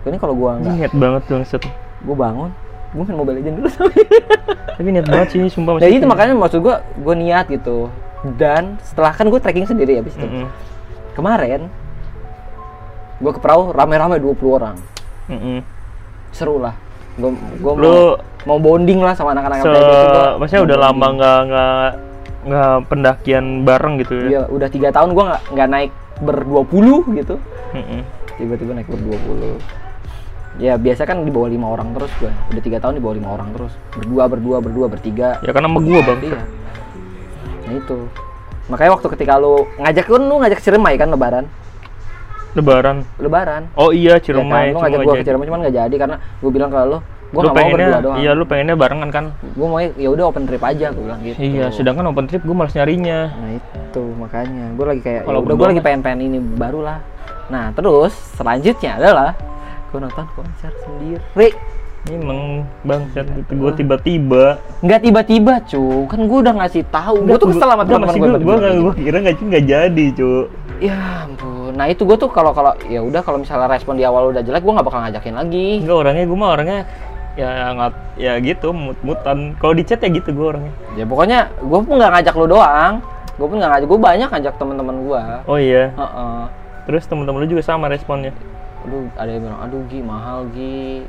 Ini 0.04 0.18
kalau 0.18 0.38
gue 0.38 0.50
nggak 0.54 0.74
niat 0.78 0.94
banget 0.94 1.24
dong 1.26 1.44
set 1.44 1.66
gue 2.00 2.16
bangun. 2.16 2.54
Gue 2.94 3.04
main 3.04 3.18
mobile 3.18 3.38
legend 3.42 3.56
dulu. 3.60 3.70
Tapi 4.78 4.90
niat 4.90 5.08
banget 5.08 5.28
sih 5.34 5.42
sumpah 5.50 5.82
nah 5.82 5.90
itu 5.90 6.06
makanya 6.06 6.34
maksud 6.34 6.62
gue 6.62 6.76
gue 7.02 7.16
niat 7.18 7.46
gitu. 7.50 7.90
Dan 8.38 8.78
setelah 8.80 9.12
kan 9.12 9.26
gue 9.26 9.40
trekking 9.42 9.66
sendiri 9.66 9.98
habis 9.98 10.14
itu. 10.14 10.24
Mm-mm. 10.24 10.48
kemarin 11.14 11.70
gue 13.18 13.32
ke 13.32 13.40
perahu 13.40 13.70
rame-rame 13.70 14.18
20 14.18 14.38
orang. 14.50 14.76
Mm-mm. 15.28 15.66
seru 16.30 16.58
lah. 16.58 16.74
Gue 17.14 17.30
gue 17.58 17.72
Lu- 17.74 18.18
mau, 18.18 18.33
mau 18.44 18.60
bonding 18.60 19.00
lah 19.00 19.16
sama 19.16 19.32
anak-anak 19.32 19.64
Se 19.64 19.70
gua 19.70 20.28
maksudnya 20.40 20.64
udah 20.68 20.78
lama 20.78 20.94
bonding. 21.00 21.16
nggak 21.20 21.40
nggak 21.48 21.88
nggak 22.44 22.76
pendakian 22.92 23.46
bareng 23.64 23.94
gitu 24.04 24.14
ya? 24.20 24.28
Iya 24.28 24.42
udah 24.52 24.68
tiga 24.68 24.90
tahun 24.92 25.16
gue 25.16 25.24
nggak 25.24 25.42
nggak 25.56 25.70
naik 25.72 25.92
ber 26.20 26.38
20 26.44 27.20
gitu. 27.24 27.36
Tiba-tiba 28.36 28.72
naik 28.76 28.88
ber 28.92 29.00
20 29.00 29.82
ya 30.62 30.78
biasa 30.78 31.10
kan 31.10 31.26
di 31.26 31.34
bawah 31.34 31.50
lima 31.50 31.66
orang 31.66 31.98
terus 31.98 32.14
gue 32.22 32.30
udah 32.30 32.62
tiga 32.62 32.78
tahun 32.78 33.00
di 33.00 33.02
bawah 33.02 33.16
lima 33.18 33.30
orang 33.34 33.50
terus. 33.58 33.74
Berdua 33.96 34.24
berdua 34.30 34.58
berdua 34.62 34.86
bertiga. 34.92 35.42
Ya 35.42 35.50
karena 35.56 35.72
sama 35.72 35.80
gue 35.82 36.00
bang. 36.04 36.20
Iya. 36.22 36.42
Nah 37.64 37.74
itu. 37.80 37.98
Makanya 38.70 38.92
waktu 38.96 39.08
ketika 39.18 39.34
lu 39.42 39.66
ngajak 39.82 40.06
kan 40.08 40.24
lu 40.24 40.36
ngajak 40.40 40.60
Ciremai 40.62 40.96
kan 41.00 41.10
lebaran? 41.10 41.46
Lebaran? 42.54 43.02
Lebaran. 43.18 43.72
Oh 43.74 43.90
iya 43.90 44.20
Ya 44.22 44.22
kan? 44.22 44.26
Ciremai 44.30 44.66
lu 44.70 44.78
cuma 44.78 44.82
ngajak 44.86 44.98
nggak 45.00 45.08
gua 45.10 45.16
ke. 45.16 45.26
Ciremai 45.26 45.46
cuman 45.50 45.60
nggak 45.66 45.76
jadi 45.80 45.96
karena 45.98 46.16
gue 46.22 46.52
bilang 46.54 46.70
ke 46.70 46.80
lu 46.86 47.00
gue 47.34 47.42
lu 47.42 47.50
pengennya 47.50 47.88
berdua 47.90 48.06
doang. 48.06 48.18
iya 48.22 48.32
lu 48.38 48.44
pengennya 48.46 48.76
barengan 48.78 49.10
kan? 49.10 49.26
Gue 49.58 49.66
mau 49.66 49.82
ya 49.82 50.10
udah 50.14 50.26
open 50.30 50.46
trip 50.46 50.62
aja 50.62 50.94
gue 50.94 51.02
bilang 51.02 51.22
gitu. 51.26 51.38
Iya 51.42 51.66
sedangkan 51.74 52.06
open 52.14 52.30
trip 52.30 52.46
gue 52.46 52.54
malas 52.54 52.78
nyarinya. 52.78 53.34
Nah 53.34 53.52
itu 53.58 54.04
makanya. 54.22 54.66
Gue 54.78 54.86
lagi 54.86 55.02
kayak 55.02 55.22
Kalau 55.26 55.40
ya 55.42 55.46
udah 55.50 55.56
gue 55.58 55.68
lagi 55.68 55.80
kan- 55.82 55.86
pengen 55.90 56.02
pengen 56.06 56.20
ini 56.22 56.38
baru 56.38 56.80
lah. 56.86 56.98
Nah 57.50 57.74
terus 57.74 58.14
selanjutnya 58.38 58.92
adalah 59.02 59.30
gue 59.90 60.00
nonton 60.00 60.26
konser 60.38 60.72
sendiri. 60.86 61.50
Emang 62.04 62.68
bangsat 62.84 63.26
gitu 63.32 63.52
gue 63.56 63.72
tiba-tiba. 63.80 64.60
Nggak 64.84 65.02
tiba-tiba 65.08 65.54
cu. 65.64 66.04
Kan 66.12 66.28
gue 66.28 66.40
udah 66.44 66.54
ngasih 66.62 66.84
tahu. 66.92 67.24
Gue 67.26 67.38
tuh 67.40 67.50
kesel 67.50 67.66
sama 67.66 67.84
teman-teman 67.88 68.38
gue 68.38 68.56
gue 68.60 68.72
gue 68.78 68.94
kira 69.02 69.18
nggak 69.24 69.36
nggak 69.42 69.66
jadi 69.66 70.06
cu. 70.14 70.32
Ya 70.84 71.24
ampun. 71.24 71.72
Nah 71.74 71.88
itu 71.88 72.04
gue 72.04 72.18
tuh 72.20 72.28
kalau 72.28 72.52
kalau 72.52 72.76
ya 72.86 73.00
udah 73.00 73.24
kalau 73.24 73.40
misalnya 73.40 73.72
respon 73.72 73.96
di 73.96 74.04
awal 74.04 74.36
udah 74.36 74.44
jelek 74.44 74.62
gue 74.62 74.74
nggak 74.76 74.84
bakal 74.84 75.00
ngajakin 75.00 75.34
lagi. 75.34 75.68
Enggak 75.80 75.98
orangnya 76.04 76.24
gue 76.28 76.38
mah 76.38 76.52
orangnya 76.52 76.80
ya 77.34 77.74
nggak 77.74 77.92
ya 78.16 78.34
gitu 78.38 78.70
mut-mutan. 78.70 79.58
Kalau 79.58 79.74
di 79.74 79.82
chat 79.82 80.00
ya 80.00 80.10
gitu 80.10 80.30
gue 80.30 80.46
orangnya. 80.54 80.74
Ya 80.94 81.04
pokoknya 81.04 81.50
gue 81.58 81.80
pun 81.82 81.94
nggak 81.98 82.12
ngajak 82.14 82.36
lu 82.38 82.46
doang. 82.48 82.94
Gue 83.34 83.48
pun 83.50 83.58
nggak 83.58 83.72
ngajak 83.74 83.88
gue 83.90 84.00
banyak 84.00 84.30
ngajak 84.30 84.54
teman-teman 84.56 84.96
gue 85.02 85.24
oh 85.50 85.58
iya? 85.58 85.90
Heeh. 85.90 86.42
terus 86.84 87.08
temen-temen 87.08 87.42
lu 87.42 87.48
juga 87.50 87.64
sama 87.64 87.90
responnya? 87.90 88.30
Aduh 88.86 89.10
ada 89.16 89.26
yang 89.26 89.42
bilang 89.48 89.60
aduh 89.64 89.82
Gi 89.90 90.00
mahal 90.06 90.38
Gi. 90.54 91.02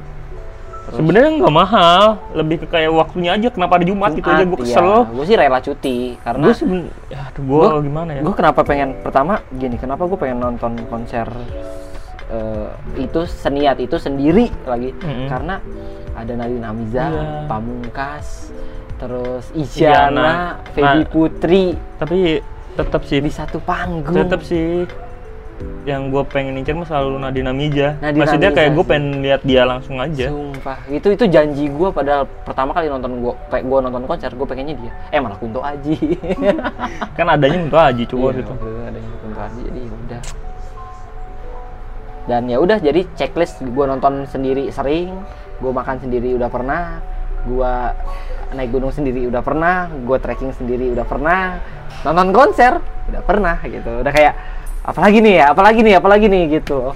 Terus, 0.85 0.97
sebenarnya 1.01 1.31
nggak 1.41 1.55
mahal. 1.55 2.03
Lebih 2.33 2.57
ke 2.65 2.67
kayak 2.69 2.93
waktunya 2.93 3.37
aja 3.37 3.49
kenapa 3.49 3.77
hari 3.77 3.89
Jumat 3.89 4.17
gitu 4.17 4.25
aja 4.25 4.45
gue 4.45 4.59
kesel. 4.61 5.05
Gue 5.13 5.25
sih 5.29 5.37
rela 5.37 5.61
cuti 5.61 6.17
karena 6.25 6.45
gue 6.49 6.55
seben 6.57 6.89
ya 7.13 7.21
aduh 7.29 7.43
gue 7.45 7.61
Gua- 7.61 7.85
gimana 7.85 8.11
ya? 8.17 8.21
gue 8.25 8.35
kenapa 8.37 8.61
pengen 8.65 8.89
pertama 9.05 9.33
gini 9.53 9.77
kenapa 9.77 10.09
gue 10.09 10.17
pengen 10.17 10.39
nonton 10.41 10.73
konser 10.89 11.29
eh, 12.33 12.69
itu 12.97 13.21
seniat 13.29 13.77
itu 13.77 14.01
sendiri 14.01 14.49
lagi. 14.65 14.97
Mm-mm. 14.97 15.29
karena 15.29 15.61
ada 16.15 16.33
Nadine 16.33 16.63
Amiza, 16.63 17.05
Iya. 17.05 17.25
Pamungkas, 17.47 18.55
terus 18.97 19.45
Isyana. 19.53 20.63
Feby 20.73 21.03
Nah. 21.03 21.11
Putri 21.11 21.65
tapi 21.97 22.39
tetap 22.75 23.03
sih 23.05 23.19
di 23.19 23.31
satu 23.31 23.59
panggung. 23.59 24.15
tetap 24.15 24.43
sih 24.43 24.83
yang 25.87 26.11
gue 26.11 26.19
pengen 26.27 26.59
incer 26.59 26.75
mah 26.75 26.83
selalu 26.83 27.23
Nadine 27.23 27.47
Amiza 27.47 27.95
Nadine 28.03 28.19
maksudnya 28.19 28.51
Amiza 28.51 28.59
kayak 28.59 28.71
gue 28.75 28.85
pengen 28.85 29.07
lihat 29.23 29.41
dia 29.47 29.63
langsung 29.63 30.03
aja 30.03 30.27
Sumpah, 30.27 30.79
itu 30.91 31.15
itu 31.15 31.25
janji 31.31 31.71
gue 31.71 31.89
padahal 31.95 32.27
pertama 32.43 32.75
kali 32.75 32.91
nonton 32.91 33.23
gue 33.23 33.33
gue 33.63 33.79
nonton 33.79 34.03
konser 34.03 34.35
gue 34.35 34.43
pengennya 34.43 34.75
dia. 34.75 34.93
Eh 35.15 35.23
malah 35.23 35.39
Kunto 35.39 35.63
Aji. 35.63 36.19
kan 37.17 37.27
adanya 37.31 37.59
untuk 37.63 37.79
Aji 37.79 38.03
cowok 38.03 38.31
Iya, 38.31 38.39
gitu 38.43 38.51
waktu 38.51 38.67
itu 38.67 38.81
ada 38.83 38.99
yang 38.99 39.15
Kunto 39.23 39.41
Aji 39.41 39.61
jadi 39.63 39.79
ya 39.79 39.95
udah. 39.95 40.21
Dan 42.25 42.43
ya 42.49 42.57
udah 42.57 42.79
jadi 42.81 43.01
checklist 43.15 43.61
gue 43.61 43.85
nonton 43.85 44.25
sendiri 44.25 44.73
sering, 44.73 45.13
gue 45.61 45.73
makan 45.73 45.97
sendiri 46.03 46.35
udah 46.35 46.51
pernah, 46.51 46.99
gue 47.45 47.73
naik 48.55 48.71
gunung 48.71 48.95
sendiri 48.95 49.27
udah 49.27 49.43
pernah, 49.43 49.91
gue 49.91 50.17
trekking 50.23 50.55
sendiri 50.55 50.91
udah 50.95 51.07
pernah, 51.07 51.59
nonton 52.07 52.31
konser 52.31 52.79
udah 53.11 53.23
pernah 53.23 53.59
gitu. 53.67 54.01
Udah 54.01 54.13
kayak 54.15 54.35
apalagi 54.85 55.19
nih 55.21 55.35
ya, 55.43 55.45
apalagi 55.53 55.81
nih, 55.83 55.95
apalagi 55.99 56.27
nih 56.31 56.43
gitu. 56.61 56.95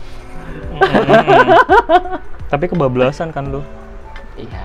Tapi 2.48 2.64
kebablasan 2.70 3.34
kan 3.34 3.50
lu 3.52 3.60
Iya. 4.38 4.64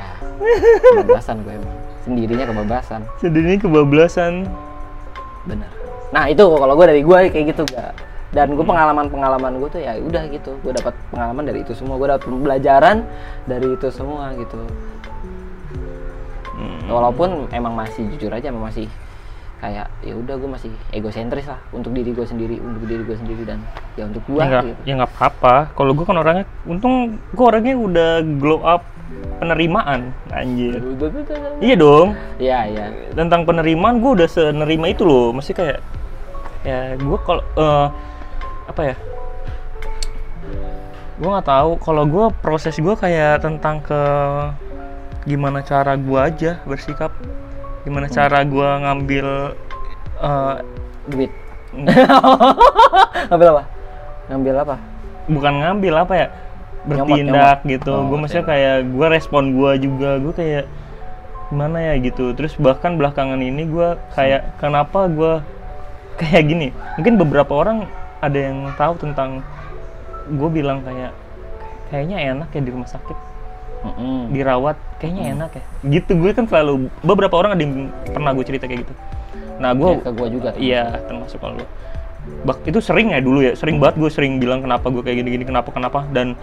Kebablasan 1.01 1.41
gue 1.43 1.53
emang. 1.57 1.77
Sendirinya 2.03 2.45
kebablasan. 2.45 3.01
sedihnya 3.23 3.57
kebablasan 3.63 4.43
Bener. 5.43 5.71
Nah 6.15 6.29
itu 6.29 6.43
kalau 6.43 6.73
gue 6.77 6.85
dari 6.87 7.01
gue 7.03 7.17
kayak 7.31 7.45
gitu 7.55 7.63
gak. 7.73 7.91
Dan 8.33 8.57
gue 8.57 8.65
pengalaman-pengalaman 8.65 9.61
gue 9.61 9.69
tuh 9.69 9.81
ya 9.81 9.93
udah 10.01 10.25
gitu. 10.33 10.57
Gue 10.65 10.73
dapat 10.73 10.97
pengalaman 11.13 11.43
dari 11.45 11.61
itu 11.61 11.77
semua. 11.77 11.95
Gue 12.01 12.09
dapat 12.09 12.25
pembelajaran 12.25 13.05
dari 13.45 13.67
itu 13.77 13.87
semua 13.93 14.33
gitu. 14.33 14.61
Mm. 16.57 16.89
Walaupun 16.89 17.53
emang 17.53 17.77
masih 17.77 18.09
jujur 18.17 18.33
aja 18.33 18.49
emang 18.49 18.73
masih 18.73 18.89
kayak 19.63 19.87
ya 20.03 20.11
udah 20.11 20.35
gue 20.35 20.49
masih 20.51 20.71
egosentris 20.91 21.47
lah 21.47 21.55
untuk 21.71 21.95
diri 21.95 22.11
gue 22.11 22.27
sendiri 22.27 22.59
untuk 22.59 22.83
diri 22.83 22.99
gue 23.07 23.15
sendiri 23.15 23.47
dan 23.47 23.63
ya 23.95 24.11
untuk 24.11 24.19
gue 24.27 24.43
ya 24.43 24.47
nggak 24.51 24.63
gitu. 24.67 24.81
ya 24.83 24.93
apa-apa 25.07 25.71
kalau 25.71 25.95
gue 25.95 26.03
kan 26.03 26.19
orangnya 26.19 26.45
untung 26.67 27.15
gue 27.31 27.45
orangnya 27.47 27.71
udah 27.79 28.09
glow 28.43 28.59
up 28.67 28.83
penerimaan 29.39 30.11
anjir 30.35 30.83
iya 31.63 31.75
dong 31.79 32.11
Iya 32.43 32.59
iya. 32.67 32.85
tentang 33.15 33.47
penerimaan 33.47 34.03
gue 34.03 34.11
udah 34.19 34.27
senerima 34.27 34.85
itu 34.91 35.07
loh 35.07 35.31
masih 35.31 35.55
kayak 35.55 35.79
ya 36.67 36.99
gue 36.99 37.17
kalau 37.23 37.43
eh, 37.55 37.87
apa 38.67 38.81
ya? 38.93 38.95
Gue 41.19 41.29
nggak 41.29 41.47
tahu. 41.47 41.71
Kalau 41.79 42.03
gue 42.09 42.25
proses 42.41 42.75
gue 42.77 42.95
kayak 42.97 43.43
tentang 43.43 43.79
ke 43.83 44.01
gimana 45.23 45.63
cara 45.63 45.95
gue 45.95 46.19
aja 46.19 46.59
bersikap. 46.67 47.11
Gimana 47.83 48.07
cara 48.07 48.43
gue 48.43 48.69
ngambil 48.83 49.27
eh, 50.23 50.55
Duit. 51.07 51.31
Ngambil 53.29 53.47
apa? 53.49 53.63
Ngambil 54.29 54.55
apa? 54.61 54.75
bukan 55.23 55.53
ngambil 55.63 55.93
apa 56.03 56.13
ya? 56.19 56.27
Bertindak 56.83 57.63
nyomot. 57.63 57.71
gitu. 57.71 57.91
Oh, 57.95 58.03
gue 58.11 58.17
maksudnya 58.19 58.45
kayak 58.47 58.77
gue 58.91 59.07
respon 59.07 59.55
gue 59.55 59.71
juga. 59.79 60.19
Gue 60.19 60.33
kayak 60.35 60.65
gimana 61.47 61.77
ya 61.79 61.93
gitu. 62.03 62.35
Terus 62.35 62.59
bahkan 62.59 62.99
belakangan 62.99 63.39
ini 63.39 63.63
gue 63.67 63.95
kayak 64.11 64.59
kenapa 64.59 65.07
gue 65.07 65.39
kayak 66.19 66.43
gini? 66.43 66.67
Mungkin 66.99 67.15
beberapa 67.15 67.55
orang 67.55 67.87
ada 68.23 68.39
yang 68.39 68.71
tahu 68.79 68.93
tentang 69.03 69.43
gue 70.31 70.49
bilang 70.49 70.79
kayak 70.81 71.11
kayaknya 71.91 72.17
enak 72.31 72.49
ya 72.55 72.61
di 72.63 72.71
rumah 72.71 72.87
sakit. 72.87 73.17
Mm-mm. 73.83 74.31
dirawat 74.31 74.79
kayaknya 74.95 75.35
enak 75.35 75.51
ya. 75.59 75.63
Gitu 75.99 76.15
gue 76.15 76.31
kan 76.31 76.47
selalu 76.47 76.87
beberapa 77.03 77.35
orang 77.35 77.59
ada 77.59 77.61
yang 77.67 77.91
pernah 78.07 78.31
gue 78.31 78.45
cerita 78.47 78.63
kayak 78.63 78.87
gitu. 78.87 78.93
Nah 79.59 79.75
gue 79.75 79.89
Ya, 79.91 79.99
ke 79.99 80.11
gua 80.15 80.27
juga. 80.31 80.49
iya 80.55 80.83
termasuk 81.03 81.43
kalau 81.43 81.59
Bak, 82.47 82.63
itu 82.63 82.79
sering 82.79 83.11
ya 83.11 83.19
dulu 83.19 83.43
ya 83.43 83.51
sering 83.59 83.83
banget 83.83 83.99
gue 83.99 84.07
sering 84.07 84.39
bilang 84.39 84.63
kenapa 84.63 84.87
gue 84.87 85.03
kayak 85.03 85.19
gini-gini 85.19 85.43
kenapa 85.43 85.75
kenapa 85.75 86.07
dan 86.15 86.39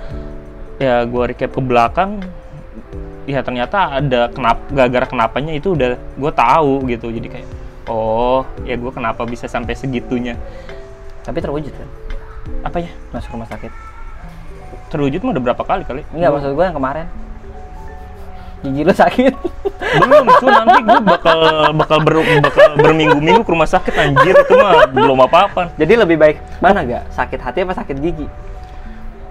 ya 0.77 1.09
gue 1.09 1.23
recap 1.33 1.57
ke 1.57 1.61
belakang 1.65 2.21
ya 3.25 3.41
ternyata 3.41 3.97
ada 3.97 4.29
kenapa 4.29 4.61
gara-gara 4.77 5.09
kenapanya 5.09 5.57
itu 5.57 5.73
udah 5.73 5.97
gue 5.97 6.33
tahu 6.37 6.85
gitu. 6.93 7.09
Jadi 7.09 7.29
kayak 7.33 7.49
oh 7.89 8.45
ya 8.69 8.77
gue 8.77 8.93
kenapa 8.93 9.25
bisa 9.25 9.49
sampai 9.49 9.73
segitunya 9.73 10.37
Tapi 11.21 11.39
terwujud 11.39 11.73
kan 11.73 11.89
apa 12.61 12.77
ya 12.79 12.91
masuk 13.11 13.37
rumah 13.37 13.47
sakit. 13.47 13.73
terwujud 14.91 15.21
mah 15.23 15.33
udah 15.33 15.45
berapa 15.45 15.63
kali 15.63 15.83
kali 15.85 16.03
Enggak 16.11 16.31
maksud 16.35 16.51
gua 16.53 16.65
yang 16.67 16.77
kemarin. 16.77 17.07
Gigi 18.61 18.83
lu 18.83 18.93
sakit. 18.93 19.33
belum 19.91 20.25
itu 20.29 20.47
nanti 20.47 20.81
gue 20.83 21.01
bakal 21.01 21.39
bakal 21.73 21.99
ber, 22.01 22.15
bakal 22.45 22.77
berminggu-minggu 22.77 23.41
ke 23.41 23.51
rumah 23.51 23.65
sakit 23.65 23.95
anjir 23.97 24.37
itu 24.37 24.55
mah 24.55 24.87
belum 24.87 25.19
apa-apa 25.25 25.73
Jadi 25.75 25.97
lebih 25.97 26.15
baik 26.15 26.37
mana 26.61 26.85
gak? 26.85 27.09
Sakit 27.11 27.41
hati 27.41 27.65
apa 27.65 27.73
sakit 27.73 27.97
gigi? 27.97 28.29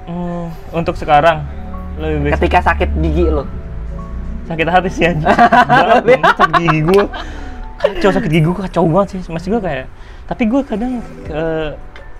Hmm, 0.03 0.49
untuk 0.73 0.97
sekarang 0.97 1.45
lebih 1.95 2.17
baik 2.25 2.31
Ketika 2.41 2.59
sakit 2.65 2.89
gigi 2.97 3.29
lu. 3.29 3.45
sakit 4.49 4.65
hati 4.65 4.89
sih 4.89 5.05
anjir 5.05 5.29
sakit 6.33 6.49
gigi 6.57 6.79
gue 6.81 7.03
kacau 7.79 8.11
sakit 8.11 8.29
gigi 8.29 8.43
gue 8.43 8.55
kacau 8.57 8.83
banget 8.85 9.07
sih 9.15 9.29
masih 9.29 9.49
gue 9.49 9.61
kayak 9.61 9.85
tapi 10.25 10.43
gue 10.45 10.61
kadang 10.61 10.93
eh, 11.25 11.69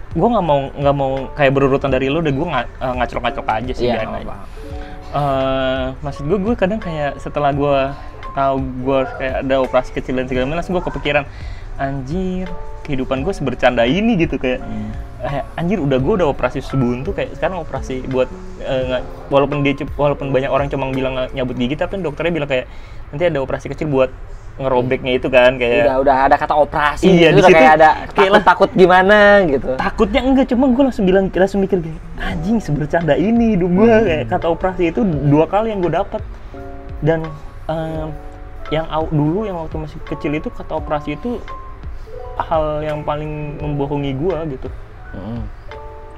gue 0.09 0.27
nggak 0.27 0.41
mau 0.43 0.59
nggak 0.71 0.95
mau 0.95 1.11
kayak 1.31 1.51
berurutan 1.51 1.87
dari 1.87 2.07
lo 2.07 2.19
deh 2.19 2.31
gue 2.31 2.43
nggak 2.43 2.67
eh, 2.77 2.93
ngacrok-ngacrok 2.95 3.47
aja 3.47 3.71
sih 3.71 3.85
Iya, 3.85 3.95
aja. 3.99 4.07
apa-apa. 4.09 4.35
Eh, 5.09 5.85
maksud 5.99 6.23
gue 6.23 6.37
gue 6.39 6.53
kadang 6.55 6.77
kayak 6.77 7.17
setelah 7.17 7.49
gue 7.51 7.75
tahu 8.31 8.55
gue 8.79 8.99
kayak 9.15 9.35
ada 9.41 9.55
operasi 9.59 9.89
kecil 9.91 10.15
dan 10.15 10.25
segala 10.25 10.45
macam 10.45 10.57
langsung 10.57 10.73
gue 10.75 10.85
kepikiran 10.85 11.23
anjir 11.75 12.45
kehidupan 12.83 13.21
gue 13.21 13.31
sebercanda 13.31 13.83
ini 13.83 14.17
gitu 14.17 14.35
kayak 14.35 14.61
Hmm. 14.61 14.89
eh, 15.21 15.43
anjir 15.55 15.77
udah 15.77 15.97
gue 15.97 16.13
udah 16.15 16.27
operasi 16.27 16.59
sebuntu 16.59 17.11
kayak 17.11 17.35
sekarang 17.35 17.57
operasi 17.57 18.05
buat 18.05 18.29
eh, 18.59 18.81
nggak- 18.87 19.05
walaupun 19.27 19.61
dia 19.61 19.75
walaupun 19.93 20.29
banyak 20.29 20.47
orang 20.47 20.67
cuma 20.67 20.87
bilang 20.89 21.17
nyabut 21.29 21.55
gigi 21.55 21.73
tapi 21.73 21.99
dokternya 21.99 22.33
bilang 22.35 22.47
kayak 22.47 22.65
nanti 23.09 23.23
ada 23.25 23.39
operasi 23.39 23.67
kecil 23.67 23.87
buat 23.87 24.09
ngerobeknya 24.59 25.11
itu 25.15 25.27
kan 25.27 25.55
kayak 25.55 25.87
Udah 25.87 25.97
udah 25.99 26.15
ada 26.27 26.35
kata 26.35 26.53
operasi, 26.53 27.07
Iya, 27.07 27.31
itu 27.31 27.39
di 27.39 27.41
situ 27.41 27.55
kayak 27.55 27.73
ada 27.73 27.89
kayak 28.05 28.11
takut 28.11 28.29
lah- 28.29 28.45
takut 28.45 28.69
gimana 28.71 29.17
gitu. 29.45 29.69
takutnya 29.73 30.21
enggak 30.21 30.45
cuma 30.45 30.65
gue 30.67 30.83
langsung 30.83 31.05
bilang 31.05 31.25
langsung 31.29 31.59
mikir 31.59 31.79
kayak 31.79 31.99
anjing 32.21 32.59
sebercanda 32.59 33.15
ini 33.15 33.55
hidup 33.55 33.71
gue 33.73 33.87
Hmm. 33.87 34.03
kayak 34.03 34.23
kata 34.27 34.47
operasi 34.47 34.83
itu 34.89 35.01
dua 35.01 35.47
kali 35.47 35.71
yang 35.71 35.79
gue 35.79 35.89
dapat 35.89 36.19
dan 36.99 37.23
em, 37.65 38.11
yang 38.69 38.83
dulu 39.07 39.47
yang 39.47 39.57
waktu 39.57 39.79
masih 39.79 39.97
kecil 40.03 40.31
itu 40.31 40.47
kata 40.47 40.75
operasi 40.75 41.15
itu 41.15 41.39
hal 42.37 42.79
yang 42.81 43.01
paling 43.01 43.57
membohongi 43.57 44.11
gue 44.13 44.37
gitu 44.51 44.69
Mm. 45.09 45.41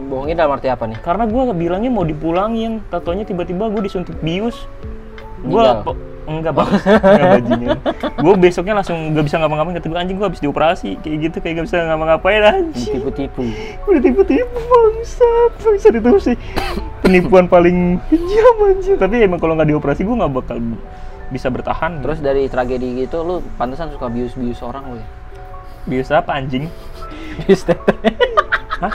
Bohongin 0.02 0.36
dalam 0.36 0.52
arti 0.52 0.66
apa 0.66 0.84
nih? 0.84 0.98
karena 0.98 1.24
gue 1.24 1.42
bilangnya 1.54 1.88
mau 1.88 2.02
dipulangin 2.02 2.84
tatonya 2.90 3.22
tiba-tiba 3.22 3.70
gue 3.70 3.82
disuntik 3.82 4.18
bius 4.20 4.66
gue? 5.40 5.64
Enggak 6.30 6.54
bang. 6.54 6.70
Enggak 7.02 7.30
bajingan 7.38 7.78
gue 8.22 8.36
besoknya 8.38 8.74
langsung 8.78 8.98
gak 9.18 9.26
bisa 9.26 9.36
ngapa-ngapain 9.42 9.76
kata 9.82 9.88
gue 9.90 10.00
anjing 10.00 10.18
gue 10.18 10.28
habis 10.28 10.42
dioperasi. 10.42 10.90
Kayak 11.02 11.18
gitu 11.30 11.38
kayak 11.42 11.54
gak 11.62 11.66
bisa 11.68 11.78
ngapa-ngapain 11.86 12.42
anjing. 12.46 13.02
Tipu-tipu. 13.02 13.44
udah 13.90 14.02
tipu-tipu 14.02 14.58
bangsat. 14.58 15.52
Bangsat 15.62 15.94
itu 15.98 16.10
sih. 16.22 16.38
Penipuan 17.02 17.46
paling 17.50 17.98
kejam 18.08 18.56
anjing. 18.70 18.98
Tapi 18.98 19.16
emang 19.26 19.42
kalau 19.42 19.58
nggak 19.58 19.70
dioperasi 19.74 20.02
gue 20.06 20.16
nggak 20.16 20.34
bakal 20.34 20.58
bisa 21.34 21.48
bertahan. 21.50 22.02
Terus 22.06 22.20
dari 22.22 22.46
tragedi 22.52 23.08
gitu 23.08 23.26
lu 23.26 23.36
pantesan 23.58 23.90
suka 23.90 24.12
bius-bius 24.12 24.62
orang 24.62 24.84
lu 24.94 24.98
ya? 25.02 25.21
Biasa 25.90 26.22
apa 26.22 26.38
anjing 26.38 26.70
Bius 27.42 27.64
tete. 27.64 27.96
Hah? 28.82 28.94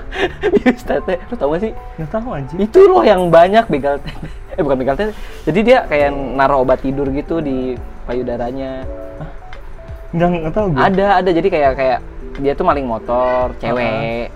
bius 0.51 0.83
tete. 0.83 1.15
Lu 1.31 1.35
tau 1.39 1.49
gak 1.55 1.63
sih? 1.63 1.73
nggak 1.73 2.11
tahu 2.11 2.29
anjing 2.35 2.59
Itu 2.59 2.81
loh 2.91 3.03
yang 3.07 3.31
banyak 3.31 3.65
begal 3.71 4.03
tete. 4.03 4.29
Eh 4.59 4.63
bukan 4.63 4.77
begal 4.83 4.95
tete. 4.99 5.13
Jadi 5.47 5.61
dia 5.63 5.87
kayak 5.87 6.11
naruh 6.13 6.67
obat 6.67 6.83
tidur 6.83 7.09
gitu 7.15 7.39
di 7.39 7.79
payudaranya. 8.05 8.85
nggak 10.15 10.29
nggak 10.29 10.55
tahu 10.55 10.67
gue 10.75 10.81
Ada, 10.81 11.07
ada. 11.23 11.31
Jadi 11.31 11.49
kayak 11.51 11.73
kayak 11.79 11.99
dia 12.43 12.53
tuh 12.53 12.67
maling 12.69 12.85
motor, 12.85 13.57
cewek. 13.63 14.29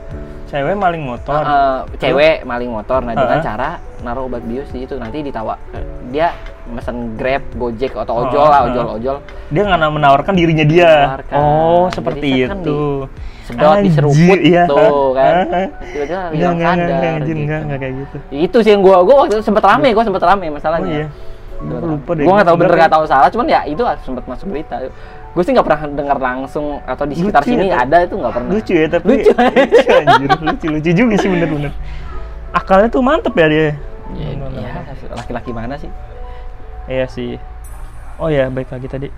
Cewek 0.51 0.75
maling 0.75 1.03
motor 1.07 1.41
Eh, 1.41 1.79
cewek 2.03 2.43
maling 2.43 2.71
motor. 2.75 3.01
Nah, 3.07 3.15
dengan 3.15 3.39
Uh-uh. 3.39 3.47
cara 3.47 3.71
naruh 4.03 4.27
obat 4.27 4.43
bius 4.43 4.69
di 4.75 4.83
itu 4.83 4.99
nanti 4.99 5.23
ditawa. 5.23 5.55
Dia 6.11 6.35
mesen 6.67 7.15
Grab, 7.15 7.43
Gojek 7.55 7.95
atau 7.95 8.27
ojol 8.27 8.47
lah, 8.47 8.67
ojol-ojol. 8.67 9.17
dia 9.51 9.63
nggak 9.67 9.91
menawarkan 9.91 10.35
dirinya 10.39 10.63
dia 10.63 10.91
Menawarkan. 11.11 11.35
oh 11.39 11.87
Jadi 11.87 11.95
seperti 11.99 12.29
saya 12.31 12.47
kan 12.51 12.59
itu 12.63 12.79
Sedot, 13.51 13.67
Anjir, 13.75 13.87
diseruput 13.91 14.39
iya. 14.47 14.63
tuh 14.71 15.11
kan. 15.19 15.35
Hah? 15.55 15.67
Tiba-tiba 15.83 16.21
hilang 16.31 16.59
sadar. 16.63 16.87
enggak, 16.87 17.11
anjir, 17.19 17.35
gitu. 17.35 17.43
enggak, 17.43 17.61
enggak 17.67 17.79
kayak 17.83 17.95
gitu. 17.99 18.17
Itu 18.31 18.57
sih 18.63 18.71
yang 18.71 18.83
gua 18.87 18.97
gua 19.03 19.17
waktu 19.27 19.35
itu 19.39 19.45
sempet 19.47 19.65
rame, 19.67 19.89
gua 19.91 20.05
sempet 20.07 20.23
rame 20.23 20.47
masalahnya. 20.55 20.87
Oh 20.87 20.95
iya. 20.95 21.07
Gua 21.61 21.79
lupa 21.83 22.11
deh. 22.15 22.25
Nggak 22.31 22.47
tahu 22.47 22.57
bener 22.63 22.75
nggak 22.79 22.93
tahu 22.95 23.05
salah, 23.11 23.29
cuman 23.35 23.47
ya 23.51 23.61
itu 23.67 23.83
sempet 24.07 24.25
masuk 24.31 24.47
berita. 24.55 24.77
Gue 25.31 25.43
sih 25.43 25.55
nggak 25.55 25.62
pernah 25.62 25.83
dengar 25.95 26.19
langsung 26.19 26.83
atau 26.83 27.07
di 27.07 27.14
sekitar 27.14 27.40
Lucu 27.40 27.49
ya, 27.49 27.55
sini 27.55 27.66
tapi- 27.69 27.81
ada 27.81 27.97
itu 28.03 28.14
nggak 28.19 28.33
pernah. 28.35 28.51
Lucu 28.51 28.73
ya, 28.75 28.87
tapi 28.88 29.07
Lucu. 29.07 29.31
lucu 29.31 29.88
anjir, 29.93 30.31
lucu, 30.43 30.66
lucu 30.69 30.90
juga 30.90 31.14
sih 31.16 31.29
bener-bener. 31.29 31.73
Akalnya 32.51 32.88
tuh 32.88 32.99
mantep 33.01 33.31
ya 33.33 33.47
dia. 33.47 33.62
Iya, 34.11 34.29
iya, 34.51 34.71
laki-laki 35.14 35.51
mana 35.51 35.79
sih? 35.79 35.87
Iya 36.85 37.07
sih. 37.07 37.38
Oh 38.19 38.27
ya, 38.27 38.51
baik 38.51 38.69
lagi 38.69 38.87
tadi. 38.87 39.09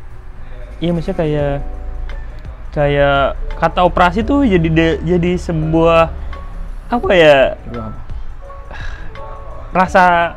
Iya 0.78 0.90
maksudnya 0.92 1.16
kayak 1.16 1.54
kayak 2.70 3.20
kata 3.56 3.80
operasi 3.80 4.20
tuh 4.20 4.42
jadi 4.42 4.68
de- 4.68 5.00
jadi 5.06 5.32
sebuah 5.38 6.08
apa 6.88 7.10
ya 7.10 7.56
rasa 9.72 10.36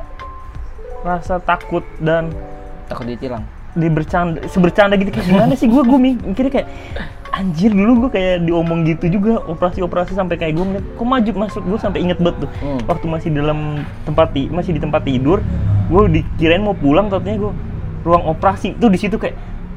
rasa 1.02 1.36
takut 1.40 1.84
dan 1.98 2.32
Takut 2.86 3.04
ditilang. 3.04 3.42
Dibercanda 3.76 4.40
sebercanda 4.48 4.96
gitu 4.96 5.12
kayak 5.12 5.28
gimana 5.28 5.54
sih 5.54 5.68
gue 5.68 5.82
gue 5.82 6.00
mikirnya 6.00 6.52
kayak 6.54 6.68
anjir 7.30 7.68
dulu 7.70 8.08
gue 8.08 8.12
kayak 8.14 8.36
diomong 8.42 8.84
gitu 8.86 9.12
juga 9.12 9.44
operasi-operasi 9.44 10.12
sampai 10.14 10.36
kayak 10.36 10.54
gue 10.54 10.66
ngeliat 10.66 10.86
kok 10.90 11.04
maju 11.06 11.32
masuk 11.38 11.62
gue 11.62 11.76
sampai 11.78 12.00
inget 12.02 12.18
banget 12.18 12.42
tuh 12.42 12.50
Hmm. 12.58 12.80
waktu 12.86 13.06
masih 13.06 13.30
dalam 13.30 13.60
tempat 14.02 14.32
ti- 14.32 14.48
masih 14.48 14.72
di 14.72 14.80
tempat 14.80 15.04
tidur 15.04 15.44
gue 15.86 16.02
dikirain 16.10 16.60
mau 16.60 16.74
pulang 16.74 17.08
katanya 17.08 17.38
gue 17.42 17.52
ruang 18.02 18.24
operasi 18.26 18.74
tuh 18.74 18.88
di 18.88 18.96
situ 18.96 19.16
kayak 19.16 19.36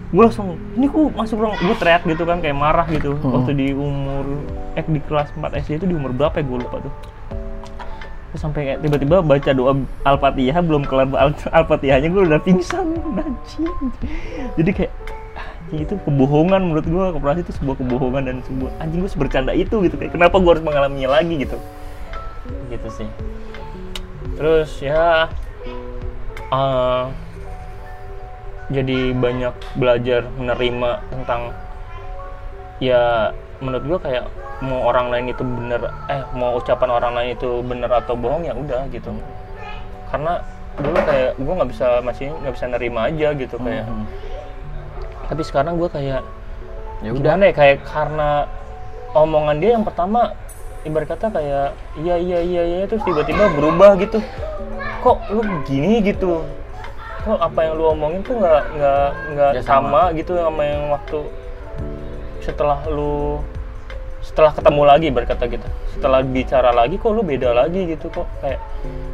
gue 0.08 0.22
langsung 0.22 0.54
ini 0.72 0.86
kok 0.86 1.10
masuk 1.12 1.36
ruang 1.36 1.58
gue 1.58 1.76
teriak 1.76 2.02
gitu 2.02 2.22
kan 2.22 2.38
kayak 2.38 2.54
marah 2.54 2.86
gitu 2.86 3.12
Hmm. 3.16 3.34
waktu 3.34 3.50
di 3.52 3.66
umur 3.70 4.24
eh 4.72 4.86
di 4.86 5.00
kelas 5.00 5.34
4 5.34 5.58
SD 5.58 5.70
itu 5.76 5.86
di 5.86 5.94
umur 5.94 6.14
berapa 6.14 6.32
ya 6.32 6.44
gue 6.44 6.58
lupa 6.60 6.78
tuh 6.80 6.94
Terus 8.28 8.40
sampai 8.44 8.60
kayak 8.68 8.78
tiba-tiba 8.84 9.24
baca 9.24 9.50
doa 9.56 9.72
Al-Fatihah 10.04 10.60
belum 10.60 10.84
kelar 10.84 11.08
Al- 11.16 11.48
Al-Fatihahnya 11.48 12.12
gue 12.12 12.22
udah 12.28 12.40
pingsan 12.44 12.92
anjing. 13.16 13.72
Jadi 14.60 14.70
kayak 14.76 14.92
anjing 15.40 15.80
itu 15.88 15.94
kebohongan 16.04 16.60
menurut 16.68 16.84
gue 16.84 17.04
operasi 17.16 17.40
itu 17.44 17.52
sebuah 17.56 17.76
kebohongan 17.80 18.22
dan 18.28 18.36
sebuah 18.44 18.70
anjing 18.84 19.00
gue 19.00 19.12
bercanda 19.16 19.52
itu 19.56 19.80
gitu 19.80 19.96
kayak 19.96 20.12
kenapa 20.12 20.36
gue 20.36 20.50
harus 20.52 20.64
mengalaminya 20.64 21.16
lagi 21.16 21.40
gitu. 21.40 21.56
Gitu 22.68 22.88
sih. 22.92 23.08
Terus 24.36 24.70
ya 24.84 25.32
eh, 26.52 27.04
jadi 28.68 29.16
banyak 29.16 29.54
belajar 29.80 30.28
menerima 30.36 31.00
tentang 31.08 31.56
ya 32.78 33.32
menurut 33.58 33.84
gua 33.84 33.98
kayak 34.00 34.24
mau 34.60 34.80
orang 34.84 35.06
lain 35.08 35.26
itu 35.28 35.42
bener 35.42 35.80
eh 36.06 36.22
mau 36.32 36.54
ucapan 36.54 36.90
orang 36.92 37.12
lain 37.12 37.30
itu 37.32 37.50
bener 37.60 37.90
atau 37.92 38.14
bohong 38.14 38.42
ya 38.42 38.54
udah 38.54 38.86
gitu 38.88 39.10
karena 40.08 40.42
dulu 40.76 40.98
kayak 41.00 41.30
gua 41.36 41.52
nggak 41.58 41.70
bisa 41.70 41.86
masih 42.00 42.26
nggak 42.32 42.54
bisa 42.54 42.66
nerima 42.66 43.00
aja 43.04 43.28
gitu 43.32 43.56
kayak 43.56 43.84
Hmm. 43.84 44.06
tapi 45.26 45.42
sekarang 45.42 45.74
gua 45.74 45.88
kayak 45.88 46.22
Ya 46.98 47.10
udah. 47.10 47.18
gimana 47.20 47.42
ya 47.44 47.54
kayak 47.54 47.78
karena 47.84 48.30
omongan 49.12 49.56
dia 49.56 49.70
yang 49.72 49.82
pertama 49.82 50.34
ibarat 50.80 51.08
kata 51.08 51.26
kayak 51.28 51.68
iya 51.96 52.14
iya 52.16 52.38
iya 52.40 52.62
iya 52.64 52.82
terus 52.84 53.02
tiba-tiba 53.02 53.50
berubah 53.52 53.94
gitu 53.96 54.18
kok 54.98 55.18
lu 55.28 55.42
gini 55.62 55.98
gitu 56.00 56.42
kok 57.20 57.38
apa 57.38 57.58
yang 57.60 57.74
lu 57.74 57.84
omongin 57.88 58.18
tuh 58.20 58.34
nggak 58.34 58.62
nggak 58.72 59.06
nggak 59.28 59.50
Nggak 59.52 59.64
sama. 59.64 60.10
sama. 60.10 60.16
gitu 60.16 60.32
sama 60.34 60.62
yang 60.64 60.82
waktu 60.88 61.18
setelah 62.42 62.82
lu 62.90 63.42
setelah 64.18 64.52
ketemu 64.52 64.82
lagi 64.84 65.08
berkata 65.14 65.44
gitu. 65.48 65.64
Setelah 65.96 66.20
bicara 66.22 66.70
lagi 66.74 66.98
kok 67.00 67.10
lu 67.14 67.22
beda 67.24 67.54
lagi 67.54 67.88
gitu 67.88 68.10
kok 68.12 68.26
kayak 68.42 68.60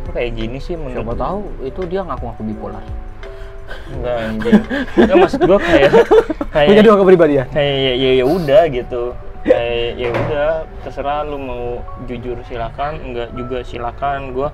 kok 0.04 0.12
kayak 0.16 0.32
gini 0.36 0.58
sih 0.58 0.74
Siapa 0.74 0.84
menurut 0.84 1.16
tahu 1.16 1.38
itu 1.64 1.80
dia 1.86 2.00
ngaku-ngaku 2.04 2.42
bipolar. 2.50 2.84
enggak 3.94 4.16
anjing. 4.28 4.62
Nggak, 4.92 5.16
maksud 5.24 5.40
gua 5.48 5.56
kayak 5.56 5.90
kayak 6.52 6.68
Punya 6.68 6.82
dua 6.84 6.96
kepribadian. 7.00 7.46
kayak 7.48 7.76
ya 7.80 7.92
ya, 7.96 8.10
ya 8.20 8.24
udah 8.28 8.62
gitu. 8.68 9.02
Kayak 9.44 9.88
ya 9.96 10.08
udah 10.12 10.48
terserah 10.84 11.20
lu 11.24 11.36
mau 11.40 11.64
jujur 12.04 12.36
silakan 12.44 12.92
enggak 13.00 13.28
juga 13.32 13.58
silakan. 13.64 14.36
Gua 14.36 14.48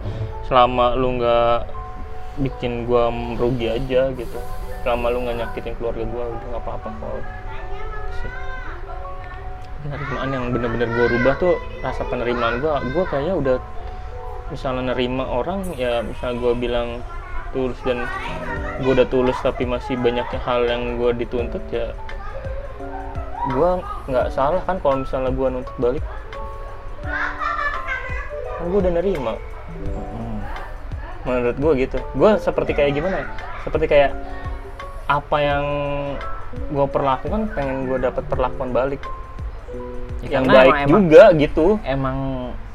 selama 0.47 0.95
lu 0.95 1.19
enggak 1.19 1.67
bikin 2.39 2.87
gue 2.87 3.05
merugi 3.11 3.67
aja 3.67 4.15
gitu. 4.15 4.39
Selama 4.87 5.11
lu 5.13 5.27
nggak 5.27 5.37
nyakitin 5.43 5.75
keluarga 5.77 6.05
gue 6.07 6.25
udah 6.25 6.47
nggak 6.55 6.63
apa-apa 6.65 6.89
kok 6.89 7.21
penerimaan 9.81 10.29
yang 10.33 10.45
bener-bener 10.53 10.89
gue 10.89 11.07
rubah 11.17 11.35
tuh 11.41 11.55
rasa 11.81 12.05
penerimaan 12.09 12.61
gue 12.61 12.73
gue 12.93 13.05
kayaknya 13.09 13.35
udah 13.37 13.57
misalnya 14.53 14.93
nerima 14.93 15.25
orang 15.25 15.65
ya 15.79 16.05
misalnya 16.05 16.37
gue 16.43 16.53
bilang 16.59 16.89
tulus 17.51 17.79
dan 17.83 18.05
gue 18.85 18.93
udah 18.93 19.09
tulus 19.09 19.39
tapi 19.43 19.67
masih 19.67 19.97
banyak 19.99 20.27
hal 20.45 20.67
yang 20.69 21.01
gue 21.01 21.11
dituntut 21.25 21.63
ya 21.73 21.91
gue 23.51 23.71
nggak 24.13 24.29
salah 24.31 24.61
kan 24.69 24.77
kalau 24.85 25.01
misalnya 25.01 25.33
gue 25.33 25.49
nuntut 25.49 25.77
balik. 25.81 26.05
Kan 28.61 28.65
gue 28.69 28.79
udah 28.85 28.93
nerima. 29.01 29.35
Menurut 31.25 31.57
gue 31.57 31.73
gitu. 31.89 31.99
Gue 32.15 32.37
seperti 32.37 32.77
kayak 32.77 32.93
gimana 33.01 33.25
ya? 33.25 33.29
seperti 33.61 33.87
kayak 33.93 34.13
apa 35.05 35.37
yang 35.37 35.65
gue 36.73 36.87
perlakukan 36.89 37.51
pengen 37.53 37.87
gue 37.87 37.99
dapat 38.01 38.25
perlakuan 38.27 38.73
balik 38.73 39.03
Ya, 40.21 40.37
yang 40.37 40.45
baik 40.45 40.69
emang- 40.69 40.81
emang- 40.83 41.03
juga 41.03 41.25
gitu. 41.33 41.67
emang 41.83 42.19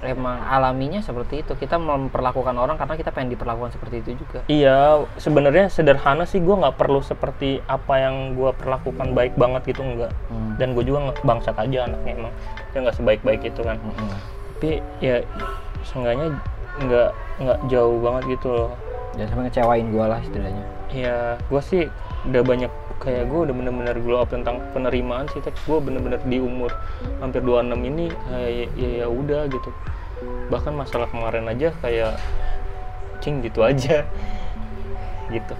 emang 0.02 0.38
alaminya 0.44 0.98
seperti 1.00 1.42
itu. 1.42 1.54
Kita 1.56 1.76
memperlakukan 1.76 2.54
orang 2.54 2.74
karena 2.76 2.94
kita 2.94 3.10
pengen 3.10 3.34
diperlakukan 3.34 3.70
seperti 3.72 4.02
itu 4.02 4.18
juga. 4.20 4.46
Iya 4.46 4.80
sebenarnya 5.16 5.66
sederhana 5.68 6.24
sih 6.24 6.38
gue 6.38 6.54
nggak 6.54 6.74
perlu 6.76 7.02
seperti 7.02 7.58
apa 7.64 8.00
yang 8.00 8.34
gue 8.34 8.54
perlakukan 8.54 9.14
baik 9.14 9.34
banget 9.34 9.66
gitu 9.68 9.82
enggak 9.82 10.14
Hmm. 10.28 10.54
dan 10.56 10.74
gue 10.74 10.84
juga 10.84 11.14
bangsat 11.20 11.54
aja 11.56 11.86
anaknya 11.86 12.12
emang. 12.16 12.34
Dia 12.70 12.80
nggak 12.82 12.96
sebaik-baik 12.96 13.42
itu 13.44 13.62
kan. 13.62 13.78
Mm-mm. 13.78 14.14
tapi 14.56 14.80
ya 15.00 15.20
seenggaknya 15.84 16.32
nggak 16.78 17.10
nggak 17.38 17.58
jauh 17.68 17.98
banget 18.00 18.24
gitu 18.32 18.48
loh. 18.48 18.72
Jangan 19.14 19.28
sampai 19.28 19.44
ngecewain 19.44 19.88
gue 19.90 20.06
lah 20.06 20.20
istilahnya. 20.20 20.64
Ya 20.90 21.18
gue 21.42 21.62
sih 21.62 21.84
udah 22.26 22.42
banyak 22.42 22.72
kayak 23.04 23.28
gue 23.28 23.40
udah 23.50 23.56
bener-bener 23.56 23.96
glow 24.00 24.24
up 24.24 24.32
tentang 24.32 24.64
penerimaan 24.72 25.28
sih 25.32 25.44
tapi 25.44 25.58
gue 25.68 25.78
bener-bener 25.84 26.20
di 26.24 26.40
umur 26.40 26.72
hampir 27.20 27.44
26 27.44 27.76
ini 27.92 28.06
kayak 28.12 28.70
ya 28.80 28.90
ya 29.04 29.08
udah 29.12 29.42
gitu. 29.52 29.70
Bahkan 30.48 30.74
masalah 30.74 31.08
kemarin 31.12 31.46
aja 31.52 31.76
kayak 31.84 32.16
cing 33.20 33.44
gitu 33.44 33.62
aja. 33.66 34.04
Gitu. 35.26 35.58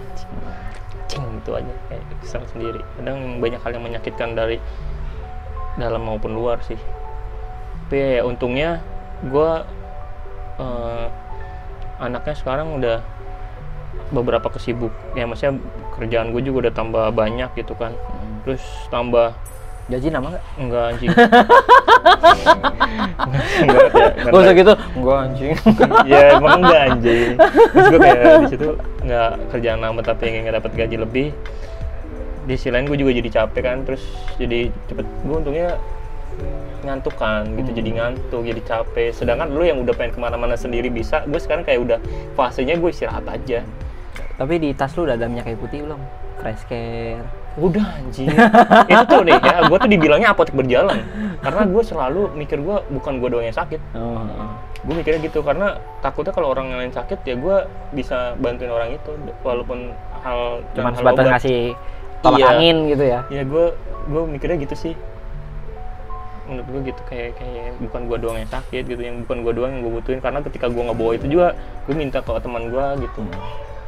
Cing 1.10 1.26
gitu 1.42 1.50
aja 1.58 1.74
kayak 1.90 2.04
kesel 2.22 2.46
sendiri. 2.54 2.78
Kadang 2.94 3.42
banyak 3.42 3.58
hal 3.58 3.74
yang 3.74 3.82
menyakitkan 3.82 4.38
dari 4.38 4.62
dalam 5.74 6.06
maupun 6.06 6.38
luar 6.38 6.62
sih. 6.62 6.78
Tapi 7.86 8.18
ya 8.18 8.22
untungnya 8.22 8.78
gue 9.26 9.50
eh, 10.62 11.06
anaknya 11.98 12.34
sekarang 12.38 12.78
udah 12.78 13.02
beberapa 14.10 14.46
kesibuk. 14.50 14.92
Ya 15.18 15.26
maksudnya 15.26 15.58
kerjaan 15.98 16.30
gue 16.30 16.42
juga 16.44 16.68
udah 16.68 16.74
tambah 16.74 17.04
banyak 17.10 17.50
gitu 17.58 17.74
kan. 17.74 17.92
Terus 18.46 18.62
tambah 18.92 19.34
gaji 19.86 20.08
nama 20.10 20.26
nggak? 20.34 20.44
Enggak 20.58 20.84
anjing. 20.94 21.10
Enggak 23.66 24.30
Gak 24.30 24.34
usah 24.34 24.54
gitu. 24.54 24.72
Enggak 24.98 25.18
anjing. 25.18 25.52
Ya 26.06 26.18
emang 26.38 26.58
enggak 26.62 26.80
anjing. 26.90 27.30
Terus 27.74 27.86
gue 27.90 28.00
kayak 28.02 28.22
di 28.42 28.48
situ 28.50 28.68
nggak 29.06 29.30
kerjaan 29.54 29.80
lama 29.82 30.00
tapi 30.02 30.24
nggak 30.42 30.54
dapat 30.62 30.72
gaji 30.74 30.96
lebih. 30.98 31.28
Di 32.46 32.54
sisi 32.54 32.70
lain 32.70 32.86
gue 32.86 32.98
juga 32.98 33.10
jadi 33.10 33.30
capek 33.42 33.62
kan 33.62 33.78
terus 33.82 34.02
jadi 34.38 34.70
cepet. 34.90 35.06
Gue 35.26 35.36
untungnya 35.42 35.78
ngantuk 36.86 37.14
kan 37.18 37.46
gitu. 37.54 37.70
Jadi 37.74 37.90
ngantuk 37.98 38.42
jadi 38.42 38.62
capek. 38.62 39.10
Sedangkan 39.14 39.50
lu 39.50 39.66
yang 39.66 39.82
udah 39.82 39.94
pengen 39.94 40.14
ke 40.14 40.20
mana-mana 40.22 40.54
sendiri 40.54 40.90
bisa 40.90 41.22
gue 41.26 41.38
sekarang 41.38 41.66
kayak 41.66 41.80
udah 41.82 41.98
fasenya 42.34 42.78
gue 42.78 42.90
istirahat 42.90 43.26
aja 43.26 43.62
tapi 44.36 44.54
di 44.56 44.70
tas 44.70 44.92
lu 44.92 45.04
udah 45.04 45.14
ada 45.14 45.26
minyak 45.26 45.44
kayu 45.44 45.58
putih 45.58 45.80
belum 45.82 46.00
fresh 46.36 46.64
care 46.66 47.24
Udah 47.56 47.88
anjing. 47.96 48.28
itu 48.84 49.02
tuh 49.08 49.24
nih 49.24 49.40
ya, 49.40 49.64
gue 49.64 49.78
tuh 49.80 49.88
dibilangnya 49.88 50.28
apotek 50.28 50.52
berjalan. 50.52 51.00
Karena 51.40 51.64
gue 51.64 51.80
selalu 51.80 52.36
mikir 52.36 52.60
gue 52.60 52.76
bukan 52.92 53.16
gue 53.16 53.28
doang 53.32 53.48
yang 53.48 53.56
sakit. 53.56 53.80
oh, 53.96 54.28
Gue 54.84 54.92
mikirnya 54.94 55.24
gitu 55.24 55.40
karena 55.40 55.80
takutnya 55.98 56.36
kalau 56.36 56.52
orang 56.52 56.68
lain 56.68 56.92
sakit 56.92 57.16
ya 57.24 57.32
gue 57.32 57.56
bisa 57.90 58.36
bantuin 58.36 58.68
orang 58.68 58.92
itu 58.92 59.08
walaupun 59.40 59.88
hal 60.20 60.60
cuman 60.76 60.92
hal 60.92 61.00
sebatas 61.00 61.24
ngasih 61.32 61.60
tolak 62.20 62.38
Iya. 62.38 62.48
angin 62.52 62.76
gitu 62.86 63.04
ya 63.06 63.20
Ya 63.26 63.42
gue 63.42 63.64
gue 64.04 64.22
mikirnya 64.28 64.56
gitu 64.60 64.76
sih. 64.76 64.94
Menurut 66.44 66.66
gue 66.68 66.80
gitu 66.86 67.00
kayak 67.08 67.40
kayak 67.40 67.72
bukan 67.80 68.00
gue 68.04 68.16
doang 68.20 68.36
yang 68.36 68.52
sakit 68.52 68.84
gitu, 68.84 69.00
yang 69.00 69.24
bukan 69.24 69.38
gue 69.42 69.52
doang 69.56 69.70
yang 69.72 69.80
gue 69.80 69.92
butuhin 69.96 70.20
karena 70.20 70.44
ketika 70.44 70.68
gue 70.68 70.82
nggak 70.84 70.94
bawa 70.94 71.12
itu 71.16 71.24
juga 71.26 71.56
gue 71.88 71.94
minta 71.96 72.20
ke 72.20 72.36
teman 72.36 72.68
gue 72.68 72.84
gitu. 73.00 73.24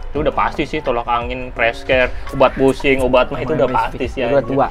Itu 0.09 0.25
udah 0.25 0.33
pasti 0.33 0.65
sih 0.65 0.81
tolak 0.81 1.05
angin, 1.05 1.53
press 1.53 1.85
care, 1.85 2.09
obat 2.33 2.57
pusing, 2.57 3.05
obat 3.05 3.29
mah 3.29 3.41
itu 3.45 3.53
udah 3.53 3.69
pasti 3.69 4.05
sih. 4.09 4.25
udah 4.25 4.41
anjir. 4.41 4.57
tua 4.57 4.69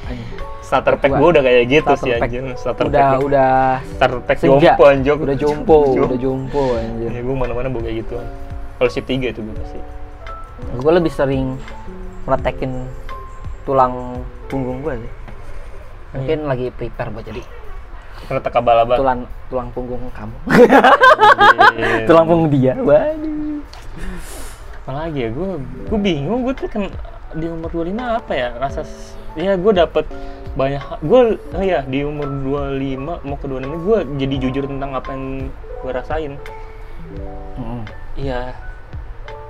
starter 0.68 1.00
pack 1.00 1.16
gue 1.16 1.30
udah 1.32 1.44
kayak 1.48 1.64
gitu 1.72 1.92
Starter 1.96 2.04
sih 2.04 2.12
anjir 2.20 2.44
starter 2.60 2.86
udah 2.92 3.00
pack 3.00 3.24
udah 3.24 3.56
starter 3.96 4.20
pack 4.28 4.38
jompo 4.44 4.84
anjok 4.84 5.18
udah 5.24 5.36
jompo 5.48 5.78
udah 5.96 6.20
jompo 6.20 6.64
anjir 6.76 7.10
ya 7.16 7.22
gue 7.24 7.36
mana-mana 7.40 7.68
bawa 7.72 7.88
kayak 7.88 8.04
gituan 8.04 8.28
kalau 8.78 8.90
shift 8.92 9.08
3 9.10 9.34
itu 9.34 9.40
gue 9.42 9.56
pasti. 9.58 9.80
Gue 10.78 10.92
lebih 10.94 11.10
sering 11.10 11.58
praktekin 12.28 12.86
tulang 13.66 14.22
punggung 14.52 14.86
gue 14.86 15.02
sih. 15.02 15.12
Mungkin 16.14 16.38
lagi 16.46 16.68
prepare 16.70 17.10
buat 17.16 17.26
jadi 17.26 17.44
karena 18.18 18.42
tak 18.42 18.60
abal-abal 18.60 18.98
tulang 18.98 19.22
tulang 19.48 19.70
punggung 19.72 20.04
kamu. 20.12 20.36
Tulang 22.10 22.26
punggung 22.26 22.50
dia. 22.50 22.74
Waduh 22.76 23.47
apalagi 24.88 25.28
ya? 25.28 25.30
Gue 25.36 25.60
gue 25.92 26.00
bingung 26.00 26.48
gue 26.48 26.56
tuh 26.56 26.72
kan 26.72 26.88
di 27.36 27.52
umur 27.52 27.68
25 27.84 27.92
apa 28.00 28.32
ya? 28.32 28.56
Rasa 28.56 28.88
ya 29.36 29.60
gue 29.60 29.74
dapet 29.76 30.08
banyak 30.56 30.82
gue 31.04 31.20
oh 31.38 31.62
ya 31.62 31.84
di 31.84 32.08
umur 32.08 32.26
25 32.80 33.28
mau 33.28 33.36
ke 33.36 33.46
26 33.46 33.68
ini 33.68 33.78
gue 33.84 33.98
jadi 34.16 34.36
jujur 34.48 34.64
tentang 34.72 34.96
apa 34.96 35.12
yang 35.12 35.52
gue 35.84 35.92
rasain. 35.92 36.34
Iya. 38.18 38.58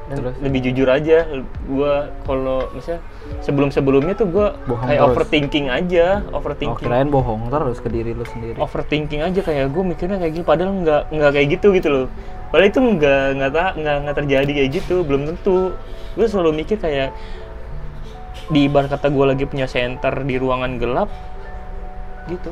Dan 0.08 0.24
Terus? 0.24 0.36
lebih 0.40 0.60
jujur 0.72 0.88
aja 0.88 1.28
gue 1.68 1.94
kalau 2.24 2.72
misalnya 2.72 3.04
sebelum 3.44 3.76
sebelumnya 3.76 4.16
tuh 4.16 4.32
gue 4.32 4.48
kayak 4.88 5.04
terus. 5.04 5.12
overthinking 5.12 5.68
aja 5.68 6.24
oh 6.32 6.40
overthinking 6.40 6.80
kirain 6.80 7.12
bohong 7.12 7.52
terus 7.52 7.84
ke 7.84 7.92
diri 7.92 8.16
lu 8.16 8.24
sendiri. 8.24 8.56
Overthinking 8.56 9.20
aja 9.20 9.40
kayak 9.44 9.68
gue 9.68 9.84
mikirnya 9.84 10.16
kayak 10.16 10.34
gini 10.40 10.46
padahal 10.48 10.80
nggak 10.80 11.12
nggak 11.12 11.32
kayak 11.36 11.48
gitu 11.60 11.68
gitu 11.76 11.88
loh 11.92 12.06
padahal 12.50 12.70
itu 12.70 12.80
nggak 12.80 13.24
nggak 13.38 13.52
tak 13.52 13.72
nggak 13.80 13.96
nggak 14.04 14.16
terjadi 14.24 14.52
kayak 14.52 14.70
gitu 14.82 14.96
belum 15.04 15.22
tentu. 15.34 15.76
Gue 16.18 16.26
selalu 16.26 16.66
mikir 16.66 16.82
kayak 16.82 17.14
di 18.48 18.72
ibarat 18.72 18.88
kata 18.88 19.12
gue 19.12 19.26
lagi 19.28 19.44
punya 19.44 19.68
center 19.68 20.14
di 20.24 20.36
ruangan 20.40 20.80
gelap 20.80 21.10
gitu. 22.32 22.52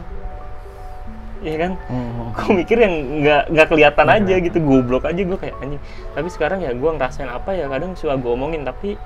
Iya 1.45 1.58
kan? 1.62 1.71
Mm. 1.91 2.25
gue 2.31 2.51
mikir 2.63 2.77
yang 2.79 2.95
nggak 3.21 3.43
nggak 3.53 3.67
kelihatan 3.69 4.08
aja 4.08 4.36
gitu 4.39 4.58
goblok 4.63 5.05
aja 5.05 5.21
gue 5.21 5.38
kayak 5.38 5.55
anjing. 5.62 5.81
Tapi 6.15 6.27
sekarang 6.31 6.60
ya 6.63 6.71
gue 6.73 6.89
ngerasain 6.89 7.29
apa 7.29 7.53
ya 7.53 7.69
kadang 7.69 7.93
suka 7.93 8.15
gue 8.17 8.31
omongin 8.31 8.63
tapi 8.63 8.97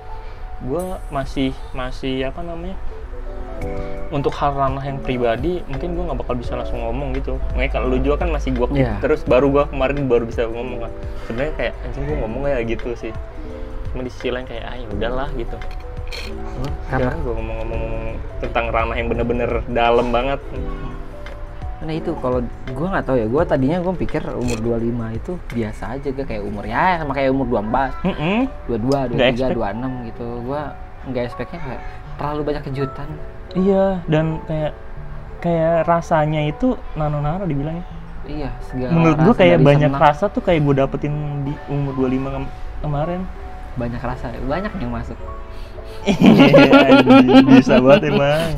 gue 0.59 0.83
masih 1.09 1.55
masih 1.71 2.27
apa 2.27 2.43
namanya 2.43 2.75
untuk 4.09 4.33
hal 4.33 4.51
ranah 4.51 4.81
yang 4.81 4.97
pribadi 4.97 5.61
mungkin 5.65 5.93
gue 5.93 6.03
nggak 6.03 6.19
bakal 6.19 6.33
bisa 6.33 6.57
langsung 6.57 6.79
ngomong 6.79 7.13
gitu 7.13 7.37
makanya 7.53 7.71
kalau 7.71 7.85
lu 7.89 7.97
juga 7.99 8.25
kan 8.25 8.29
masih 8.29 8.51
gue 8.51 8.67
Iya. 8.73 8.97
terus 8.99 9.21
baru 9.21 9.47
gue 9.49 9.63
kemarin 9.69 10.05
baru 10.05 10.25
bisa 10.25 10.45
ngomong 10.45 10.83
kan 10.83 10.91
sebenarnya 11.25 11.53
kayak 11.55 11.73
anjing 11.83 12.03
gue 12.03 12.17
ngomong 12.17 12.41
kayak 12.43 12.63
gitu 12.67 12.89
sih 12.97 13.13
cuma 13.89 14.01
di 14.01 14.11
sisi 14.11 14.29
lain 14.29 14.45
kayak 14.45 14.63
ah 14.63 14.75
ya 14.75 14.87
udahlah 14.89 15.29
gitu 15.33 15.57
karena 16.89 17.09
karena 17.09 17.21
gue 17.21 17.33
ngomong-ngomong 17.33 17.83
tentang 18.39 18.65
ranah 18.69 18.95
yang 18.95 19.07
bener-bener 19.07 19.51
dalam 19.67 20.09
banget 20.09 20.41
Nah 21.79 21.95
itu 21.95 22.11
kalau 22.19 22.43
gue 22.67 22.87
nggak 22.91 23.07
tahu 23.07 23.15
ya, 23.15 23.23
gue 23.23 23.43
tadinya 23.47 23.79
gue 23.79 23.93
pikir 23.95 24.19
umur 24.35 24.59
25 24.59 25.15
itu 25.15 25.31
biasa 25.47 25.95
aja 25.95 26.11
gue 26.11 26.25
kayak 26.27 26.43
umur 26.43 26.67
ya 26.67 26.99
sama 26.99 27.15
kayak 27.15 27.31
umur 27.31 27.47
24, 27.47 28.03
Mm-mm. 28.03 28.39
22, 28.67 29.15
Nggak 29.15 29.31
23, 29.31 29.31
expect. 29.31 29.55
26 29.55 30.07
gitu. 30.11 30.27
Gue 30.43 30.61
nggak 31.07 31.23
expectnya 31.23 31.59
kayak 31.63 31.81
terlalu 32.19 32.41
banyak 32.43 32.63
kejutan. 32.67 33.07
Iya, 33.57 34.05
dan 34.05 34.45
kayak 34.45 34.73
kayak 35.39 35.87
rasanya 35.87 36.45
itu 36.45 36.75
nano-nano 36.93 37.47
dibilangnya. 37.47 37.85
Iya, 38.29 38.49
segala 38.61 38.91
Menurut 38.93 39.17
gua 39.17 39.33
rasa 39.33 39.41
kayak 39.41 39.57
banyak 39.63 39.89
senang, 39.89 40.03
rasa 40.05 40.25
tuh 40.29 40.41
kayak 40.45 40.61
gue 40.61 40.75
dapetin 40.77 41.13
di 41.47 41.53
umur 41.65 41.93
25 41.97 42.29
kem- 42.29 42.53
kemarin. 42.83 43.21
banyak 43.79 44.01
rasa, 44.03 44.35
banyak 44.43 44.73
yang 44.75 44.91
masuk. 44.91 45.15
Iya, 46.03 46.99
bisa 47.47 47.79
banget 47.79 48.01
emang. 48.11 48.49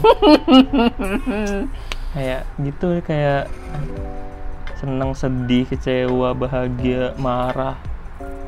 kayak 2.11 2.41
gitu 2.57 2.87
kayak 3.05 3.45
seneng, 4.75 5.13
sedih, 5.13 5.69
kecewa, 5.69 6.33
bahagia, 6.33 7.13
marah. 7.21 7.77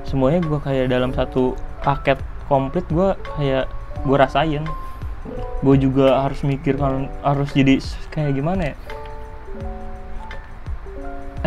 Semuanya 0.03 0.41
gue 0.41 0.59
kayak 0.59 0.89
dalam 0.89 1.13
satu 1.13 1.53
paket 1.85 2.17
komplit 2.49 2.89
gue 2.89 3.13
kayak 3.37 3.69
gue 4.01 4.17
rasain. 4.17 4.65
Gue 5.63 5.75
juga 5.79 6.19
harus 6.19 6.43
mikir 6.43 6.75
kan 6.75 7.07
harus 7.23 7.55
jadi 7.55 7.79
kayak 8.11 8.35
gimana 8.35 8.61
ya? 8.71 8.75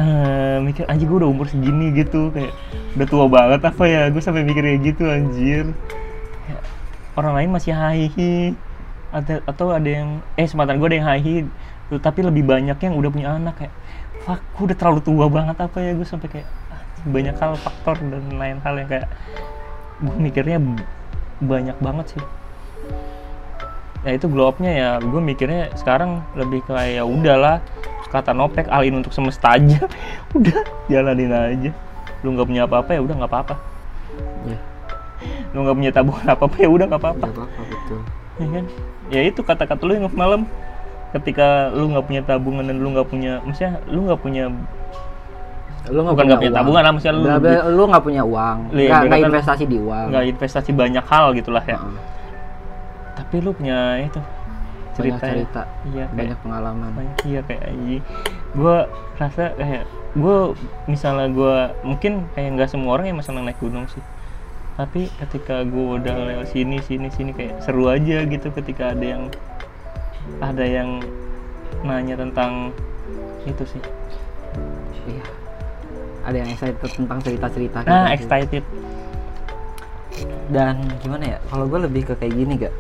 Eh 0.01 0.57
mikir 0.65 0.89
anjing 0.89 1.09
gue 1.09 1.19
udah 1.21 1.29
umur 1.29 1.45
segini 1.49 1.93
gitu. 1.93 2.33
Kayak 2.33 2.57
udah 2.97 3.07
tua 3.09 3.27
banget 3.29 3.61
apa 3.69 3.85
ya? 3.85 4.09
Gue 4.09 4.25
sampai 4.25 4.49
mikir 4.49 4.65
kayak 4.65 4.81
gitu 4.81 5.05
anjir. 5.05 5.65
Ya, 6.49 6.59
orang 7.21 7.37
lain 7.37 7.51
masih 7.53 7.77
hihi 7.77 8.57
ada 9.13 9.45
atau 9.45 9.73
ada 9.73 9.89
yang 9.89 10.25
eh 10.41 10.49
sematan 10.49 10.81
gue 10.81 10.89
ada 10.93 10.97
yang 10.97 11.09
hihi 11.13 11.35
tuh, 11.93 12.01
tapi 12.01 12.25
lebih 12.25 12.43
banyak 12.43 12.77
yang 12.81 12.95
udah 12.97 13.11
punya 13.13 13.29
anak 13.37 13.61
kayak 13.61 13.75
fuck 14.25 14.41
gue 14.57 14.73
udah 14.73 14.77
terlalu 14.77 15.01
tua 15.05 15.27
banget 15.29 15.57
apa 15.61 15.79
ya? 15.85 15.93
Gue 15.93 16.09
sampai 16.09 16.29
kayak 16.33 16.49
anjing, 16.73 17.13
banyak 17.13 17.37
hal 17.37 17.53
faktor 17.61 17.97
dan 18.01 18.25
lain 18.41 18.57
hal 18.65 18.75
yang 18.81 18.89
kayak 18.89 19.09
gue 20.01 20.17
mikirnya 20.17 20.61
banyak 21.45 21.77
banget 21.85 22.17
sih 22.17 22.25
ya 24.07 24.15
itu 24.15 24.27
glow 24.31 24.47
up-nya 24.47 24.73
ya. 24.73 24.91
Gue 25.03 25.19
mikirnya 25.19 25.75
sekarang 25.75 26.23
lebih 26.33 26.63
kayak 26.63 26.97
ya 26.97 27.05
udahlah 27.05 27.59
kata 28.07 28.31
Nopek 28.31 28.71
alin 28.71 29.03
untuk 29.03 29.11
semesta 29.11 29.59
aja. 29.59 29.83
Udah 30.37 30.63
jalanin 30.87 31.35
aja. 31.35 31.71
Lu 32.23 32.33
nggak 32.33 32.47
punya 32.47 32.63
apa-apa 32.65 32.91
ya 32.95 33.01
udah 33.03 33.15
nggak 33.19 33.31
apa-apa. 33.31 33.55
Ya 34.47 34.59
lu 35.51 35.65
nggak 35.65 35.77
punya 35.77 35.91
tabungan 35.91 36.27
apa 36.29 36.43
apa 36.45 36.57
ya 36.57 36.69
udah 36.69 36.87
nggak 36.87 37.03
apa-apa. 37.03 37.27
Nggak 37.27 37.37
apa-apa 37.37 37.63
betul. 37.67 38.01
Ya 38.37 38.47
kan? 38.47 38.65
Ya 39.09 39.21
itu 39.25 39.41
kata-kata 39.43 39.83
lu 39.83 39.93
yang 39.97 40.07
malam. 40.15 40.41
Ketika 41.11 41.73
lu 41.73 41.91
nggak 41.91 42.05
punya 42.07 42.23
tabungan 42.23 42.65
dan 42.65 42.77
lu 42.79 42.89
nggak 42.93 43.09
punya 43.09 43.41
maksudnya 43.43 43.81
lu 43.89 44.07
nggak 44.07 44.21
punya 44.21 44.45
lu 45.87 46.03
bukan 46.03 46.27
nggak 46.27 46.41
punya 46.43 46.51
uang. 46.51 46.59
tabungan 46.59 46.83
lah 46.83 46.93
maksudnya 46.93 47.15
lu 47.15 47.23
Nggak- 47.23 47.41
lebih- 47.41 47.63
lu 47.71 47.83
nggak 47.87 48.05
punya 48.05 48.23
uang. 48.23 48.59
Nggak 48.75 49.21
investasi 49.23 49.65
di 49.65 49.79
uang. 49.79 50.07
Nggak 50.11 50.25
investasi 50.31 50.71
banyak 50.73 51.05
hal 51.05 51.27
gitulah 51.33 51.65
ya. 51.65 51.79
Tapi 53.27 53.43
lu 53.43 53.51
punya 53.51 54.07
itu 54.07 54.23
banyak 54.23 54.95
cerita 54.95 55.25
ya. 55.27 55.33
cerita 55.35 55.63
iya 55.91 56.05
kayak 56.07 56.15
banyak 56.15 56.39
pengalaman. 56.47 56.91
banyak 56.95 57.17
iya 57.27 57.41
kayak 57.43 57.63
anjing 57.67 58.03
gue 58.55 58.77
rasa 59.19 59.45
kayak 59.59 59.85
gue 60.17 60.37
misalnya 60.87 61.29
gue 61.35 61.57
mungkin 61.85 62.13
kayak 62.33 62.51
nggak 62.55 62.71
semua 62.71 62.97
orang 62.97 63.11
yang 63.11 63.19
masalah 63.19 63.43
naik 63.43 63.59
gunung 63.61 63.85
sih. 63.91 64.01
Tapi 64.77 65.09
ketika 65.21 65.65
gue 65.67 66.01
udah 66.01 66.15
lewat 66.31 66.49
sini 66.53 66.79
sini 66.81 67.11
sini 67.11 67.35
kayak 67.35 67.61
seru 67.61 67.91
aja 67.91 68.25
gitu 68.25 68.49
ketika 68.55 68.95
ada 68.95 69.05
yang 69.05 69.23
ada 70.41 70.65
yang 70.65 71.03
nanya 71.85 72.17
tentang 72.17 72.73
itu 73.45 73.65
sih. 73.67 73.83
Iya. 75.11 75.25
Ada 76.25 76.37
yang 76.47 76.49
excited 76.55 76.91
tentang 76.95 77.19
cerita-cerita 77.21 77.79
nah 77.85 78.09
gitu 78.09 78.23
excited 78.23 78.65
dan 80.49 80.81
gimana 81.03 81.37
ya 81.37 81.39
kalau 81.51 81.69
gue 81.69 81.81
lebih 81.85 82.03
ke 82.09 82.15
kayak 82.17 82.35
gini 82.35 82.53
gak 82.57 82.75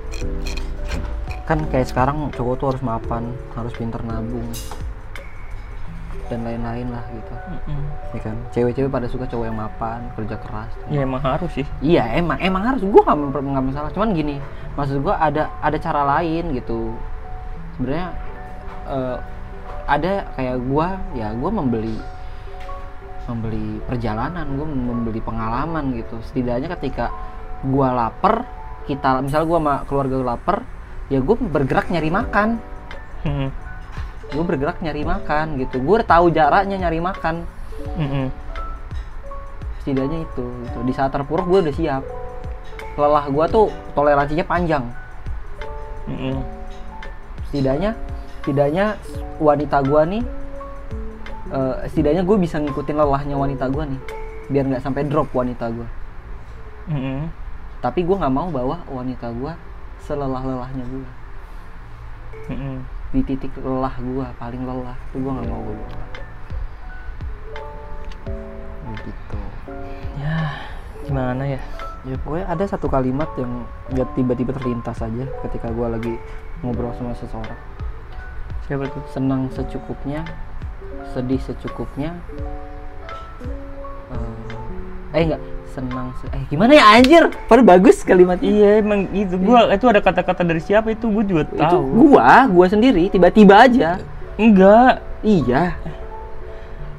kan 1.47 1.62
kayak 1.70 1.87
sekarang 1.87 2.30
cowok 2.34 2.55
tuh 2.59 2.66
harus 2.74 2.82
mapan 2.82 3.30
harus 3.55 3.72
pinter 3.78 4.03
nabung 4.03 4.51
dan 6.26 6.43
lain-lain 6.43 6.91
lah 6.91 7.05
gitu. 7.14 7.34
Mm-mm. 7.39 7.82
ya 8.11 8.20
kan? 8.20 8.37
Cewek-cewek 8.51 8.91
pada 8.91 9.07
suka 9.07 9.30
cowok 9.30 9.47
yang 9.47 9.59
mapan 9.59 10.11
kerja 10.18 10.37
keras. 10.43 10.70
Ya 10.91 11.07
emang 11.07 11.22
harus 11.22 11.51
sih. 11.55 11.66
Iya 11.78 12.03
emang 12.18 12.43
emang 12.43 12.62
harus. 12.66 12.82
Gue 12.82 12.99
nggak 12.99 13.30
nggak 13.30 13.64
masalah. 13.70 13.91
Cuman 13.95 14.11
gini 14.11 14.43
maksud 14.74 15.07
gue 15.07 15.14
ada 15.14 15.47
ada 15.62 15.78
cara 15.78 16.03
lain 16.18 16.51
gitu. 16.59 16.99
Sebenarnya 17.78 18.09
eh, 18.91 19.16
ada 19.87 20.12
kayak 20.34 20.57
gue 20.66 20.87
ya 21.14 21.28
gue 21.30 21.51
membeli 21.51 21.97
membeli 23.26 23.82
perjalanan 23.87 24.47
gue 24.55 24.66
membeli 24.66 25.20
pengalaman 25.22 25.95
gitu. 25.95 26.18
Setidaknya 26.26 26.74
ketika 26.74 27.14
gue 27.67 27.89
lapar 27.91 28.47
kita 28.87 29.21
misal 29.21 29.43
gue 29.45 29.59
sama 29.59 29.83
keluarga 29.91 30.14
gua 30.23 30.29
lapar 30.39 30.57
ya 31.11 31.19
gue 31.19 31.37
bergerak 31.39 31.91
nyari 31.91 32.11
makan 32.11 32.62
Mm-mm. 33.27 33.49
gue 34.31 34.45
bergerak 34.47 34.79
nyari 34.83 35.03
makan 35.03 35.59
gitu 35.59 35.83
gue 35.83 35.97
tahu 36.07 36.31
jaraknya 36.31 36.79
nyari 36.79 37.03
makan 37.03 37.43
Mm-mm. 37.99 38.27
setidaknya 39.83 40.23
itu 40.23 40.45
gitu. 40.47 40.79
di 40.87 40.93
saat 40.95 41.11
terpuruk 41.11 41.47
gue 41.47 41.71
udah 41.71 41.75
siap 41.75 42.03
lelah 42.97 43.27
gue 43.29 43.45
tuh 43.51 43.67
toleransinya 43.95 44.47
panjang 44.47 44.85
Mm-mm. 46.07 46.43
setidaknya 47.51 47.95
setidaknya 48.43 48.95
wanita 49.43 49.83
gue 49.83 50.03
nih 50.14 50.23
eh, 51.51 51.77
setidaknya 51.91 52.23
gue 52.23 52.37
bisa 52.39 52.62
ngikutin 52.62 52.97
lelahnya 52.99 53.35
wanita 53.35 53.67
gue 53.71 53.85
nih 53.95 54.01
biar 54.47 54.64
nggak 54.71 54.83
sampai 54.83 55.03
drop 55.11 55.31
wanita 55.35 55.71
gue 55.75 55.89
Mm-mm. 56.95 57.45
Tapi 57.87 58.03
gue 58.03 58.18
nggak 58.18 58.34
mau 58.34 58.51
bawa 58.51 58.82
wanita 58.91 59.30
gue 59.30 59.55
selelah 60.03 60.43
lelahnya 60.43 60.82
gue 60.91 61.07
Mm-mm. 62.51 62.82
di 63.14 63.22
titik 63.22 63.55
lelah 63.62 63.95
gue 63.95 64.26
paling 64.43 64.62
lelah 64.66 64.99
itu 65.07 65.22
gue 65.22 65.32
nggak 65.39 65.47
mau 65.47 65.62
gue 65.62 65.76
bawa. 65.78 66.07
Gitu. 69.07 69.41
Ya 70.18 70.66
gimana 71.07 71.47
ya? 71.47 71.62
Ya 72.03 72.18
pokoknya 72.26 72.47
ada 72.51 72.64
satu 72.66 72.91
kalimat 72.91 73.30
yang 73.39 73.62
ya 73.95 74.03
tiba-tiba 74.18 74.51
terlintas 74.51 74.99
aja 74.99 75.30
ketika 75.47 75.70
gue 75.70 75.87
lagi 75.87 76.14
ngobrol 76.66 76.91
sama 76.99 77.14
seseorang. 77.14 77.61
Siapa 78.66 78.91
tuh? 78.91 79.07
Senang 79.14 79.47
secukupnya 79.55 80.26
sedih 81.14 81.39
secukupnya 81.39 82.18
eh, 85.14 85.14
eh 85.14 85.22
enggak 85.22 85.43
senang 85.77 86.16
se- 86.16 86.33
eh 86.33 86.41
gimana 86.47 86.72
ya 86.72 86.85
anjir? 86.91 87.29
Padahal 87.45 87.68
bagus 87.68 88.01
kalimat 88.01 88.41
iya 88.41 88.81
emang 88.81 89.12
itu 89.12 89.37
gua 89.37 89.68
itu 89.68 89.85
ada 89.85 90.01
kata-kata 90.01 90.41
dari 90.41 90.59
siapa 90.59 90.89
itu? 90.89 91.05
Gue 91.07 91.22
juga 91.22 91.45
itu 91.45 91.55
tahu. 91.55 91.85
gua 92.09 92.49
gua 92.49 92.66
sendiri 92.66 93.07
tiba-tiba 93.07 93.61
aja. 93.61 94.01
Enggak. 94.35 95.05
Iya. 95.20 95.77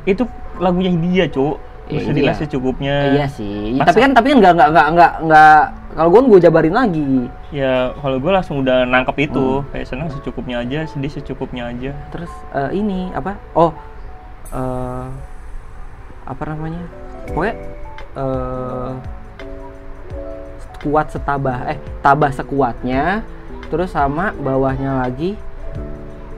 Itu 0.03 0.29
lagunya 0.57 0.93
dia 0.93 1.25
cuk 1.27 1.57
Iya, 1.87 2.03
Bersedihlah 2.03 2.35
iya. 2.35 2.41
secukupnya 2.43 2.95
iya 3.09 3.25
sih. 3.27 3.71
Masa- 3.73 3.87
tapi 3.87 3.99
kan 4.03 4.11
tapi 4.11 4.27
kan 4.27 4.37
nggak 4.37 4.53
nggak 4.53 4.69
nggak 4.69 4.87
nggak 4.91 5.13
nggak. 5.23 5.61
Kalau 5.95 6.09
gua 6.11 6.21
gua 6.27 6.39
jabarin 6.39 6.75
lagi. 6.75 7.11
Ya 7.47 7.95
kalau 7.95 8.19
gue 8.19 8.27
langsung 8.27 8.59
udah 8.59 8.83
nangkep 8.83 9.17
itu. 9.23 9.63
Hmm. 9.63 9.71
kayak 9.71 9.87
senang 9.87 10.11
secukupnya 10.11 10.59
aja 10.59 10.83
sedih 10.83 11.07
secukupnya 11.09 11.71
aja. 11.71 11.95
Terus 12.11 12.27
eh, 12.51 12.75
ini 12.75 13.07
apa? 13.11 13.39
Oh 13.53 13.71
eh 14.49 15.07
apa 16.27 16.43
namanya? 16.45 16.83
Pokoknya 17.25 17.55
eh 18.17 18.91
kuat 20.81 21.13
setabah 21.13 21.73
eh 21.73 21.77
tabah 22.01 22.33
sekuatnya 22.33 23.21
terus 23.69 23.93
sama 23.93 24.33
bawahnya 24.33 25.05
lagi 25.05 25.37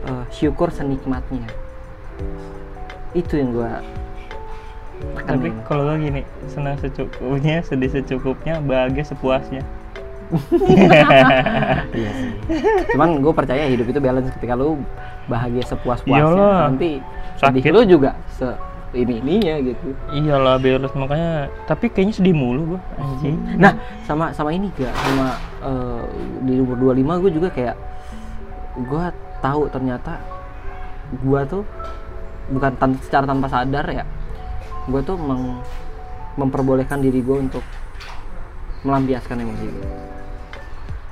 eh, 0.03 0.23
syukur 0.35 0.69
senikmatnya. 0.75 1.47
Itu 3.15 3.39
yang 3.39 3.55
gua 3.55 3.79
tapi 5.23 5.47
kalau 5.63 5.87
gue 5.87 6.11
gini 6.11 6.21
senang 6.51 6.75
secukupnya 6.75 7.63
sedih 7.63 7.87
secukupnya 7.87 8.59
bahagia 8.59 9.07
sepuasnya. 9.07 9.63
Iya 11.89 12.11
sih. 12.13 12.31
Cuman 12.93 13.17
gue 13.17 13.33
percaya 13.33 13.65
hidup 13.65 13.89
itu 13.89 13.97
balance. 13.97 14.29
Ketika 14.37 14.53
lu 14.53 14.77
bahagia 15.25 15.65
sepuas 15.65 16.01
puasnya 16.05 16.25
Iyalah. 16.25 16.59
nanti 16.69 17.01
sedih 17.37 17.65
lu 17.73 17.81
juga 17.85 18.13
se 18.33 18.45
ini 18.89 19.21
ininya 19.21 19.55
gitu 19.61 19.87
iyalah 20.09 20.57
beres 20.57 20.89
makanya 20.97 21.45
tapi 21.69 21.93
kayaknya 21.93 22.13
sedih 22.17 22.33
mulu 22.33 22.73
gue 22.73 22.81
anjing. 22.97 23.37
Nah, 23.61 23.77
sama 24.01 24.33
sama 24.33 24.49
ini 24.49 24.73
gak 24.73 24.89
sama 24.89 25.27
eh, 25.61 26.03
di 26.41 26.57
umur 26.57 26.97
25 26.97 27.21
gue 27.21 27.31
juga 27.37 27.49
kayak 27.53 27.75
gue 28.81 29.03
tahu 29.39 29.61
ternyata 29.69 30.17
gue 31.21 31.41
tuh 31.45 31.63
bukan 32.49 32.71
tan 32.81 32.97
secara 32.97 33.29
tanpa 33.29 33.45
sadar 33.45 33.85
ya 33.85 34.05
gue 34.89 35.01
tuh 35.05 35.17
meng- 35.21 35.61
memperbolehkan 36.33 36.97
diri 36.97 37.21
gue 37.21 37.37
untuk 37.37 37.61
melampiaskan 38.81 39.43
emosi 39.43 39.65
gue 39.69 39.87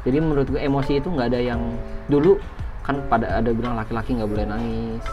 jadi 0.08 0.18
menurut 0.18 0.48
gue 0.50 0.62
emosi 0.62 0.98
itu 0.98 1.14
nggak 1.14 1.30
ada 1.30 1.40
yang 1.44 1.62
dulu 2.08 2.42
kan 2.82 3.04
pada 3.06 3.38
ada 3.38 3.52
bilang 3.52 3.76
laki-laki 3.76 4.16
nggak 4.16 4.30
boleh 4.32 4.46
nangis 4.48 5.04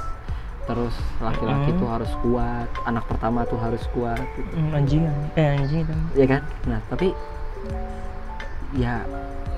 terus 0.65 0.93
laki-laki 1.19 1.71
Mm. 1.71 1.79
tuh 1.79 1.89
harus 1.89 2.13
kuat 2.21 2.69
anak 2.85 3.05
pertama 3.05 3.45
tuh 3.45 3.57
harus 3.57 3.85
kuat 3.91 4.17
gitu. 4.35 4.49
Hmm, 4.51 4.73
anjing 4.73 5.03
eh 5.35 5.49
anjing 5.55 5.85
itu. 5.85 5.95
Ya 6.15 6.27
kan? 6.27 6.43
Nah 6.65 6.81
tapi 6.87 7.13
ya 8.73 9.05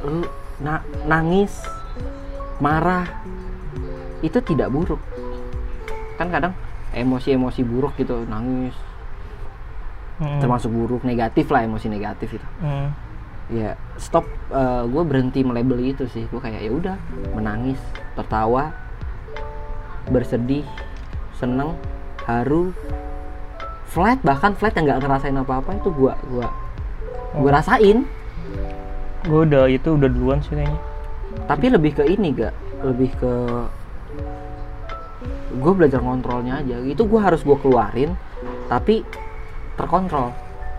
lu 0.03 0.27
na- 0.59 0.83
nangis 1.05 1.63
marah 2.59 3.07
itu 4.19 4.39
tidak 4.41 4.69
buruk. 4.69 4.99
Kan 6.17 6.29
kadang 6.29 6.53
emosi-emosi 6.91 7.63
buruk 7.63 7.95
gitu 7.97 8.27
nangis. 8.27 8.75
Hmm. 10.17 10.41
termasuk 10.41 10.73
buruk 10.73 11.05
negatif 11.05 11.45
lah 11.53 11.61
emosi 11.61 11.93
negatif 11.93 12.41
itu 12.41 12.47
Hmm. 12.57 12.89
ya 13.53 13.77
stop 13.97 14.25
gue 14.89 15.03
berhenti 15.05 15.45
melabeli 15.45 15.93
itu 15.93 16.09
sih. 16.09 16.25
Gue 16.27 16.41
kayak 16.41 16.57
ya 16.57 16.73
udah 16.73 16.97
menangis 17.31 17.77
tertawa 18.17 18.73
bersedih 20.07 20.65
seneng 21.37 21.77
haru 22.25 22.73
flat 23.87 24.19
bahkan 24.25 24.57
flat 24.57 24.75
yang 24.75 24.91
nggak 24.91 25.01
ngerasain 25.05 25.37
apa-apa 25.37 25.79
itu 25.79 25.89
gua 25.95 26.15
gua 26.29 26.49
gua 27.37 27.51
Oh. 27.51 27.53
rasain. 27.53 28.09
Gue 29.27 29.43
udah 29.45 29.69
itu 29.69 29.93
udah 29.93 30.09
duluan 30.09 30.41
sih 30.41 30.57
kayaknya. 30.57 30.81
Tapi 31.51 31.67
lebih 31.69 31.93
ke 31.99 32.03
ini 32.09 32.33
gak 32.33 32.55
lebih 32.81 33.11
ke 33.19 33.33
gue 35.57 35.73
belajar 35.77 36.01
ngontrolnya 36.01 36.65
aja. 36.65 36.81
Itu 36.87 37.05
gue 37.05 37.21
harus 37.21 37.45
gue 37.45 37.57
keluarin 37.61 38.17
tapi 38.73 39.05
terkontrol. 39.77 40.33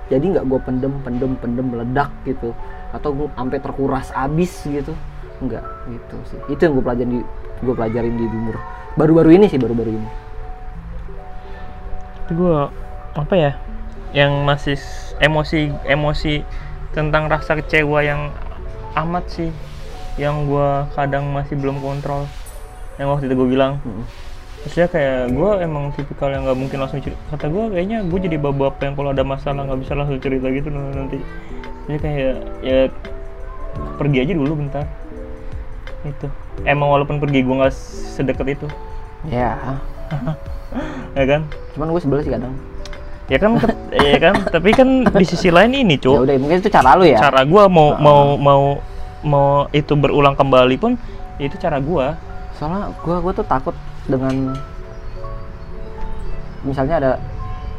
Jadi 0.08 0.34
nggak 0.34 0.46
gue 0.48 0.60
pendem 0.64 0.94
pendem 1.04 1.32
pendem 1.38 1.66
meledak 1.68 2.10
gitu. 2.24 2.56
Atau 2.96 3.14
gue 3.14 3.28
sampai 3.36 3.60
terkuras 3.60 4.10
abis 4.16 4.66
gitu. 4.66 4.96
Nggak 5.44 5.64
gitu 5.92 6.18
sih. 6.32 6.40
Itu 6.50 6.66
yang 6.66 6.74
gue 6.80 6.86
pelajarin 6.88 7.12
di 7.12 7.22
gue 7.62 7.74
pelajarin 7.74 8.16
di 8.18 8.26
umur 8.26 8.58
baru-baru 8.98 9.38
ini 9.38 9.46
sih 9.46 9.62
baru-baru 9.62 9.94
ini 9.94 10.10
gue 12.34 12.58
apa 13.18 13.34
ya 13.36 13.52
yang 14.16 14.46
masih 14.48 14.80
emosi 15.20 15.74
emosi 15.84 16.44
tentang 16.96 17.28
rasa 17.28 17.60
kecewa 17.60 18.02
yang 18.02 18.32
amat 18.98 19.26
sih 19.30 19.50
yang 20.18 20.50
gue 20.50 20.70
kadang 20.98 21.30
masih 21.30 21.54
belum 21.54 21.78
kontrol. 21.78 22.26
Yang 22.98 23.08
waktu 23.14 23.26
itu 23.30 23.36
gue 23.38 23.50
bilang. 23.54 23.80
Mm. 23.86 24.06
maksudnya 24.58 24.90
kayak 24.90 25.32
gue 25.32 25.50
emang 25.64 25.94
tipikal 25.96 26.34
yang 26.34 26.44
nggak 26.44 26.60
mungkin 26.60 26.82
langsung 26.82 27.00
cerita 27.00 27.22
kata 27.30 27.46
gue 27.48 27.78
kayaknya 27.78 28.04
gue 28.04 28.20
jadi 28.20 28.36
babak 28.42 28.82
yang 28.84 28.98
kalau 28.98 29.16
ada 29.16 29.24
masalah 29.24 29.64
nggak 29.64 29.80
bisa 29.86 29.94
langsung 29.94 30.18
cerita 30.18 30.50
gitu 30.50 30.68
nanti. 30.74 31.22
Jadi 31.88 31.98
kayak 32.02 32.36
ya 32.66 32.78
pergi 34.02 34.18
aja 34.28 34.34
dulu 34.34 34.54
bentar. 34.58 34.84
Itu. 36.04 36.28
Emang 36.66 36.90
walaupun 36.90 37.22
pergi 37.22 37.46
gue 37.46 37.56
nggak 37.56 37.76
sedekat 38.18 38.58
itu. 38.60 38.68
Ya 39.30 39.78
ya 41.18 41.26
kan? 41.26 41.42
Cuman 41.76 41.88
gue 41.94 42.02
sebel 42.02 42.20
sih 42.24 42.34
kadang. 42.34 42.54
Ya 43.28 43.38
kan 43.40 43.60
ya 43.92 44.18
kan? 44.20 44.36
Tapi 44.56 44.70
kan 44.72 44.88
di 45.04 45.26
sisi 45.28 45.52
lain 45.52 45.76
ini 45.76 46.00
ya 46.00 46.04
cuk 46.08 46.16
udah 46.24 46.36
mungkin 46.40 46.58
itu 46.64 46.72
cara 46.72 46.96
lu 46.96 47.04
ya. 47.04 47.20
Cara 47.20 47.44
gua 47.44 47.68
mau 47.68 47.96
mau 48.00 48.40
mau 48.40 48.62
mau 49.28 49.48
itu 49.76 49.94
berulang 50.00 50.36
kembali 50.36 50.76
pun 50.80 50.96
ya 51.36 51.52
itu 51.52 51.60
cara 51.60 51.78
gua. 51.84 52.16
Soalnya 52.56 52.90
gue 53.04 53.16
gue 53.22 53.34
tuh 53.36 53.46
takut 53.46 53.76
dengan 54.08 54.56
misalnya 56.66 56.96
ada 57.00 57.12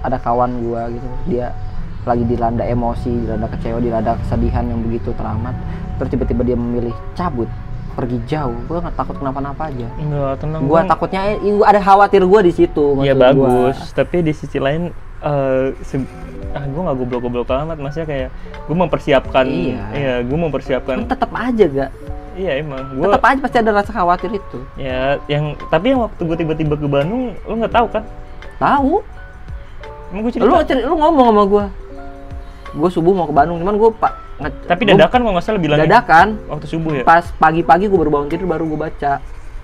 ada 0.07 0.19
kawan 0.23 0.63
gue 0.63 0.83
gitu 0.99 1.09
dia 1.35 1.51
lagi 2.07 2.25
dilanda 2.25 2.63
emosi 2.63 3.11
dilanda 3.11 3.51
kecewa 3.51 3.79
dilanda 3.83 4.15
kesedihan 4.23 4.65
yang 4.71 4.81
begitu 4.87 5.11
teramat 5.19 5.53
terus 5.99 6.15
tiba-tiba 6.15 6.43
dia 6.47 6.57
memilih 6.57 6.95
cabut 7.19 7.51
pergi 7.99 8.19
jauh 8.25 8.55
gue 8.63 8.79
nggak 8.79 8.95
takut 8.95 9.19
kenapa-napa 9.19 9.67
aja. 9.67 9.91
Enggak 9.97 10.39
tenang 10.39 10.63
gue 10.63 10.71
gua- 10.71 10.87
takutnya 10.87 11.23
gua 11.35 11.67
ada 11.67 11.81
khawatir 11.83 12.23
gue 12.23 12.41
di 12.47 12.53
situ 12.55 12.85
ya 12.97 13.11
maksud 13.11 13.19
gua. 13.35 13.51
bagus. 13.67 13.77
Tapi 13.91 14.17
di 14.23 14.33
sisi 14.33 14.59
lain 14.59 14.95
se- 15.83 16.07
ah 16.49 16.65
gue 16.65 16.81
nggak 16.81 16.97
goblok-goblok 16.97 17.51
amat 17.51 17.77
maksudnya 17.77 18.07
kayak 18.07 18.29
gue 18.65 18.77
mempersiapkan 18.79 19.45
Iya. 19.45 19.83
iya 19.93 20.15
gue 20.23 20.39
mempersiapkan 20.39 20.95
Kan 20.97 21.11
tetap 21.11 21.31
aja 21.31 21.65
gak 21.67 21.91
iya 22.33 22.53
emang. 22.57 22.87
Gue 22.95 23.05
tetap 23.05 23.25
aja 23.27 23.39
pasti 23.43 23.57
ada 23.59 23.73
rasa 23.75 23.91
khawatir 23.91 24.31
itu. 24.33 24.59
Ya 24.79 25.19
yang 25.27 25.59
tapi 25.67 25.91
yang 25.91 26.07
waktu 26.07 26.23
gue 26.23 26.37
tiba-tiba 26.39 26.79
ke 26.79 26.87
Bandung 26.87 27.35
lu 27.43 27.55
nggak 27.59 27.75
tahu 27.75 27.87
kan? 27.91 28.07
Tahu. 28.57 28.95
Emang 30.09 30.21
gue 30.23 30.33
cerita. 30.33 30.47
lu 30.47 30.55
lu 30.87 30.95
ngomong 30.97 31.27
sama 31.29 31.45
gue 31.45 31.65
gue 32.71 32.91
subuh 32.93 33.13
mau 33.13 33.27
ke 33.27 33.35
Bandung 33.35 33.59
cuman 33.59 33.75
gue 33.75 33.91
pak 33.93 34.13
nge- 34.39 34.65
tapi 34.67 34.83
dadakan 34.87 35.19
kalau 35.21 35.33
nggak 35.35 35.47
salah 35.47 35.61
bilangnya. 35.61 35.87
Dadakan. 35.87 36.27
Waktu 36.47 36.67
subuh 36.67 36.93
ya? 36.99 37.05
Pas 37.05 37.25
pagi-pagi 37.35 37.87
gue 37.87 37.99
baru 37.99 38.11
bangun 38.11 38.29
tidur 38.31 38.47
baru 38.47 38.65
gue 38.65 38.79
baca. 38.79 39.13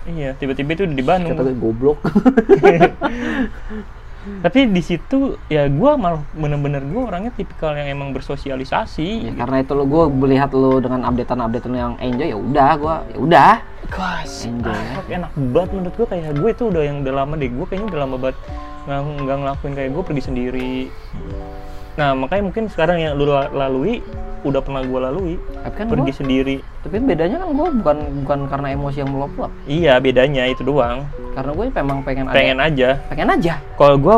Iya 0.05 0.37
tiba-tiba 0.37 0.71
itu 0.77 0.83
udah 0.85 0.97
di 0.97 1.05
Bandung. 1.05 1.33
Kata 1.33 1.43
gue 1.49 1.57
goblok. 1.57 1.99
Tapi 4.25 4.73
di 4.73 4.81
situ 4.81 5.37
ya 5.53 5.69
gue 5.69 5.91
malah 6.01 6.25
bener-bener 6.33 6.81
gue 6.81 6.97
orangnya 6.97 7.29
tipikal 7.37 7.77
yang 7.77 7.93
emang 7.93 8.17
bersosialisasi. 8.17 9.29
Ya, 9.29 9.33
karena 9.37 9.61
itu 9.61 9.77
lo 9.77 9.85
gue 9.85 10.05
melihat 10.09 10.49
lo 10.57 10.81
dengan 10.81 11.05
updatean 11.05 11.45
updatean 11.45 11.75
yang 11.77 11.93
enjoy 12.01 12.33
ya 12.33 12.39
udah 12.41 12.71
gue 12.81 12.95
ya 13.13 13.19
udah. 13.21 13.53
Guys, 13.85 14.49
Enjoy. 14.49 14.73
ah, 14.73 15.05
enak 15.05 15.29
banget 15.53 15.71
menurut 15.77 15.95
gue 15.95 16.07
kayak 16.09 16.41
gue 16.41 16.51
itu 16.57 16.65
udah 16.73 16.83
yang 16.89 17.05
udah 17.05 17.15
lama 17.21 17.37
deh. 17.37 17.53
Gue 17.53 17.67
kayaknya 17.69 17.87
udah 17.93 18.01
lama 18.09 18.17
banget 18.17 18.37
nggak 18.89 19.37
ngelakuin. 19.45 19.73
Kayak 19.77 19.91
gue 19.93 20.03
pergi 20.09 20.23
sendiri 20.25 20.73
nah 21.95 22.11
makanya 22.13 22.43
mungkin 22.51 22.65
sekarang 22.67 22.99
yang 22.99 23.15
lu 23.15 23.31
la- 23.31 23.51
lalui 23.55 24.03
udah 24.45 24.61
pernah 24.61 24.85
gue 24.85 25.01
lalui 25.01 25.35
tapi 25.65 25.75
kan 25.79 25.87
pergi 25.89 26.13
gua, 26.13 26.19
sendiri. 26.21 26.57
tapi 26.85 26.97
bedanya 27.01 27.41
kan 27.41 27.49
gue 27.55 27.69
bukan 27.81 27.99
bukan 28.23 28.39
karena 28.51 28.69
emosi 28.77 28.97
yang 29.01 29.11
meluap-luap. 29.15 29.53
Iya 29.65 29.97
bedanya 30.05 30.45
itu 30.45 30.61
doang. 30.61 31.09
Karena 31.33 31.51
gue 31.57 31.65
memang 31.73 31.99
pengen 32.05 32.25
ada 32.29 32.37
pengen 32.37 32.59
aja. 32.61 32.89
Pengen 33.09 33.29
aja. 33.33 33.55
Kalau 33.81 33.97
gue 33.97 34.15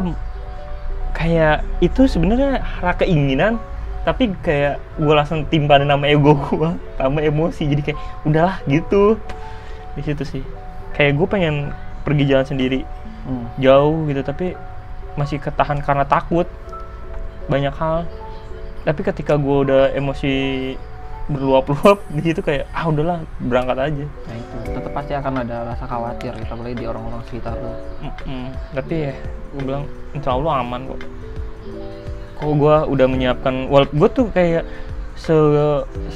kayak 1.15 1.63
itu 1.79 2.11
sebenarnya 2.11 2.59
hara 2.59 2.99
keinginan 2.99 3.63
tapi 4.03 4.35
kayak 4.43 4.83
gue 4.99 5.15
langsung 5.15 5.47
timpanin 5.47 5.87
nama 5.87 6.11
ego 6.11 6.35
gue 6.35 6.71
sama 6.99 7.23
emosi. 7.23 7.63
Jadi 7.71 7.83
kayak 7.93 7.99
udahlah 8.27 8.59
gitu. 8.67 9.15
Di 9.95 10.03
situ 10.03 10.27
sih. 10.27 10.43
Kayak 10.99 11.23
gue 11.23 11.27
pengen 11.31 11.55
pergi 12.03 12.25
jalan 12.27 12.47
sendiri. 12.47 12.83
Hmm. 13.27 13.43
jauh 13.59 14.07
gitu 14.07 14.23
tapi 14.23 14.55
masih 15.19 15.43
ketahan 15.43 15.83
karena 15.83 16.07
takut 16.07 16.47
banyak 17.47 17.75
hal. 17.75 18.07
Tapi 18.87 19.01
ketika 19.03 19.35
gue 19.35 19.57
udah 19.67 19.83
emosi 19.95 20.35
berluap-luap 21.27 21.99
di 22.15 22.21
situ 22.23 22.41
kayak 22.43 22.71
ah 22.71 22.87
udahlah 22.87 23.19
berangkat 23.43 23.79
aja. 23.79 24.05
Nah 24.07 24.37
itu. 24.39 24.57
Tetap 24.71 24.93
pasti 24.95 25.13
akan 25.15 25.33
ada 25.43 25.57
rasa 25.75 25.85
khawatir 25.91 26.33
gitu 26.39 26.51
apalagi 26.55 26.77
di 26.79 26.87
orang-orang 26.87 27.21
sekitar 27.27 27.59
lo 27.59 27.75
Mm-mm. 28.01 28.55
tapi 28.73 29.11
ya 29.11 29.15
gue 29.55 29.63
bilang 29.67 29.85
insya 30.15 30.31
Allah 30.39 30.63
aman 30.63 30.81
kok. 30.87 31.01
Kok 32.37 32.53
gue 32.55 32.77
udah 32.95 33.07
menyiapkan 33.11 33.55
walaupun 33.67 33.97
gue 33.99 34.09
tuh 34.15 34.27
kayak 34.31 34.65
se 35.17 35.35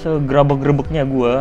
segerabak-gerebeknya 0.05 1.09
gue 1.09 1.35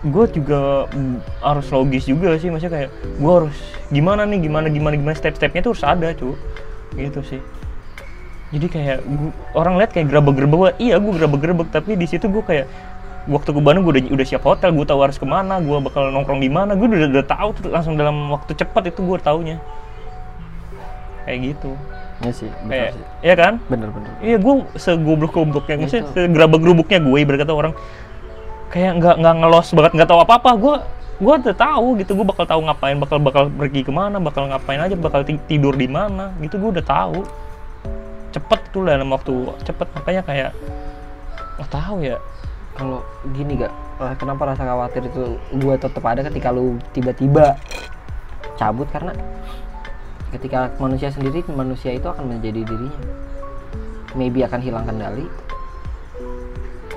gue 0.00 0.24
juga 0.32 0.88
mm, 0.94 1.42
harus 1.42 1.66
logis 1.74 2.06
juga 2.06 2.38
sih. 2.38 2.54
Maksudnya 2.54 2.86
kayak 2.86 2.90
gue 3.18 3.32
harus 3.34 3.56
gimana 3.90 4.22
nih 4.22 4.46
gimana 4.46 4.70
gimana 4.70 4.94
gimana 4.94 5.16
step-stepnya 5.18 5.66
tuh 5.66 5.74
harus 5.74 5.84
ada 5.84 6.14
cu. 6.14 6.38
Gitu 6.94 7.20
sih 7.26 7.42
jadi 8.50 8.66
kayak 8.66 8.98
gua- 9.06 9.34
orang 9.54 9.74
lihat 9.78 9.90
kayak 9.94 10.06
gerabak-gerebek 10.10 10.58
Wah, 10.58 10.72
iya 10.76 10.98
gue 10.98 11.12
gerabak-gerebek 11.14 11.68
tapi 11.70 11.94
di 11.94 12.06
situ 12.06 12.26
gue 12.26 12.42
kayak 12.42 12.66
waktu 13.30 13.50
ke 13.52 13.60
Bandung 13.62 13.86
gue 13.86 13.94
udah 14.00 14.04
udah 14.10 14.26
siap 14.26 14.42
hotel 14.42 14.74
gue 14.74 14.86
tahu 14.86 15.00
harus 15.00 15.14
ke 15.14 15.26
mana 15.28 15.62
gue 15.62 15.76
bakal 15.78 16.10
nongkrong 16.10 16.40
di 16.42 16.50
mana 16.50 16.74
gue 16.74 16.86
udah 16.86 17.10
udah 17.20 17.26
tahu 17.26 17.48
tuh 17.54 17.70
langsung 17.70 17.94
dalam 17.94 18.32
waktu 18.32 18.52
cepat 18.54 18.90
itu 18.90 19.00
gue 19.06 19.18
taunya. 19.22 19.56
Kayak 21.28 21.38
gitu. 21.54 21.70
Ya 22.20 22.32
sih 22.36 22.50
kayak 22.68 22.90
iya 23.24 23.34
kan? 23.38 23.54
Bener-bener 23.70 24.12
iya 24.20 24.36
gue 24.36 24.54
segoblok-gobloknya 24.76 25.76
maksudnya 25.80 26.04
Itu. 26.04 26.12
segerabak-gerubuknya 26.20 26.98
gue 27.00 27.16
ibarat 27.16 27.38
kata 27.44 27.52
orang 27.54 27.72
kayak 28.68 28.92
nggak 29.00 29.14
nggak 29.24 29.34
ngelos 29.40 29.68
banget 29.72 29.92
nggak 29.96 30.08
tahu 30.10 30.20
apa-apa 30.20 30.50
gue 30.60 30.74
gue 31.20 31.34
udah 31.44 31.56
tahu 31.56 31.86
gitu 32.00 32.12
gue 32.16 32.26
bakal 32.28 32.44
tahu 32.44 32.60
ngapain 32.64 32.96
bakal 32.96 33.18
bakal 33.20 33.42
pergi 33.48 33.80
ke 33.84 33.92
mana 33.92 34.16
bakal 34.20 34.48
ngapain 34.48 34.80
aja 34.80 34.96
bakal 34.96 35.20
ti- 35.24 35.40
tidur 35.48 35.76
di 35.76 35.88
mana 35.88 36.32
gitu 36.40 36.56
gue 36.56 36.80
udah 36.80 36.84
tahu 36.84 37.24
cepet 38.30 38.60
tuh 38.70 38.86
dalam 38.86 39.10
waktu 39.10 39.32
cepet. 39.62 39.86
Makanya 39.94 40.22
kayak 40.24 40.50
nggak 41.58 41.70
tahu 41.70 42.02
ya. 42.02 42.16
Kalau 42.78 43.04
gini 43.36 43.60
gak 43.60 43.72
eh, 44.00 44.14
kenapa 44.16 44.54
rasa 44.54 44.64
khawatir 44.64 45.04
itu 45.04 45.36
gue 45.36 45.74
tetap 45.76 46.00
ada 46.06 46.24
ketika 46.24 46.48
lu 46.48 46.78
tiba-tiba 46.96 47.58
cabut? 48.56 48.88
Karena 48.88 49.12
ketika 50.30 50.70
manusia 50.78 51.10
sendiri 51.10 51.42
manusia 51.50 51.92
itu 51.92 52.06
akan 52.06 52.30
menjadi 52.38 52.62
dirinya. 52.64 53.02
Maybe 54.14 54.42
akan 54.42 54.60
hilang 54.62 54.86
kendali. 54.86 55.26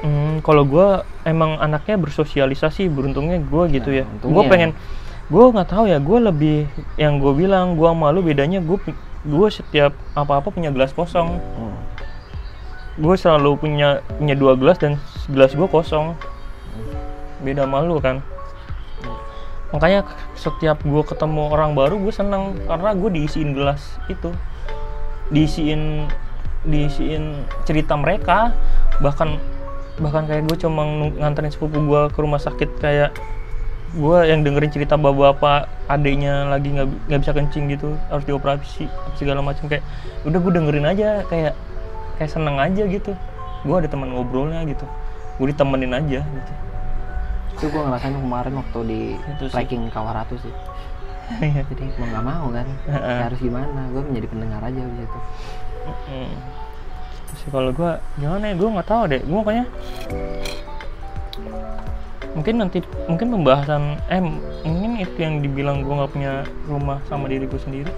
Hmm, 0.04 0.44
kalau 0.44 0.68
gue 0.68 0.88
emang 1.24 1.56
anaknya 1.64 1.96
bersosialisasi, 1.96 2.92
beruntungnya 2.92 3.40
gue 3.40 3.64
gitu 3.72 3.90
Nah, 3.94 3.98
ya. 4.02 4.04
untungnya. 4.04 4.36
Gue 4.36 4.44
pengen, 4.52 4.72
gue 5.32 5.44
nggak 5.56 5.70
tahu 5.72 5.86
ya, 5.88 5.98
gue 6.04 6.20
lebih 6.20 6.58
yang 7.00 7.24
gue 7.24 7.32
bilang, 7.32 7.80
gue 7.80 7.88
malu 7.96 8.20
bedanya 8.20 8.60
gue 8.60 8.78
gue 9.24 9.48
setiap 9.48 9.96
apa-apa 10.14 10.52
punya 10.52 10.70
gelas 10.70 10.92
kosong. 10.92 11.40
Hmm. 11.40 11.76
Gue 13.00 13.16
selalu 13.18 13.58
punya 13.58 14.04
punya 14.20 14.36
dua 14.36 14.54
gelas 14.60 14.78
dan 14.78 15.00
gelas 15.32 15.56
gue 15.56 15.68
kosong. 15.68 16.14
Beda 17.42 17.64
malu 17.64 17.98
kan. 18.04 18.20
Makanya 19.74 20.06
setiap 20.38 20.84
gue 20.86 21.04
ketemu 21.08 21.50
orang 21.50 21.74
baru 21.74 21.98
gue 21.98 22.14
seneng 22.14 22.54
karena 22.70 22.94
gue 22.94 23.10
diisiin 23.10 23.58
gelas 23.58 23.98
itu, 24.06 24.30
diisiin 25.34 26.06
diisiin 26.64 27.44
cerita 27.68 27.98
mereka 28.00 28.56
bahkan 29.04 29.36
bahkan 30.00 30.26
kayak 30.26 30.48
gue 30.48 30.58
cuma 30.64 30.86
nganterin 31.20 31.52
sepupu 31.52 31.82
gue 31.84 32.02
ke 32.14 32.20
rumah 32.22 32.40
sakit 32.40 32.70
kayak 32.80 33.12
gue 33.94 34.18
yang 34.26 34.42
dengerin 34.42 34.74
cerita 34.74 34.98
bapak-bapak 34.98 35.70
adiknya 35.86 36.50
lagi 36.50 36.74
nggak 36.74 36.90
nggak 37.10 37.20
bisa 37.22 37.34
kencing 37.38 37.70
gitu 37.70 37.94
harus 38.10 38.26
dioperasi 38.26 38.90
segala 39.22 39.46
macam 39.46 39.70
kayak 39.70 39.86
udah 40.26 40.40
gue 40.42 40.52
dengerin 40.52 40.90
aja 40.90 41.22
kayak 41.30 41.54
kayak 42.18 42.32
seneng 42.34 42.58
aja 42.58 42.90
gitu. 42.90 43.14
Gue 43.64 43.80
ada 43.80 43.88
teman 43.88 44.12
ngobrolnya 44.12 44.66
gitu 44.66 44.84
gue 45.38 45.48
ditemenin 45.50 45.94
aja 45.94 46.26
gitu. 46.26 46.54
Itu 47.54 47.70
gue 47.70 47.82
ngerasain 47.86 48.18
kemarin 48.18 48.54
waktu 48.58 48.80
di 48.86 49.18
Itu 49.38 49.46
trekking 49.54 49.94
Kawaratu 49.94 50.42
sih. 50.42 50.54
Jadi 51.42 51.86
mau 52.02 52.10
nggak 52.10 52.26
mau 52.26 52.50
kan. 52.50 52.66
Ya 52.90 53.30
harus 53.30 53.38
gimana 53.38 53.82
gue 53.94 54.02
menjadi 54.10 54.28
pendengar 54.30 54.62
aja. 54.62 54.82
Terus 54.84 55.22
sih 57.46 57.50
kalau 57.54 57.70
gue 57.74 57.92
gimana 58.18 58.44
ya 58.50 58.54
gue 58.58 58.70
nggak 58.74 58.90
tahu 58.90 59.06
deh 59.10 59.22
gue 59.22 59.38
makanya 59.38 59.66
mungkin 62.34 62.56
nanti 62.58 62.80
mungkin 63.06 63.28
pembahasan 63.32 63.82
eh 64.08 64.22
mungkin 64.64 64.92
itu 64.98 65.18
yang 65.18 65.40
dibilang 65.40 65.82
gue 65.82 65.94
nggak 65.94 66.12
punya 66.12 66.34
rumah 66.66 66.98
sama 67.06 67.28
diriku 67.28 67.56
sendiri 67.56 67.94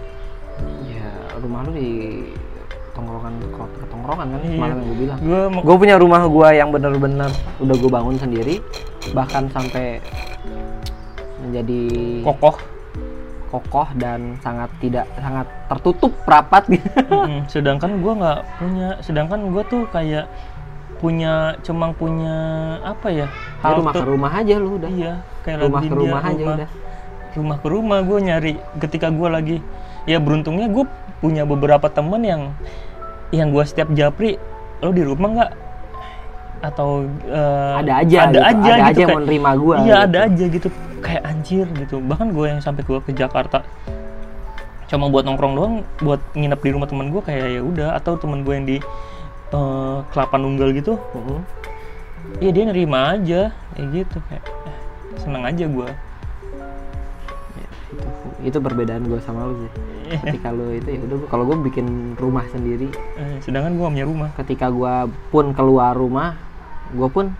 ya 0.85 1.07
rumah 1.37 1.63
lu 1.63 1.71
di 1.71 1.91
tongkrongan 2.91 3.33
ke 3.43 3.85
tongkrongan 3.85 4.27
kan 4.29 4.39
Iya. 4.39 4.51
semalam 4.51 4.75
yang 4.75 4.85
gue 4.85 4.97
bilang 4.97 5.17
gue 5.19 5.41
gue 5.61 5.75
punya 5.77 5.95
rumah 5.95 6.21
gue 6.25 6.47
yang 6.53 6.69
bener-bener 6.69 7.31
udah 7.57 7.75
gue 7.75 7.91
bangun 7.91 8.15
sendiri 8.15 8.55
bahkan 9.11 9.47
sampai 9.49 9.99
menjadi 11.41 11.81
kokoh 12.23 12.55
kokoh 13.45 13.87
dan 13.95 14.35
sangat 14.41 14.67
tidak 14.79 15.05
sangat 15.15 15.47
tertutup 15.69 16.11
rapat 16.25 16.63
gitu 16.69 16.91
Mm-mm. 17.07 17.47
sedangkan 17.47 17.99
gue 17.99 18.13
nggak 18.15 18.39
punya 18.57 18.87
sedangkan 18.99 19.39
gue 19.47 19.63
tuh 19.65 19.83
kayak 19.89 20.25
punya 20.95 21.33
cuma 21.61 21.91
punya 21.91 22.35
apa 22.81 23.07
ya 23.11 23.27
Ya, 23.59 23.73
rumah 23.73 23.93
ke 23.93 24.05
rumah 24.05 24.31
aja 24.31 24.55
lu 24.61 24.77
udah. 24.77 24.89
Iya 24.89 25.13
kayak 25.41 25.57
rumah 25.65 25.81
ke 25.81 25.89
dia, 25.89 25.97
rumah 25.97 26.21
aja 26.21 26.37
rumah, 26.37 26.55
udah. 26.55 26.69
rumah 27.33 27.57
ke 27.57 27.67
rumah 27.67 27.99
gue 28.01 28.19
nyari 28.21 28.53
ketika 28.77 29.07
gue 29.09 29.27
lagi. 29.27 29.57
Ya 30.05 30.21
beruntungnya 30.21 30.69
gue 30.69 30.85
punya 31.17 31.43
beberapa 31.43 31.89
temen 31.89 32.21
yang 32.21 32.41
yang 33.33 33.49
gue 33.49 33.65
setiap 33.65 33.89
japri 33.91 34.37
lo 34.79 34.93
di 34.93 35.01
rumah 35.01 35.29
nggak? 35.33 35.51
Atau 36.61 37.09
eh, 37.25 37.73
ada 37.81 37.93
aja 38.05 38.17
ada 38.29 38.29
gitu. 38.29 38.41
aja 38.45 38.69
ada 38.69 38.69
gitu 38.69 38.85
aja 38.85 38.93
kayak- 39.01 39.09
mau 39.11 39.21
nerima 39.25 39.51
gue 39.57 39.75
iya 39.81 39.95
ada 40.05 40.17
aja 40.29 40.45
gitu 40.45 40.67
kayak 41.01 41.23
anjir 41.25 41.65
gitu. 41.73 41.95
Bahkan 42.01 42.27
gue 42.33 42.45
yang 42.45 42.61
sampai 42.61 42.81
gue 42.85 42.99
ke 43.01 43.11
Jakarta 43.11 43.65
cuma 44.85 45.09
buat 45.09 45.25
nongkrong 45.25 45.53
doang 45.57 45.75
buat 45.97 46.21
nginep 46.37 46.61
di 46.61 46.69
rumah 46.69 46.85
temen 46.85 47.09
gue 47.09 47.21
kayak 47.25 47.45
ya 47.49 47.61
udah. 47.65 47.89
Atau 47.97 48.21
temen 48.21 48.45
gue 48.45 48.53
yang 48.53 48.67
di 48.69 48.77
eh, 49.53 49.97
Kelapa 50.09 50.35
Nunggal 50.39 50.73
gitu? 50.77 50.97
Iya 52.41 52.51
dia 52.51 52.63
nerima 52.65 53.13
aja 53.13 53.53
kayak 53.77 53.87
gitu 53.93 54.17
kayak 54.31 54.43
eh, 54.65 54.77
seneng 55.21 55.45
aja 55.45 55.65
gue 55.69 55.89
itu 57.95 58.27
itu 58.45 58.57
perbedaan 58.61 59.03
gue 59.09 59.19
sama 59.25 59.49
lu 59.49 59.55
sih. 59.65 59.71
Ketika 60.21 60.53
lu 60.53 60.69
itu 60.69 60.89
ya 60.93 60.99
udah 61.01 61.17
kalau 61.31 61.43
gue 61.49 61.57
bikin 61.65 62.13
rumah 62.19 62.45
sendiri. 62.53 62.89
Eh, 63.17 63.41
sedangkan 63.41 63.73
gue 63.73 63.87
punya 63.89 64.05
rumah. 64.05 64.29
Ketika 64.37 64.69
gue 64.69 65.09
pun 65.33 65.55
keluar 65.57 65.97
rumah 65.97 66.37
gue 66.93 67.09
pun 67.09 67.33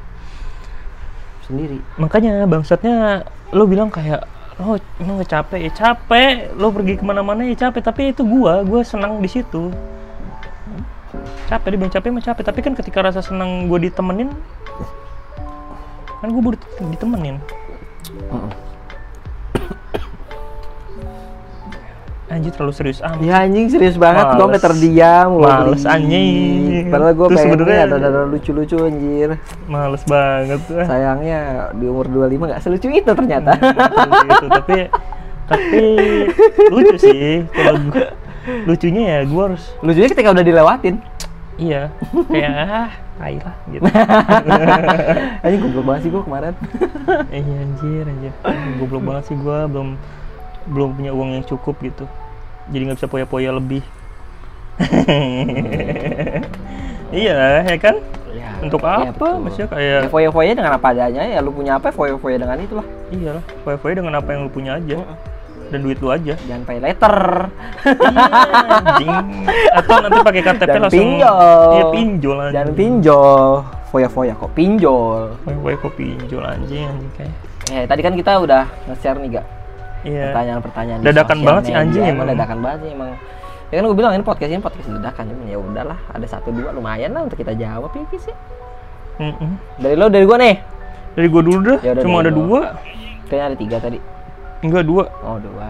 sendiri. 1.46 1.78
Makanya 2.02 2.50
bangsatnya 2.50 3.28
lo 3.54 3.70
bilang 3.70 3.94
kayak 3.94 4.26
lo 4.58 4.82
emang 4.98 5.22
nggak 5.22 5.30
capek. 5.30 5.60
Ya 5.70 5.72
capek. 5.72 6.34
Lo 6.58 6.74
pergi 6.74 6.98
ke 6.98 7.04
mana-mana 7.06 7.46
ya 7.46 7.70
capek. 7.70 7.82
Tapi 7.86 8.02
itu 8.16 8.26
gua 8.26 8.66
gua 8.66 8.82
senang 8.82 9.22
di 9.22 9.30
situ 9.30 9.70
capek 11.46 11.68
dibilang 11.72 11.92
capek 11.92 12.10
mah 12.10 12.24
capek. 12.24 12.44
Tapi 12.44 12.60
kan 12.60 12.74
ketika 12.74 13.00
rasa 13.02 13.20
senang 13.20 13.66
gue 13.66 13.80
ditemenin 13.82 14.30
kan 16.16 16.28
gue 16.28 16.42
butuh 16.42 16.60
ditemenin. 16.90 17.38
Anjir 22.26 22.52
terlalu 22.52 22.74
serius 22.74 23.00
amat. 23.00 23.22
Ya 23.22 23.38
anjing 23.40 23.70
serius 23.70 23.96
banget. 23.96 24.26
Gue 24.34 24.48
Males. 24.50 24.60
terdiam 24.60 25.30
Males, 25.38 25.84
anjing. 25.86 26.90
padahal 26.90 27.14
gue 27.14 27.26
Terus 27.30 27.38
pengen 27.38 27.54
sebenarnya- 27.54 27.86
ada 27.86 27.96
ada 28.02 28.22
lucu-lucu 28.26 28.76
anjir. 28.82 29.30
Males 29.70 30.04
banget 30.04 30.62
ah. 30.74 30.86
sayangnya 30.90 31.40
di 31.72 31.86
umur 31.86 32.10
25 32.10 32.50
gak 32.50 32.62
selucu 32.62 32.90
itu 32.90 33.08
ternyata. 33.08 33.54
Tapi 34.58 34.78
tapi 35.46 35.82
lucu 36.74 36.98
sih 36.98 37.46
kalau 37.48 37.78
gua- 37.86 38.18
lucunya 38.66 39.04
ya 39.06 39.20
gue 39.22 39.42
harus 39.46 39.64
lucunya 39.80 40.10
ketika 40.10 40.34
udah 40.34 40.42
dilewatin 40.42 40.98
iya. 41.58 41.82
Kayak 42.28 42.54
ah 42.68 42.92
tai 43.16 43.40
lah 43.40 43.56
gitu. 43.72 43.88
Anjing 45.46 45.62
goblok 45.64 45.86
banget 45.88 46.02
sih 46.04 46.12
gue 46.12 46.24
kemarin. 46.24 46.54
Iya 47.32 47.56
anjir 47.64 48.04
anjir. 48.10 48.34
Goblok 48.82 49.04
banget 49.06 49.24
sih 49.32 49.36
gue 49.38 49.58
belum 49.72 49.96
belum 50.66 50.90
punya 50.98 51.12
uang 51.16 51.30
yang 51.40 51.46
cukup 51.48 51.76
gitu. 51.80 52.06
Jadi 52.74 52.82
nggak 52.90 52.98
bisa 53.00 53.08
poya-poya 53.12 53.52
lebih. 53.56 53.84
Iya 57.16 57.64
ya 57.64 57.78
kan? 57.80 57.96
Ya, 58.36 58.50
untuk 58.60 58.84
ya, 58.84 59.08
apa? 59.08 59.14
betul. 59.14 59.34
maksudnya 59.40 59.68
ya 59.70 59.72
kayak 59.72 60.02
foya-foya 60.12 60.52
dengan 60.58 60.74
apa 60.76 60.88
adanya 60.92 61.24
ya. 61.24 61.40
Lu 61.40 61.54
punya 61.56 61.78
apa 61.80 61.94
foya-foya 61.94 62.36
dengan 62.42 62.60
itulah. 62.60 62.84
Iya 63.14 63.40
lah 63.40 63.44
poya-poya 63.64 63.94
dengan 64.04 64.20
apa 64.20 64.30
yang 64.36 64.50
lu 64.50 64.52
punya 64.52 64.76
aja 64.76 65.00
dan 65.66 65.80
duit 65.82 65.98
lu 65.98 66.10
aja. 66.10 66.34
Jangan 66.42 66.64
pay 66.64 66.78
letter 66.78 67.16
anjing. 68.68 69.10
Atau 69.74 69.96
nanti 70.00 70.20
pakai 70.22 70.42
KTP 70.48 70.68
Dan 70.68 70.82
langsung 70.82 71.00
pinjol. 71.00 71.70
iya 71.72 71.84
pinjol 71.90 72.38
anjing. 72.40 72.56
Jangan 72.56 72.72
pinjol. 72.74 73.46
Foya-foya 73.88 74.34
kok 74.36 74.52
pinjol. 74.54 75.22
Poya-poya 75.42 75.76
kok 75.78 75.94
pinjol 75.94 76.44
anjing 76.44 76.84
anjing 76.86 77.12
kayak. 77.14 77.34
Eh 77.66 77.84
tadi 77.84 78.02
kan 78.02 78.14
kita 78.14 78.38
udah 78.38 78.64
nge-share 78.86 79.18
nih 79.18 79.30
gak 79.34 79.46
iya. 80.06 80.30
Pertanyaan-pertanyaan 80.30 81.00
Dadakan 81.02 81.38
banget 81.42 81.62
sih, 81.66 81.74
anjing, 81.74 82.04
emang 82.04 82.14
emang. 82.14 82.28
dadakan 82.32 82.58
banget 82.62 82.80
sih 82.80 82.92
emang. 82.94 83.10
Ya 83.66 83.76
kan 83.76 83.84
gue 83.84 83.98
bilang 83.98 84.14
ini 84.14 84.22
podcast 84.22 84.52
ini 84.52 84.62
podcast 84.62 84.88
dadakan 84.88 85.24
cuman 85.34 85.46
ya 85.50 85.58
udahlah 85.58 85.98
ada 86.14 86.28
satu 86.30 86.54
dua 86.54 86.70
lumayan 86.70 87.10
lah 87.12 87.26
untuk 87.26 87.42
kita 87.42 87.58
jawab 87.58 87.90
ya 87.90 88.06
Kis, 88.08 88.30
ya. 88.30 88.36
Mm-mm. 89.18 89.58
dari 89.82 89.96
lo 89.96 90.06
dari 90.08 90.24
gue 90.24 90.38
nih. 90.38 90.56
Dari 91.16 91.28
gua 91.32 91.42
dulu 91.42 91.60
dah 91.64 91.80
Ya 91.80 91.92
cuma 91.98 92.20
ada 92.20 92.30
dua. 92.30 92.60
Kayaknya 93.26 93.46
ada 93.48 93.58
tiga 93.58 93.78
tadi 93.80 93.98
enggak 94.68 94.86
dua. 94.86 95.06
Oh 95.22 95.38
dua. 95.38 95.70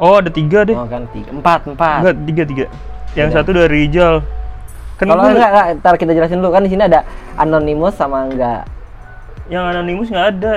Oh 0.00 0.16
ada 0.16 0.30
tiga 0.32 0.64
deh. 0.64 0.72
Oh 0.72 0.88
kan 0.88 1.04
tiga. 1.12 1.28
Empat 1.28 1.60
empat. 1.68 1.98
Enggak 2.00 2.16
tiga 2.24 2.42
tiga. 2.48 2.64
Yang 3.12 3.28
Beda. 3.30 3.36
satu 3.42 3.50
dari 3.52 3.68
Rijal. 3.68 4.14
Kan 4.96 5.06
kalau 5.12 5.22
enggak, 5.28 5.50
enggak 5.50 5.66
ntar 5.80 5.94
kita 6.00 6.12
jelasin 6.16 6.40
dulu. 6.40 6.50
Kan 6.56 6.62
di 6.64 6.70
sini 6.72 6.82
ada 6.88 7.04
anonymous 7.36 7.94
sama 8.00 8.24
enggak. 8.24 8.64
Yang 9.52 9.64
anonimus 9.76 10.08
nggak 10.08 10.28
ada. 10.38 10.54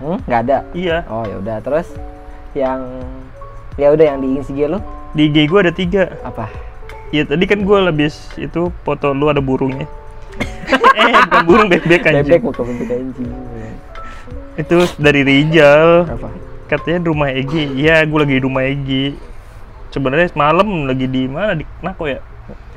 Hmm? 0.00 0.18
enggak 0.24 0.40
ada? 0.46 0.58
Iya. 0.72 0.96
Oh 1.10 1.24
ya 1.26 1.36
udah. 1.42 1.56
Terus 1.60 1.86
yang 2.54 2.80
ya 3.78 3.88
udah 3.94 4.04
yang 4.04 4.18
di 4.18 4.28
IG 4.38 4.66
lo 4.66 4.78
di 5.14 5.26
IG 5.26 5.50
gua 5.50 5.66
ada 5.66 5.74
tiga. 5.74 6.14
Apa? 6.22 6.46
Iya 7.10 7.26
tadi 7.26 7.44
kan 7.50 7.66
gua 7.66 7.90
habis 7.90 8.30
itu 8.38 8.70
foto 8.86 9.10
lu 9.10 9.26
ada 9.26 9.42
burungnya. 9.42 9.86
Eh 11.00 11.16
bukan 11.26 11.42
burung 11.48 11.68
bebek 11.72 12.04
bebek 12.04 12.06
anjing 12.06 12.42
mau 12.44 12.52
bentuk 12.52 12.88
anjing 12.92 13.30
itu 14.58 14.76
dari 14.98 15.20
Rijal. 15.22 16.08
Apa? 16.08 16.28
Katanya 16.70 16.98
di 17.02 17.08
rumah 17.10 17.28
Egi 17.34 17.74
iya 17.74 18.02
gue 18.06 18.18
lagi 18.18 18.34
di 18.38 18.42
rumah 18.42 18.62
Egi 18.62 19.18
sebenarnya 19.90 20.30
semalam 20.30 20.86
lagi 20.86 21.06
di 21.10 21.26
mana? 21.26 21.58
Di 21.58 21.66
Nako 21.82 22.04
ya? 22.06 22.22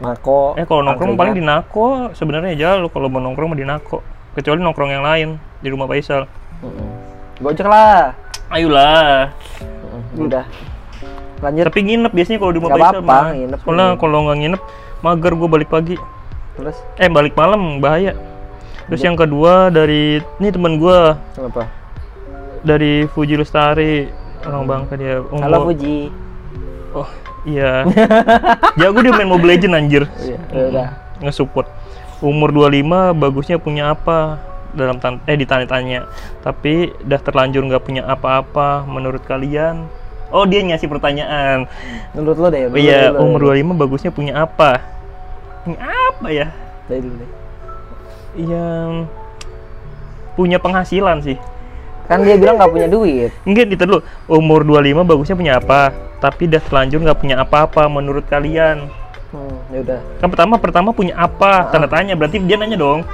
Mako 0.01 0.57
eh 0.57 0.65
kalau 0.65 0.81
nongkrong 0.85 1.17
paling 1.17 1.37
di 1.37 1.43
Nako. 1.45 2.13
Sebenarnya 2.17 2.53
aja 2.57 2.69
lo 2.81 2.89
kalau 2.89 3.09
mau 3.09 3.21
nongkrong 3.21 3.53
mah 3.53 3.59
di 3.59 3.65
Nako. 3.65 4.01
Kecuali 4.33 4.59
nongkrong 4.65 4.91
yang 4.91 5.05
lain 5.05 5.29
di 5.61 5.67
rumah 5.69 5.85
Faisal. 5.85 6.25
Mm-mm. 6.65 6.89
gojek 7.41 7.65
lah. 7.69 8.17
Ayolah. 8.49 9.29
Udah. 10.17 10.45
Lanjut. 11.41 11.65
Tapi 11.69 11.79
nginep 11.85 12.11
biasanya 12.13 12.39
kalau 12.41 12.51
di 12.53 12.59
rumah 12.61 12.69
Nggak 12.73 12.81
Faisal 12.81 13.01
mah. 13.05 13.23
nginep 13.33 13.59
soalnya 13.61 13.85
kalau 14.01 14.17
nggak 14.25 14.37
nginep 14.41 14.61
mager 15.05 15.33
gue 15.37 15.49
balik 15.49 15.69
pagi. 15.69 15.95
Terus? 16.57 16.77
Eh 16.97 17.09
balik 17.09 17.33
malam 17.37 17.77
bahaya 17.81 18.13
terus 18.89 19.01
yang 19.03 19.15
kedua 19.15 19.71
dari 19.71 20.19
ini 20.39 20.49
teman 20.51 20.75
gue 20.79 20.99
apa 21.17 21.83
dari 22.63 23.05
Fuji 23.11 23.35
Lestari 23.35 24.07
orang 24.47 24.63
bangka 24.65 24.93
dia 24.95 25.19
umur 25.19 25.43
halo 25.43 25.57
Fuji. 25.71 26.11
Oh 26.93 27.09
iya. 27.43 27.83
Jago 28.79 29.03
dia 29.03 29.13
main 29.13 29.27
Mobile 29.27 29.57
Legend 29.57 29.73
anjir. 29.75 30.03
Iya. 30.21 30.39
Ya 30.53 30.63
udah. 30.71 30.87
Nge-support. 31.19 31.67
Umur 32.23 32.55
25 32.55 33.17
bagusnya 33.19 33.57
punya 33.59 33.91
apa? 33.91 34.39
Dalam 34.73 34.97
tan 35.01 35.19
eh 35.27 35.35
ditanya-tanya. 35.35 36.07
Tapi 36.45 36.93
udah 37.03 37.19
terlanjur 37.19 37.65
nggak 37.67 37.83
punya 37.83 38.07
apa-apa 38.07 38.87
menurut 38.87 39.21
kalian? 39.25 39.89
Oh 40.33 40.45
dia 40.45 40.63
ngasih 40.65 40.89
pertanyaan. 40.89 41.69
Menurut 42.15 42.37
lo 42.39 42.47
deh 42.49 42.69
oh 42.69 42.77
iya 42.79 43.13
umur 43.13 43.53
25 43.53 43.73
bagusnya 43.75 44.11
punya 44.13 44.33
apa? 44.45 44.81
Punya 45.65 45.81
apa 45.83 46.27
ya? 46.29 46.47
Dari 46.89 47.01
dulu 47.01 47.15
deh 47.21 47.42
yang 48.37 49.05
punya 50.33 50.57
penghasilan 50.57 51.21
sih 51.21 51.37
kan 52.03 52.19
dia 52.19 52.35
bilang 52.35 52.59
nggak 52.59 52.71
punya 52.73 52.87
duit 52.91 53.31
Enggak, 53.47 53.71
itu 53.71 53.83
dulu. 53.87 54.03
Umur 54.27 54.67
25 54.67 55.07
bagusnya 55.07 55.35
punya 55.39 55.53
apa? 55.55 55.95
Tapi 56.19 56.51
udah 56.51 56.59
terlanjur 56.59 56.99
nggak 56.99 57.19
punya 57.19 57.35
apa-apa 57.39 57.87
menurut 57.87 58.27
kalian. 58.27 58.91
hmm, 59.31 59.55
ya 59.71 59.79
udah 59.87 59.99
Kan 60.19 60.27
pertama 60.27 60.59
pertama 60.59 60.89
punya 60.91 61.15
apa? 61.15 61.71
Tanda 61.71 61.87
tanya. 61.87 62.19
Berarti 62.19 62.43
dia 62.43 62.59
nanya 62.59 62.75
dong. 62.75 63.07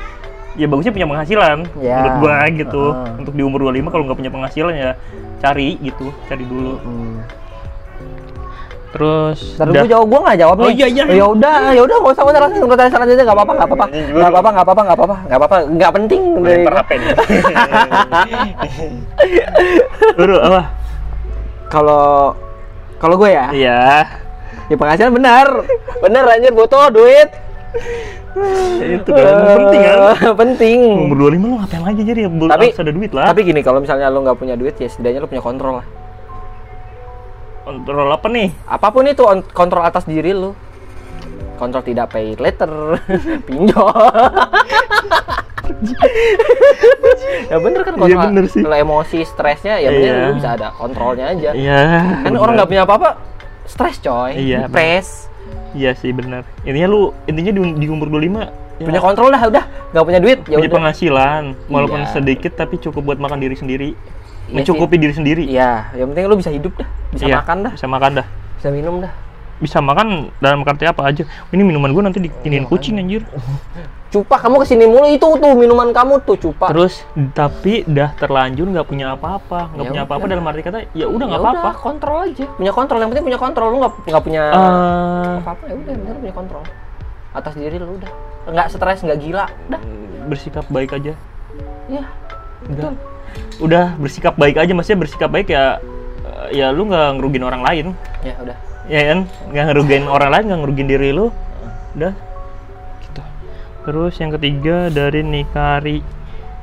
Ya 0.57 0.65
bagusnya 0.65 0.89
punya 0.89 1.05
penghasilan. 1.05 1.70
Ya. 1.78 2.01
Menurut 2.01 2.15
gua 2.17 2.38
gitu. 2.49 2.84
Ah. 2.97 3.13
Untuk 3.13 3.34
di 3.38 3.45
umur 3.45 3.70
25 3.70 3.93
kalau 3.93 4.03
nggak 4.09 4.20
punya 4.26 4.32
penghasilan 4.34 4.74
ya 4.74 4.91
cari 5.38 5.78
gitu, 5.86 6.09
cari 6.26 6.43
dulu. 6.49 6.82
hmm. 6.82 7.17
Terus 8.90 9.38
udah- 9.56 9.70
gue 9.76 9.88
jawab, 9.88 10.06
gue 10.08 10.20
nggak 10.20 10.38
jawab 10.40 10.56
Oh, 10.58 10.66
nih. 10.66 10.74
iya, 10.76 10.88
iya. 10.90 11.04
Ya 11.06 11.26
udah, 11.26 11.54
ya 11.70 11.82
udah, 11.84 11.96
nggak 11.96 12.10
usah, 12.10 12.22
nggak 12.22 12.34
usah 12.34 12.42
langsung 12.42 12.66
pertanyaan 12.66 12.94
selanjutnya, 12.96 13.24
nggak 13.24 13.38
apa-apa, 13.38 13.54
nggak 13.54 13.70
apa-apa, 13.70 13.86
nggak 13.86 14.30
apa-apa, 14.32 14.50
nggak 14.50 14.66
apa-apa, 14.66 14.82
nggak 14.82 14.98
apa-apa, 14.98 15.16
nggak 15.22 15.38
apa-apa, 15.38 15.58
nggak 15.70 15.92
penting. 15.94 16.22
lempar 16.42 16.74
HP 16.76 16.90
nih. 16.96 17.10
Bro, 20.16 20.38
apa? 20.40 20.62
Kalau 21.70 22.34
kalau 22.98 23.16
gue 23.16 23.30
ya, 23.30 23.46
Iya. 23.52 23.82
ya 24.68 24.76
penghasilan 24.76 25.14
benar, 25.14 25.48
benar 26.00 26.24
anjir 26.28 26.52
butuh 26.52 26.90
duit. 26.90 27.30
Itu 28.80 29.10
kan 29.12 29.36
penting 29.56 29.82
kan. 29.84 29.98
Penting. 30.42 30.80
Umur 31.06 31.18
25 31.28 31.38
lu 31.44 31.56
ngapain 31.58 31.84
lagi 31.84 32.02
jadi 32.04 32.20
ya 32.26 32.30
Tapi 32.30 32.66
harus 32.68 32.80
ada 32.80 32.92
duit 32.92 33.12
lah. 33.12 33.26
Tapi 33.28 33.42
gini, 33.44 33.60
kalau 33.62 33.80
misalnya 33.80 34.08
lo 34.08 34.22
nggak 34.22 34.38
punya 34.38 34.56
duit, 34.56 34.74
ya 34.76 34.88
setidaknya 34.88 35.20
lo 35.20 35.28
punya 35.28 35.44
kontrol 35.44 35.82
lah. 35.82 35.86
Kontrol 37.70 38.09
apa 38.09 38.28
nih? 38.28 38.49
Apa 38.65 38.88
pun 38.89 39.05
itu 39.05 39.22
on- 39.22 39.45
kontrol 39.47 39.84
atas 39.84 40.03
diri 40.03 40.34
lo. 40.34 40.57
kontrol 41.55 41.84
tidak 41.84 42.07
pay 42.09 42.34
later 42.36 42.72
pinjol 43.45 43.91
ya 47.45 47.57
bener 47.57 47.82
kan 47.84 47.93
Iya, 47.93 47.99
kontrol 47.99 48.24
bener 48.26 48.45
sih. 48.47 48.61
kalau 48.63 48.78
emosi 48.80 49.20
stresnya 49.24 49.76
ya 49.78 49.89
bener 49.91 50.13
lu 50.24 50.39
bisa 50.39 50.55
ada 50.55 50.72
kontrolnya 50.72 51.26
aja 51.30 51.51
Iya. 51.51 51.82
kan 52.17 52.32
bener. 52.32 52.39
orang 52.39 52.53
nggak 52.55 52.70
punya 52.70 52.84
apa-apa 52.84 53.09
stres 53.65 53.99
coy 53.99 54.34
Iya, 54.36 54.65
depres 54.65 55.28
Iya 55.70 55.93
sih 55.93 56.09
benar. 56.09 56.49
Intinya 56.63 56.88
lu 56.88 57.13
intinya 57.28 57.51
di, 57.51 57.61
di 57.76 57.86
umur 57.86 58.09
25 58.09 58.41
ya, 58.41 58.49
punya 58.82 59.01
kontrol 59.03 59.30
dah 59.30 59.43
udah 59.43 59.63
nggak 59.91 60.05
punya 60.07 60.20
duit 60.20 60.39
ya 60.41 60.55
punya 60.55 60.63
udah 60.63 60.78
penghasilan 60.80 61.43
walaupun 61.67 61.99
Iya. 62.01 62.09
sedikit 62.09 62.51
tapi 62.55 62.80
cukup 62.80 63.03
buat 63.03 63.20
makan 63.20 63.38
diri 63.38 63.53
sendiri. 63.53 63.89
Mencukupi 64.52 64.95
diri 64.95 65.12
sendiri. 65.12 65.43
iya 65.43 65.89
yang 65.93 66.10
penting 66.10 66.26
lu 66.26 66.36
bisa 66.36 66.50
hidup 66.50 66.74
dah 66.74 66.88
bisa 67.10 67.24
Iya, 67.24 67.38
makan 67.39 67.58
dah 67.62 67.72
Bisa 67.74 67.86
makan 67.86 68.12
dah. 68.16 68.28
bisa 68.56 68.68
minum 68.70 68.95
dah 69.00 69.14
Bisa 69.60 69.78
makan 69.78 70.08
dalam 70.39 70.64
arti 70.64 70.84
apa 70.84 71.04
aja. 71.04 71.28
Ini 71.50 71.62
minuman 71.62 71.91
gue 71.91 72.00
nanti 72.02 72.20
dikiniin 72.22 72.64
kucing 72.64 72.95
anjir. 72.95 73.28
cupa 74.10 74.41
kamu 74.41 74.58
ke 74.58 74.66
sini 74.66 74.89
mulu 74.89 75.06
itu 75.06 75.22
tuh 75.22 75.54
minuman 75.54 75.93
kamu 75.93 76.26
tuh 76.26 76.34
cupa 76.36 76.66
Terus 76.68 77.06
tapi 77.30 77.86
dah 77.86 78.10
terlanjur 78.16 78.66
nggak 78.66 78.82
punya 78.84 79.14
apa-apa, 79.14 79.70
nggak 79.70 79.86
Ya 79.86 79.89
punya 79.91 80.02
apa-apa 80.02 80.26
dalam 80.26 80.41
arti 80.43 80.62
kata 80.62 80.80
ya 80.91 81.06
udah 81.06 81.22
Ya 81.22 81.30
nggak 81.30 81.41
apa-apa. 81.45 81.70
udah, 81.70 81.76
kontrol 81.78 82.18
aja 82.24 82.45
punya 82.52 82.72
kontrol 82.72 82.97
yang 82.97 83.10
penting 83.10 83.26
punya 83.28 83.38
kontrol 83.38 83.68
lu 83.70 83.78
nggak 83.78 83.93
nggak 84.08 84.24
punya 84.24 84.43
Eh, 84.50 85.36
apa-apa 85.39 85.64
ya 85.64 85.76
udah 85.76 85.93
lu 85.93 86.20
punya 86.20 86.34
kontrol 86.34 86.64
atas 87.30 87.54
diri 87.54 87.78
lu 87.78 87.93
udah 87.95 88.12
nggak 88.50 88.68
stres 88.68 89.00
nggak 89.04 89.20
gila 89.20 89.45
udah 89.68 89.82
bersikap 90.26 90.66
baik 90.68 90.89
aja. 90.91 91.14
ya 91.88 92.04
Udah. 92.66 92.91
Udah 93.60 93.96
bersikap 94.00 94.36
baik 94.36 94.56
aja 94.56 94.72
maksudnya 94.72 95.04
bersikap 95.04 95.30
baik 95.30 95.50
ya 95.50 95.80
ya 96.50 96.72
lu 96.72 96.88
nggak 96.88 97.20
ngerugin 97.20 97.44
orang 97.44 97.62
lain. 97.62 97.86
ya 98.22 98.34
udah. 98.40 98.58
Ya 98.90 99.02
kan? 99.14 99.20
Nggak 99.52 99.66
ngerugiin 99.70 100.06
orang 100.16 100.30
lain 100.34 100.44
nggak 100.50 100.60
ngerugiin 100.64 100.88
diri 100.88 101.10
lu. 101.12 101.30
Udah. 101.94 102.14
Gitu. 103.04 103.22
Terus 103.86 104.14
yang 104.18 104.32
ketiga 104.34 104.90
dari 104.90 105.22
Nikari 105.22 106.02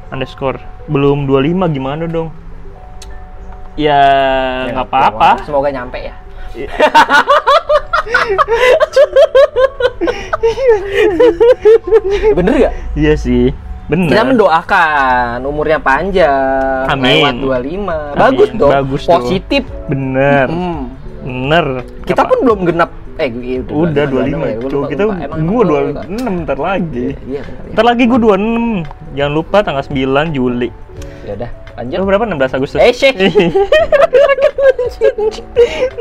underscore 0.09 0.59
belum 0.87 1.27
25 1.27 1.67
gimana 1.71 2.07
dong? 2.07 2.31
Ya 3.77 4.01
Ya, 4.65 4.73
nggak 4.73 4.89
apa-apa. 4.89 5.45
semoga 5.45 5.69
nyampe 5.69 6.01
ya. 6.01 6.15
Bener 12.37 12.55
gak? 12.59 12.75
iya 12.95 13.15
sih 13.15 13.51
bener 13.87 14.11
Kita 14.11 14.23
mendoakan 14.25 15.37
umurnya 15.43 15.79
panjang, 15.79 16.85
Amin. 16.87 17.23
lewat 17.23 17.35
25. 17.63 18.17
Bagus 18.17 18.49
Amin. 18.49 18.59
dong. 18.59 18.71
Bagus 18.73 19.03
dong. 19.03 19.15
Positif. 19.17 19.63
bener 19.87 20.47
Hmm. 20.47 20.83
bener 21.23 21.67
Kita 22.03 22.21
Apa? 22.21 22.31
pun 22.31 22.39
belum 22.43 22.61
genap 22.65 22.91
eh 23.17 23.33
iya, 23.33 23.65
udah 23.65 24.05
25 24.05 24.29
ya. 24.45 24.57
Cuk, 24.61 24.69
lupa, 24.69 24.87
kita. 24.87 25.03
Emang 25.03 25.17
gua 25.17 25.25
emang 25.25 25.65
lupa. 25.89 26.03
26 26.05 26.45
ntar 26.45 26.59
lagi 26.59 27.07
Iya, 27.23 27.41
benar. 27.41 27.65
Ya. 27.65 27.73
ntar 27.73 27.85
lagi 27.87 28.03
gua 28.05 28.19
26 28.21 28.85
jangan 29.15 29.33
lupa 29.33 29.57
tanggal 29.63 29.85
9 29.85 30.29
Juli 30.31 30.69
Ya 31.23 31.33
udah, 31.35 31.51
lanjut. 31.75 31.97
lu 31.97 32.05
berapa 32.05 32.25
16 32.25 32.53
Agustus 32.53 32.79
Eh. 32.79 32.93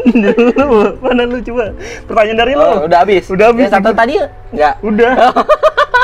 Dulu, 0.05 0.67
mana 1.01 1.23
lu 1.23 1.41
coba? 1.41 1.73
Pertanyaan 2.05 2.37
dari 2.37 2.53
lu. 2.53 2.61
Oh, 2.61 2.85
udah 2.85 2.99
habis. 3.01 3.25
Udah 3.27 3.49
habis. 3.49 3.65
Yang 3.65 3.73
satu 3.73 3.89
tadi 3.91 4.13
enggak? 4.51 4.73
Udah. 4.81 5.13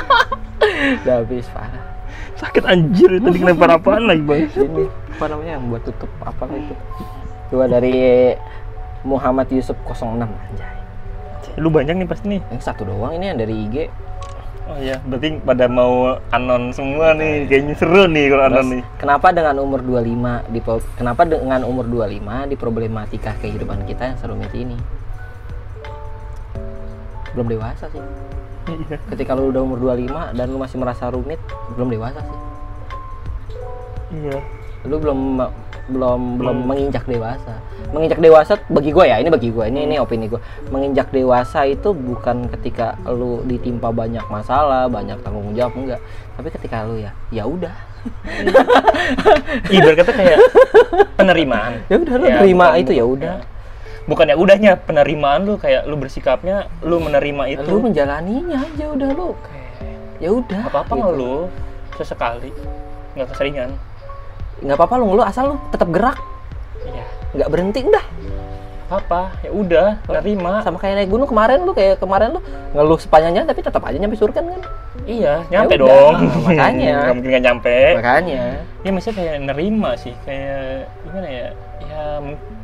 Udah 1.04 1.16
habis, 1.24 1.46
parah. 1.50 1.84
Sakit 2.38 2.64
anjir 2.66 3.22
tadi 3.22 3.38
kelempar 3.38 3.70
apaan 3.78 4.10
lagi, 4.10 4.24
Bang? 4.26 4.50
Ini 4.50 4.86
apa 5.14 5.26
namanya 5.30 5.52
yang 5.62 5.64
buat 5.70 5.84
tutup 5.86 6.10
apa 6.26 6.50
itu? 6.50 6.74
Dua 7.54 7.66
dari 7.70 7.94
Muhammad 9.06 9.50
Yusuf 9.54 9.78
06 9.86 10.26
anjay. 10.26 10.76
Lu 11.62 11.70
banyak 11.70 12.02
nih 12.02 12.08
pasti 12.10 12.26
nih. 12.32 12.42
Yang 12.50 12.62
satu 12.66 12.88
doang 12.88 13.14
ini 13.14 13.30
yang 13.30 13.38
dari 13.38 13.54
IG. 13.54 13.76
Oh 14.72 14.78
iya, 14.80 14.98
berarti 15.04 15.42
pada 15.44 15.66
mau 15.68 16.18
anon 16.32 16.72
semua 16.72 17.14
nih. 17.14 17.46
Kayaknya 17.46 17.76
seru 17.76 18.04
nih 18.08 18.26
kalau 18.32 18.44
anon 18.50 18.68
nih. 18.80 18.84
Kenapa 18.98 19.28
dengan 19.36 19.56
umur 19.60 19.80
25 19.84 20.54
di 20.54 20.60
kenapa 20.98 21.22
dengan 21.28 21.62
umur 21.68 21.86
25 21.86 22.50
di 22.50 22.56
problematika 22.56 23.38
kehidupan 23.38 23.84
kita 23.86 24.16
yang 24.16 24.18
serumit 24.18 24.54
ini? 24.56 24.78
Belum 27.36 27.48
dewasa 27.52 27.86
sih. 27.92 28.02
Iya. 28.64 28.98
Ketika 29.10 29.34
lu 29.34 29.50
udah 29.50 29.62
umur 29.62 29.78
25 29.82 30.38
dan 30.38 30.46
lu 30.48 30.58
masih 30.58 30.78
merasa 30.78 31.10
rumit, 31.10 31.42
belum 31.74 31.90
dewasa 31.90 32.20
sih. 32.22 32.38
Iya. 34.22 34.38
Lu 34.86 34.98
belum 34.98 35.20
belum 35.92 36.22
belum 36.40 36.58
Hmm. 36.62 36.68
menginjak 36.70 37.04
dewasa. 37.04 37.58
Menginjak 37.92 38.22
dewasa 38.22 38.56
bagi 38.70 38.94
gue 38.94 39.04
ya, 39.04 39.20
ini 39.20 39.28
bagi 39.28 39.50
gue, 39.52 39.66
ini 39.68 39.84
ini 39.84 39.96
opini 39.98 40.30
gue. 40.30 40.40
Menginjak 40.70 41.12
dewasa 41.12 41.66
itu 41.66 41.92
bukan 41.92 42.48
ketika 42.48 42.96
lu 43.04 43.44
ditimpa 43.44 43.92
banyak 43.92 44.24
masalah, 44.30 44.88
banyak 44.88 45.20
tanggung 45.20 45.52
jawab 45.52 45.74
enggak. 45.76 46.00
Tapi 46.38 46.48
ketika 46.50 46.88
lu 46.88 47.02
ya, 47.02 47.12
ya 47.30 47.44
udah. 47.44 47.74
Ibarat 49.68 49.96
kata 50.00 50.12
kayak 50.16 50.40
penerimaan. 51.18 51.82
Ya 51.92 51.96
udah 52.00 52.14
lu 52.16 52.26
Ya, 52.26 52.38
terima 52.40 52.68
itu 52.78 52.92
ya 52.94 53.06
udah. 53.06 53.36
Bukan 54.12 54.28
ya 54.28 54.36
udahnya 54.36 54.72
penerimaan 54.76 55.48
lu 55.48 55.56
kayak 55.56 55.88
lu 55.88 55.96
bersikapnya 55.96 56.68
lu 56.84 57.00
menerima 57.00 57.44
itu. 57.50 57.64
lu 57.64 57.80
menjalaninya 57.80 58.60
aja 58.60 58.86
udah 58.92 59.10
lu 59.10 59.30
ya 60.20 60.30
udah 60.30 60.68
apa-apa 60.68 60.94
gitu. 60.94 61.02
ngeluh 61.02 61.44
sesekali, 61.96 62.52
nggak 63.16 63.28
keseringan. 63.32 63.72
nggak 64.60 64.76
apa-apa 64.76 65.00
lu 65.00 65.06
ngeluh 65.10 65.26
asal 65.26 65.44
lu 65.50 65.56
tetap 65.72 65.88
gerak 65.90 66.20
Iya. 66.84 67.06
nggak 67.34 67.50
berhenti 67.50 67.80
udah 67.82 68.06
Apa? 68.92 69.32
Ya 69.40 69.56
udah, 69.56 69.88
nerima. 70.12 70.60
sama 70.62 70.76
kayak 70.76 71.00
naik 71.00 71.10
gunung 71.10 71.24
kemarin 71.24 71.64
lu 71.64 71.72
kayak 71.72 71.96
kemarin 71.96 72.36
lu 72.36 72.44
ngeluh 72.76 73.00
sepanjangnya 73.00 73.48
tapi 73.48 73.64
tetap 73.64 73.80
aja 73.82 73.96
nyampe 73.96 74.20
surga 74.20 74.44
kan 74.44 74.62
Iya, 75.08 75.48
nyampe 75.48 75.80
udah, 75.80 75.88
dong. 75.88 76.16
makanya. 76.46 76.94
Nggak 77.08 77.16
mungkin 77.16 77.30
nggak 77.32 77.46
nyampe. 77.48 77.78
makanya 77.96 78.44
Ya 78.84 78.90
maksudnya 78.92 79.16
kayak 79.16 79.36
nerima 79.48 79.90
sih, 79.96 80.12
kayak 80.22 80.92
gimana 81.08 81.28
ya? 81.32 81.48
Ya, 81.88 82.04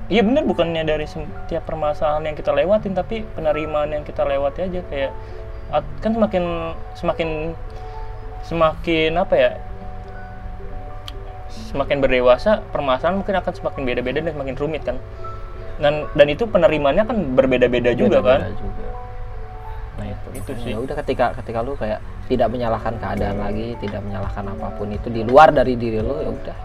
iya 0.07 0.23
bener 0.23 0.47
bukannya 0.47 0.87
dari 0.87 1.03
setiap 1.03 1.67
permasalahan 1.67 2.31
yang 2.31 2.35
kita 2.39 2.55
lewatin, 2.55 2.95
tapi 2.95 3.27
penerimaan 3.35 3.91
yang 3.91 4.03
kita 4.07 4.23
lewati 4.23 4.67
aja 4.67 4.81
kayak 4.87 5.11
kan 5.99 6.11
semakin 6.15 6.43
semakin 6.95 7.29
semakin 8.47 9.11
apa 9.19 9.35
ya? 9.35 9.51
Semakin 11.51 11.99
berdewasa, 11.99 12.63
permasalahan 12.71 13.19
mungkin 13.19 13.35
akan 13.35 13.51
semakin 13.51 13.81
beda-beda 13.83 14.19
dan 14.23 14.31
semakin 14.31 14.55
rumit 14.55 14.87
kan. 14.87 14.95
Dan 15.77 16.07
dan 16.15 16.27
itu 16.31 16.47
penerimaannya 16.47 17.03
kan 17.03 17.17
berbeda-beda 17.35 17.91
juga 17.91 18.23
kan. 18.23 18.47
Beda 18.47 18.55
juga. 18.55 18.96
Nah 19.97 20.05
itu. 20.05 20.27
Itu 20.37 20.51
Makanya 20.53 20.63
sih. 20.63 20.71
ya 20.71 20.77
udah 20.77 20.95
ketika 21.03 21.25
ketika 21.41 21.59
lu 21.65 21.73
kayak 21.73 21.99
tidak 22.27 22.47
menyalahkan 22.53 22.93
keadaan 23.01 23.37
lagi 23.39 23.67
tidak 23.81 24.01
menyalahkan 24.03 24.43
apa 24.45 24.67
pun 24.77 24.87
itu 24.93 25.07
di 25.09 25.21
luar 25.25 25.49
dari 25.49 25.73
diri 25.73 25.99
lu 25.99 26.15
ya 26.21 26.29
udah. 26.31 26.55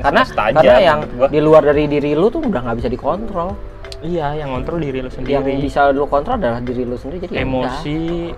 Karena 0.00 0.22
aja 0.24 0.52
karena 0.56 0.80
yang 0.80 1.00
di 1.28 1.40
luar 1.42 1.62
dari 1.66 1.84
diri 1.86 2.16
lu 2.16 2.26
tuh 2.32 2.40
udah 2.42 2.60
nggak 2.64 2.76
bisa 2.80 2.88
dikontrol. 2.88 3.52
Iya, 3.98 4.30
yang 4.38 4.54
ngontrol 4.54 4.78
diri 4.78 5.02
lu 5.02 5.10
yang 5.10 5.42
sendiri. 5.42 5.58
bisa 5.58 5.90
lu 5.90 6.06
kontrol 6.06 6.38
adalah 6.38 6.62
diri 6.62 6.86
lu 6.86 6.94
sendiri 6.94 7.26
jadi 7.26 7.34
ya 7.34 7.42
emosi 7.42 8.30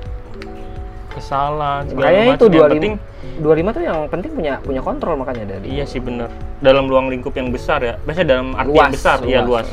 kesalahan 1.10 1.82
segala 1.90 2.06
Kayaknya 2.06 2.24
itu. 2.24 2.44
Yang 2.46 2.54
25 2.56 2.72
penting 2.72 2.94
25 3.40 3.76
tuh 3.76 3.82
yang 3.84 3.98
penting 4.08 4.30
punya 4.32 4.54
punya 4.64 4.80
kontrol 4.80 5.14
makanya 5.20 5.44
dari 5.56 5.66
iya 5.68 5.84
sih 5.84 6.00
bener. 6.00 6.32
Dalam 6.64 6.88
ruang 6.88 7.12
lingkup 7.12 7.36
yang 7.36 7.52
besar 7.52 7.84
ya. 7.84 7.94
Biasanya 8.08 8.28
dalam 8.32 8.48
arti 8.56 8.76
yang 8.76 8.92
besar. 8.94 9.18
Iya 9.20 9.40
luas. 9.44 9.68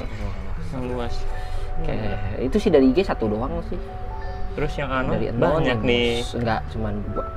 yang 0.75 0.83
luas. 0.91 1.13
Oke, 1.77 1.93
itu 2.41 2.57
sih 2.57 2.69
dari 2.73 2.89
IG 2.91 3.05
satu 3.05 3.29
doang 3.29 3.63
sih. 3.69 3.77
Terus 4.57 4.73
yang 4.73 4.89
anu 4.89 5.13
Dari 5.13 5.29
banyak 5.37 5.77
nih 5.85 6.25
Enggak, 6.33 6.65
cuman 6.73 6.97
dua. 7.13 7.29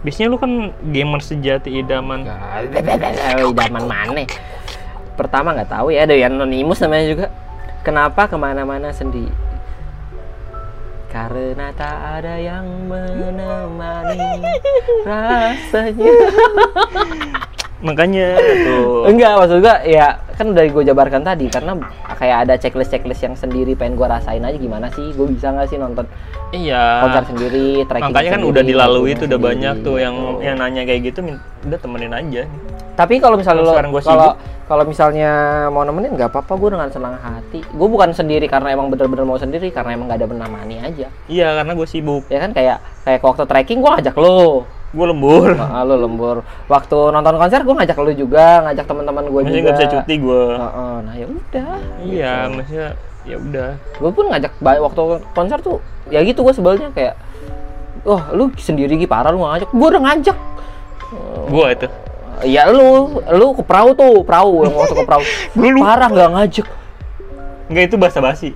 biasanya 0.00 0.28
lu 0.32 0.40
kan 0.40 0.52
gamer 0.88 1.20
sejati 1.20 1.68
idaman 1.84 2.24
idaman 3.44 3.84
mana? 3.84 4.24
Pertama 5.20 5.52
nggak 5.52 5.68
tahu 5.68 5.92
ya, 5.92 6.08
ada 6.08 6.16
yang 6.16 6.34
anonimus 6.34 6.80
namanya 6.80 7.06
juga. 7.06 7.26
Kenapa 7.84 8.24
ke 8.24 8.34
mana-mana 8.34 8.88
sendiri? 8.90 9.28
Karena 11.12 11.70
tak 11.76 11.94
ada 12.18 12.34
yang 12.40 12.66
menemani 12.90 14.42
rasanya. 15.06 16.10
makanya 17.84 18.34
tuh 18.40 19.04
Enggak, 19.04 19.32
maksud 19.36 19.60
gua 19.60 19.76
ya 19.84 20.16
kan 20.34 20.50
udah 20.50 20.64
gue 20.66 20.82
jabarkan 20.88 21.22
tadi 21.22 21.46
karena 21.52 21.78
kayak 22.16 22.48
ada 22.48 22.54
checklist-checklist 22.58 23.22
yang 23.22 23.36
sendiri 23.36 23.76
pengen 23.76 23.94
gua 23.94 24.18
rasain 24.18 24.40
aja 24.42 24.56
gimana 24.56 24.88
sih? 24.90 25.12
Gue 25.12 25.30
bisa 25.30 25.52
nggak 25.52 25.68
sih 25.68 25.76
nonton 25.76 26.08
iya 26.50 27.04
konser 27.04 27.34
sendiri, 27.34 27.84
tracking 27.84 28.10
makanya 28.14 28.30
kan 28.32 28.40
sendiri, 28.40 28.52
udah 28.54 28.62
dilalui 28.64 29.10
tuh 29.14 29.26
udah 29.26 29.38
sendiri, 29.38 29.50
banyak 29.52 29.74
tuh 29.84 29.96
yang 30.00 30.14
gitu. 30.16 30.40
yang 30.42 30.56
nanya 30.56 30.82
kayak 30.86 31.00
gitu 31.12 31.18
udah 31.66 31.78
temenin 31.82 32.12
aja 32.14 32.42
Tapi 32.94 33.18
kalau 33.18 33.34
misalnya 33.34 33.66
lo 33.66 33.74
kalau 33.74 33.98
sibuk. 33.98 34.34
kalau 34.70 34.84
misalnya 34.86 35.30
mau 35.74 35.82
nemenin 35.82 36.14
nggak 36.14 36.30
apa-apa, 36.30 36.54
gue 36.54 36.70
dengan 36.78 36.88
senang 36.94 37.18
hati. 37.18 37.58
Gue 37.74 37.88
bukan 37.90 38.14
sendiri 38.14 38.46
karena 38.46 38.70
emang 38.70 38.86
bener-bener 38.86 39.26
mau 39.26 39.34
sendiri, 39.34 39.74
karena 39.74 39.98
emang 39.98 40.06
nggak 40.06 40.22
ada 40.22 40.28
menemani 40.30 40.76
aja. 40.78 41.10
iya 41.26 41.58
karena 41.58 41.74
gue 41.74 41.88
sibuk 41.90 42.22
Ya 42.30 42.38
kan 42.46 42.54
kayak 42.54 42.78
kayak 43.02 43.18
waktu 43.18 43.44
trekking 43.50 43.82
gue 43.82 43.90
ngajak 43.98 44.14
lo, 44.14 44.62
gue 44.94 45.06
lembur. 45.10 45.50
Heeh, 45.60 45.82
lo 45.84 45.94
lembur. 45.98 46.36
Waktu 46.70 46.98
nonton 47.10 47.34
konser 47.34 47.60
gue 47.66 47.74
ngajak 47.74 47.96
lo 47.98 48.12
juga, 48.14 48.46
ngajak 48.70 48.84
teman-teman 48.86 49.24
gue 49.26 49.30
juga. 49.30 49.42
maksudnya 49.42 49.62
nggak 49.66 49.76
bisa 49.76 49.92
cuti 49.92 50.14
gue 50.22 50.44
Heeh, 50.54 50.94
nah 51.02 51.14
ya 51.14 51.26
udah. 51.26 51.74
iya 52.06 52.34
maksudnya 52.48 52.88
ya 53.26 53.36
udah. 53.42 53.70
Gue 53.98 54.10
pun 54.14 54.24
ngajak 54.30 54.52
waktu 54.62 55.02
konser 55.34 55.58
tuh 55.58 55.78
ya 56.12 56.20
gitu 56.22 56.46
gue 56.46 56.54
sebelnya 56.54 56.88
kayak 56.94 57.18
wah 58.04 58.30
lu 58.36 58.52
sendiri 58.60 58.94
Gi, 59.00 59.08
parah 59.10 59.34
lu 59.34 59.42
nggak 59.42 59.52
ngajak. 59.58 59.70
Gue 59.74 59.88
udah 59.90 60.02
ngajak. 60.06 60.36
Gua 61.50 61.66
itu. 61.70 61.86
Ya 62.44 62.66
lu 62.68 63.20
lu 63.30 63.46
ke 63.54 63.62
perahu 63.62 63.94
tuh 63.94 64.26
perahu 64.26 64.66
yang 64.66 64.74
waktu 64.74 64.94
ke 64.98 65.04
perahu. 65.06 65.22
Parah 65.86 66.08
nggak 66.10 66.30
ngajak. 66.34 66.66
Enggak 67.70 67.84
itu 67.88 67.96
basa 67.96 68.18
basi 68.20 68.50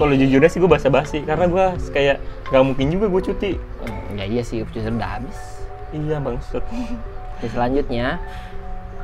kalau 0.00 0.16
jujurnya 0.16 0.48
sih 0.48 0.58
gue 0.60 0.70
basa 0.70 0.88
basi 0.88 1.20
karena 1.24 1.44
gue 1.44 1.64
kayak 1.92 2.16
nggak 2.48 2.64
mungkin 2.64 2.86
juga 2.88 3.06
gue 3.12 3.22
cuti. 3.32 3.52
Hmm, 3.56 4.16
ya 4.16 4.24
iya 4.24 4.42
sih 4.42 4.64
justru 4.64 4.92
udah 4.92 5.10
habis. 5.20 5.38
Iya 5.92 6.16
bangsat. 6.22 6.64
Selanjutnya 7.44 8.16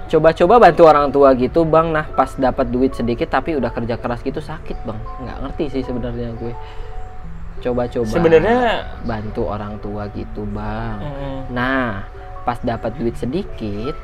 coba-coba 0.06 0.54
bantu 0.62 0.82
orang 0.86 1.06
tua 1.12 1.36
gitu 1.36 1.68
bang. 1.68 1.92
Nah 1.92 2.08
pas 2.16 2.32
dapat 2.36 2.66
duit 2.72 2.96
sedikit 2.96 3.28
tapi 3.28 3.60
udah 3.60 3.70
kerja 3.72 4.00
keras 4.00 4.24
gitu 4.24 4.40
sakit 4.40 4.88
bang. 4.88 4.98
Nggak 5.24 5.36
ngerti 5.44 5.64
sih 5.78 5.82
sebenarnya 5.84 6.32
gue. 6.36 6.52
Coba-coba 7.60 8.08
sebenarnya 8.08 8.88
bantu 9.04 9.42
orang 9.48 9.76
tua 9.80 10.08
gitu 10.12 10.48
bang. 10.48 10.96
Mm, 11.00 11.38
nah 11.52 12.08
pas 12.46 12.56
dapat 12.62 12.94
duit 12.96 13.18
sedikit 13.18 13.96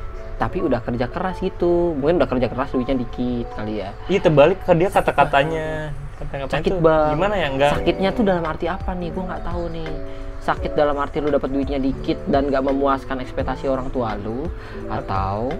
tapi 0.43 0.59
udah 0.59 0.83
kerja 0.83 1.07
keras 1.07 1.39
gitu. 1.39 1.95
Mungkin 1.95 2.19
udah 2.19 2.27
kerja 2.27 2.47
keras 2.51 2.69
duitnya 2.69 2.99
dikit 2.99 3.47
kali 3.55 3.79
ya. 3.79 3.95
Iya 4.11 4.19
terbalik 4.19 4.59
ke 4.59 4.75
dia 4.75 4.91
kata-katanya. 4.91 5.95
kata-katanya 6.13 6.51
sakit 6.51 6.69
tuh 6.69 6.79
bang 6.83 7.09
gimana 7.15 7.35
ya? 7.35 7.47
Enggak. 7.47 7.71
Sakitnya 7.73 8.09
tuh 8.11 8.23
dalam 8.23 8.43
arti 8.43 8.65
apa 8.67 8.91
nih? 8.91 9.09
Gue 9.09 9.23
nggak 9.23 9.43
tahu 9.47 9.63
nih. 9.71 9.91
Sakit 10.43 10.71
dalam 10.75 10.99
arti 10.99 11.23
lu 11.23 11.31
dapat 11.31 11.47
duitnya 11.47 11.79
dikit 11.79 12.19
dan 12.27 12.51
gak 12.51 12.59
memuaskan 12.61 13.23
ekspektasi 13.23 13.71
orang 13.71 13.87
tua 13.87 14.19
lu 14.19 14.51
atau 14.91 15.55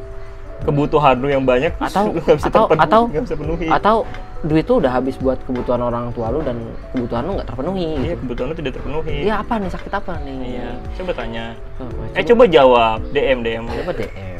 kebutuhan 0.62 1.16
lu 1.20 1.28
yang 1.28 1.44
banyak 1.44 1.72
Atau- 1.80 2.12
lu 2.12 2.20
nggak 2.20 2.36
bisa 2.36 2.48
atau- 2.48 2.68
terpenuhi, 2.68 2.84
atau- 2.84 3.06
nggak 3.08 3.24
bisa 3.24 3.36
penuhi 3.36 3.68
atau 3.68 3.96
duit 4.44 4.64
tuh 4.64 4.84
udah 4.84 4.92
habis 4.92 5.16
buat 5.16 5.40
kebutuhan 5.48 5.80
orang 5.80 6.12
tua 6.12 6.28
lu 6.28 6.44
dan 6.44 6.60
kebutuhan 6.92 7.24
lu 7.24 7.32
nggak 7.40 7.48
terpenuhi 7.48 7.88
iya 7.96 8.12
gitu. 8.12 8.20
kebutuhan 8.28 8.48
lu 8.52 8.56
tidak 8.60 8.72
terpenuhi. 8.76 9.16
Iya 9.24 9.34
apa 9.40 9.54
nih? 9.56 9.70
Sakit 9.72 9.92
apa 9.94 10.14
nih? 10.20 10.38
Iya. 10.60 10.68
coba 11.00 11.12
tanya. 11.16 11.46
Coba, 11.80 12.04
eh 12.12 12.24
coba. 12.24 12.44
jawab 12.46 12.98
DM 13.12 13.40
DM 13.40 13.64
coba 13.64 13.92
DM. 13.96 14.33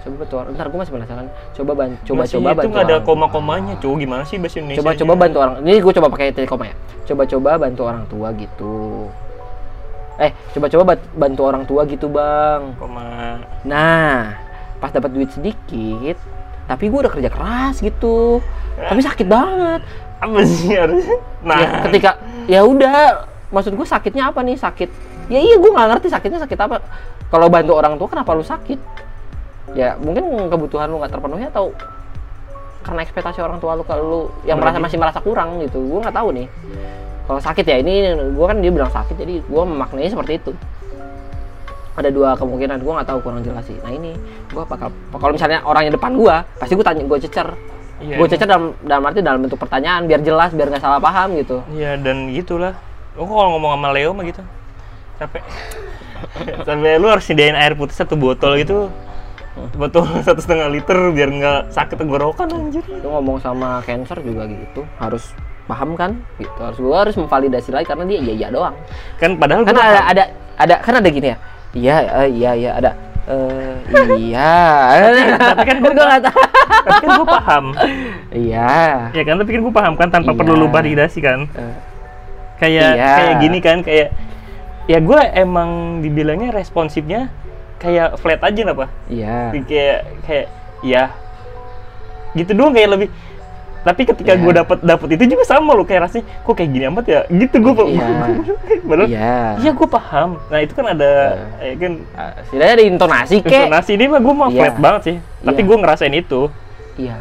Coba 0.00 0.14
bantu 0.24 0.34
orang. 0.40 0.50
Ntar 0.56 0.66
gue 0.72 0.78
masih 0.80 0.92
penasaran. 0.96 1.26
Coba 1.52 1.72
ban, 1.76 1.90
coba 2.08 2.22
Masih 2.24 2.34
coba 2.40 2.48
itu 2.50 2.58
bantu 2.58 2.76
ada 2.80 2.94
orang. 2.96 3.04
koma-komanya 3.04 3.74
cowok 3.78 3.96
gimana 4.00 4.22
sih 4.24 4.36
bahasa 4.40 4.56
Indonesia 4.58 4.80
Coba 4.80 4.90
coba 4.96 5.12
bantu 5.16 5.38
orang. 5.44 5.54
Ini 5.60 5.72
gue 5.80 5.92
coba 6.00 6.08
pakai 6.08 6.26
titik 6.32 6.48
koma 6.48 6.64
ya. 6.68 6.74
Coba 7.04 7.22
coba 7.28 7.50
bantu 7.60 7.82
orang 7.84 8.04
tua 8.08 8.28
gitu. 8.32 8.76
Eh, 10.20 10.32
coba 10.52 10.66
coba 10.68 10.82
bantu 11.16 11.40
orang 11.44 11.62
tua 11.64 11.82
gitu 11.88 12.06
bang. 12.08 12.76
koma 12.76 13.40
Nah, 13.64 14.36
pas 14.76 14.92
dapat 14.92 15.12
duit 15.12 15.32
sedikit, 15.32 16.16
tapi 16.64 16.88
gue 16.88 16.98
udah 17.00 17.12
kerja 17.12 17.28
keras 17.32 17.80
gitu. 17.80 18.40
Tapi 18.76 19.00
sakit 19.00 19.28
banget. 19.28 19.82
apa 20.20 20.44
sih 20.44 20.76
harusnya 20.76 21.16
nah 21.40 21.56
ya, 21.56 21.68
ketika 21.88 22.10
ya 22.44 22.60
udah 22.60 23.24
maksud 23.48 23.72
gue 23.72 23.88
sakitnya 23.88 24.28
apa 24.28 24.44
nih 24.44 24.52
sakit 24.52 24.92
ya 25.32 25.40
iya 25.40 25.56
gue 25.56 25.70
nggak 25.72 25.96
ngerti 25.96 26.12
sakitnya 26.12 26.44
sakit 26.44 26.60
apa 26.60 26.84
kalau 27.32 27.48
bantu 27.48 27.72
orang 27.72 27.96
tua 27.96 28.04
kenapa 28.12 28.36
lu 28.36 28.44
sakit 28.44 28.76
ya 29.74 29.94
mungkin 30.02 30.50
kebutuhan 30.50 30.90
lu 30.90 30.98
nggak 30.98 31.12
terpenuhi 31.14 31.46
atau 31.46 31.70
karena 32.80 33.00
ekspektasi 33.04 33.38
orang 33.44 33.60
tua 33.60 33.76
lu 33.76 33.84
kalau 33.84 34.02
lu 34.02 34.20
yang 34.48 34.58
merasa 34.58 34.80
masih 34.80 34.98
merasa 34.98 35.20
kurang 35.20 35.60
gitu 35.62 35.78
gue 35.78 35.98
nggak 36.00 36.16
tahu 36.16 36.28
nih 36.34 36.46
kalau 37.28 37.40
sakit 37.40 37.64
ya 37.68 37.76
ini 37.78 38.10
gue 38.34 38.46
kan 38.46 38.58
dia 38.58 38.72
bilang 38.72 38.90
sakit 38.90 39.14
jadi 39.14 39.44
gue 39.44 39.62
memaknai 39.62 40.10
seperti 40.10 40.40
itu 40.40 40.52
ada 41.94 42.08
dua 42.08 42.32
kemungkinan 42.34 42.80
gue 42.80 42.92
nggak 42.96 43.08
tahu 43.08 43.18
kurang 43.20 43.44
jelas 43.44 43.62
sih 43.68 43.76
nah 43.84 43.92
ini 43.92 44.16
gue 44.50 44.62
bakal 44.64 44.88
kalau 45.14 45.32
misalnya 45.36 45.60
orangnya 45.62 45.94
depan 45.94 46.16
gue 46.16 46.34
pasti 46.58 46.72
gue 46.74 46.86
tanya 46.86 47.04
gue 47.04 47.20
cecer 47.20 47.48
Iya, 48.00 48.16
gue 48.16 48.26
cecer 48.32 48.48
dalam 48.48 48.72
dalam 48.80 49.04
arti 49.04 49.20
dalam 49.20 49.44
bentuk 49.44 49.60
pertanyaan 49.60 50.08
biar 50.08 50.24
jelas 50.24 50.56
biar 50.56 50.72
nggak 50.72 50.80
salah 50.80 50.96
paham 50.96 51.36
gitu 51.36 51.60
Iya 51.68 52.00
dan 52.00 52.32
gitulah. 52.32 52.72
Oh 53.12 53.28
kalau 53.28 53.60
ngomong 53.60 53.76
sama 53.76 53.92
Leo 53.92 54.16
mah 54.16 54.24
gitu. 54.24 54.40
Capek. 55.20 55.44
Sampai 56.66 56.96
lu 56.96 57.12
harus 57.12 57.28
sediain 57.28 57.52
air 57.52 57.76
putih 57.76 57.92
satu 57.92 58.16
botol 58.16 58.56
gitu. 58.56 58.88
Botol 59.72 60.04
satu 60.26 60.38
setengah 60.38 60.68
liter 60.68 61.10
biar 61.10 61.28
nggak 61.28 61.60
sakit 61.68 61.96
tenggorokan 61.96 62.46
anjir. 62.46 62.84
lu 62.84 63.08
ngomong 63.10 63.38
sama 63.38 63.80
cancer 63.82 64.18
juga 64.18 64.44
gitu 64.44 64.82
harus 64.96 65.32
paham 65.64 65.94
kan 65.94 66.18
gitu 66.36 66.58
harus 66.58 66.78
gua 66.78 66.96
harus 67.00 67.14
memvalidasi 67.14 67.70
lagi 67.70 67.86
karena 67.86 68.04
dia 68.04 68.18
iya 68.20 68.32
iya 68.34 68.48
doang 68.48 68.74
Kan 69.16 69.36
padahal 69.36 69.62
kan 69.62 69.74
ada 69.74 70.00
ada 70.04 70.24
ada 70.56 70.74
kan 70.78 70.94
ada 70.96 71.08
gini 71.08 71.28
ya 71.28 71.36
iya 71.72 71.96
eh, 72.18 72.28
iya 72.28 72.50
iya 72.54 72.70
ada 72.74 72.90
eh 73.22 73.74
iya 74.18 74.52
tapi 75.36 75.62
kan 75.64 75.76
gua 75.78 75.92
nggak 75.94 76.24
tahu 76.24 76.40
Tapi 76.80 76.96
kan 76.98 77.10
gue 77.12 77.28
paham. 77.28 77.64
iya 78.32 78.70
Ya 79.10 79.22
kan 79.22 79.34
tapi 79.36 79.50
kan 79.52 79.60
gue 79.60 79.74
paham 79.74 79.94
kan 79.94 80.08
tanpa 80.08 80.32
Iya. 80.32 80.38
perlu 80.38 80.54
lu 80.56 80.66
validasi 80.66 81.18
kan. 81.20 81.44
Eh, 81.50 81.74
Kayak 82.56 82.92
Iya. 82.94 83.08
kayak 83.14 83.34
gini 83.38 83.58
kan 83.58 83.76
kayak 83.80 84.08
ya 84.84 84.98
gue 84.98 85.20
emang 85.34 85.70
dibilangnya 86.00 86.50
responsifnya 86.50 87.28
kayak 87.80 88.20
flat 88.20 88.40
aja 88.40 88.62
lah 88.62 88.74
pak. 88.76 88.88
iya 89.08 89.50
kayak 89.56 89.98
kayak 90.22 90.46
ya 90.80 91.08
gitu 92.32 92.52
doang 92.52 92.70
kayak 92.70 92.90
lebih. 92.90 93.08
Tapi 93.80 94.04
ketika 94.04 94.36
Iya. 94.36 94.42
gue 94.44 94.52
dapat 94.52 94.78
dapat 94.84 95.08
itu 95.16 95.24
juga 95.26 95.40
sama 95.42 95.72
lo 95.72 95.88
kayak 95.88 96.04
rasanya 96.04 96.28
kok 96.44 96.52
kayak 96.52 96.68
gini 96.68 96.84
amat 96.86 97.04
ya? 97.08 97.20
Gitu 97.26 97.56
gue 97.56 97.72
Iya. 97.88 98.06
padahal 98.88 99.08
iya. 99.08 99.36
Iya 99.56 99.70
gue 99.72 99.88
paham. 99.88 100.36
Nah 100.46 100.60
itu 100.60 100.72
kan 100.76 100.86
ada 100.86 101.10
ya 101.58 101.74
kan 101.74 101.92
Ah, 102.12 102.32
setidaknya 102.44 102.74
ada 102.76 102.84
intonasi 102.84 103.36
kek. 103.40 103.56
Intonasi 103.64 103.90
ini 103.96 104.04
mah 104.06 104.20
gue 104.20 104.34
mah 104.36 104.48
Iya. 104.48 104.58
flat 104.60 104.76
banget 104.76 105.02
sih. 105.02 105.16
Tapi 105.40 105.56
Iya. 105.56 105.66
gue 105.66 105.76
ngerasain 105.80 106.12
itu. 106.14 106.40
Iya. 106.94 107.16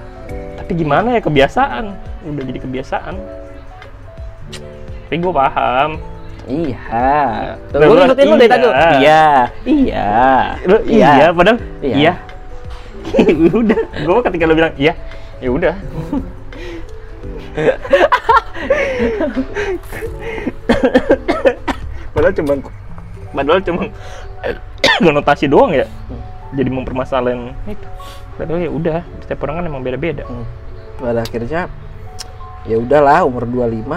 Tapi 0.60 0.72
gimana 0.76 1.08
ya 1.16 1.22
kebiasaan. 1.24 1.84
Udah 2.28 2.44
jadi 2.44 2.60
kebiasaan. 2.60 3.16
Tapi 5.08 5.16
gue 5.16 5.34
paham 5.34 5.90
iya. 6.50 6.82
Tuh 7.70 7.78
Lah, 7.78 7.86
gue 7.86 7.94
lu- 7.94 8.02
ngikutin 8.04 8.26
lu 8.26 8.36
dari 8.36 8.50
tadi 8.50 8.66
iya. 8.66 8.82
iya. 9.00 9.24
Iya. 9.64 10.08
Lo, 10.66 10.76
iya. 10.84 11.30
padahal 11.32 11.58
Iya. 11.80 11.96
iya, 11.96 12.14
udah. 13.62 13.80
Gue 14.04 14.20
ketika 14.26 14.44
lo 14.44 14.54
bilang 14.54 14.74
iya 14.76 14.94
ya 15.40 15.50
udah. 15.50 15.76
Padahal 22.14 22.34
cuma 22.36 22.52
padahal 23.32 23.62
cuma 23.64 23.82
konotasi 25.00 25.46
doang 25.48 25.72
ya. 25.74 25.86
Jadi 26.52 26.70
mempermasalahin 26.74 27.54
itu. 27.70 27.88
Padahal 28.36 28.60
ya 28.60 28.72
udah 28.72 29.00
setiap 29.24 29.46
orang 29.46 29.62
kan 29.62 29.66
emang 29.70 29.84
beda-beda. 29.84 30.26
Hmm. 30.26 30.46
pada 31.00 31.24
akhirnya 31.24 31.72
ya 32.68 32.76
udahlah 32.76 33.24
umur 33.24 33.48
25 33.48 33.88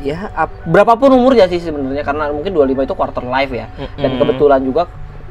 ya 0.00 0.32
ap- 0.32 0.64
berapapun 0.64 1.12
umurnya 1.12 1.44
sih 1.46 1.60
sebenarnya 1.60 2.00
karena 2.00 2.28
mungkin 2.28 2.50
25 2.50 2.82
itu 2.82 2.94
quarter 2.94 3.24
life 3.24 3.52
ya 3.52 3.68
dan 3.96 4.10
Mm-mm. 4.10 4.18
kebetulan 4.18 4.60
juga 4.60 4.82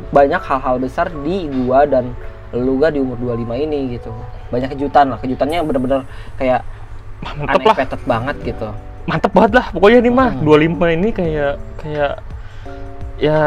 banyak 0.09 0.39
hal-hal 0.39 0.75
besar 0.77 1.09
di 1.11 1.45
gua 1.49 1.83
dan 1.83 2.13
lu 2.49 2.77
gak 2.77 2.93
di 2.93 2.99
umur 2.99 3.17
25 3.17 3.45
ini 3.59 3.93
gitu 3.93 4.09
banyak 4.49 4.73
kejutan 4.73 5.13
lah 5.13 5.17
kejutannya 5.17 5.61
bener-bener 5.61 6.01
kayak 6.35 6.65
mantep 7.21 7.45
lah 7.61 7.75
unexpected 7.75 8.01
banget 8.05 8.35
gitu 8.41 8.67
mantep 9.05 9.31
banget 9.33 9.51
lah 9.53 9.65
pokoknya 9.69 9.99
ini 10.01 10.09
mah 10.09 10.29
Hmm. 10.33 10.45
25 10.45 10.97
ini 10.97 11.09
kayak 11.13 11.53
kayak 11.77 12.13
ya 13.17 13.39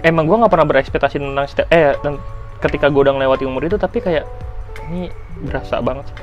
emang 0.00 0.24
gua 0.24 0.44
nggak 0.44 0.52
pernah 0.52 0.68
berekspektasi 0.68 1.16
tentang 1.18 1.44
eh 1.68 1.96
dan 2.00 2.16
ketika 2.60 2.88
gua 2.88 3.10
udah 3.10 3.14
melewati 3.16 3.44
umur 3.44 3.64
itu 3.64 3.76
tapi 3.76 4.00
kayak 4.00 4.24
ini 4.88 5.08
berasa 5.42 5.80
banget 5.80 6.04
sih. 6.08 6.16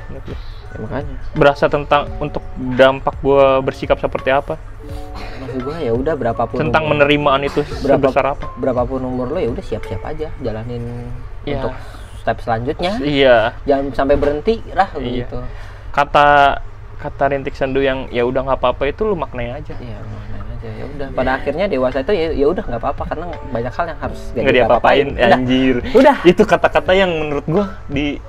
Ya, 0.72 0.78
makanya. 0.80 1.16
Berasa 1.32 1.64
tentang 1.66 2.02
untuk 2.18 2.42
dampak 2.56 3.14
gua 3.18 3.58
bersikap 3.58 3.96
seperti 3.96 4.28
apa? 4.28 4.56
Maksud 5.38 5.60
gua 5.60 5.76
ya 5.76 5.92
udah 5.92 6.14
berapapun 6.14 6.56
tentang 6.58 6.82
umur, 6.84 6.92
penerimaan 6.96 7.42
itu 7.42 7.60
Berapa- 7.80 8.08
sebesar 8.08 8.24
apa? 8.32 8.46
berapapun 8.56 9.00
umur 9.02 9.28
lo 9.28 9.38
ya 9.38 9.48
udah 9.48 9.60
siap-siap 9.60 10.02
aja 10.02 10.28
jalanin 10.38 10.82
Iya. 11.42 11.58
untuk 11.58 11.72
step 12.18 12.38
selanjutnya. 12.40 12.92
Iya. 12.98 13.36
Jangan 13.64 13.84
sampai 13.92 14.16
berhenti 14.16 14.62
lah 14.72 14.88
Iya. 14.94 15.26
gitu. 15.26 15.38
Kata 15.90 16.56
kata 16.96 17.24
rintik 17.28 17.52
sendu 17.52 17.82
yang 17.82 18.06
ya 18.08 18.22
udah 18.22 18.40
nggak 18.42 18.58
apa-apa 18.58 18.86
itu 18.86 19.02
lu 19.02 19.12
maknai 19.12 19.50
aja. 19.52 19.74
Iya, 19.74 19.98
maknain 19.98 20.46
aja. 20.48 20.68
Ya 20.70 20.84
udah. 20.88 21.06
Pada 21.12 21.30
akhirnya 21.34 21.66
dewasa 21.66 22.00
itu 22.00 22.12
ya 22.14 22.30
ya 22.30 22.46
udah 22.46 22.62
nggak 22.62 22.78
apa-apa 22.80 23.02
karena 23.04 23.26
banyak 23.50 23.72
hal 23.74 23.86
yang 23.90 24.00
harus 24.00 24.20
nggak 24.32 24.54
diapa-apain 24.54 25.06
anjir. 25.18 25.76
Udah. 25.92 26.16
itu 26.22 26.42
kata-kata 26.42 26.92
yang 26.94 27.10
menurut 27.10 27.44
gua 27.44 27.66
di 27.86 28.22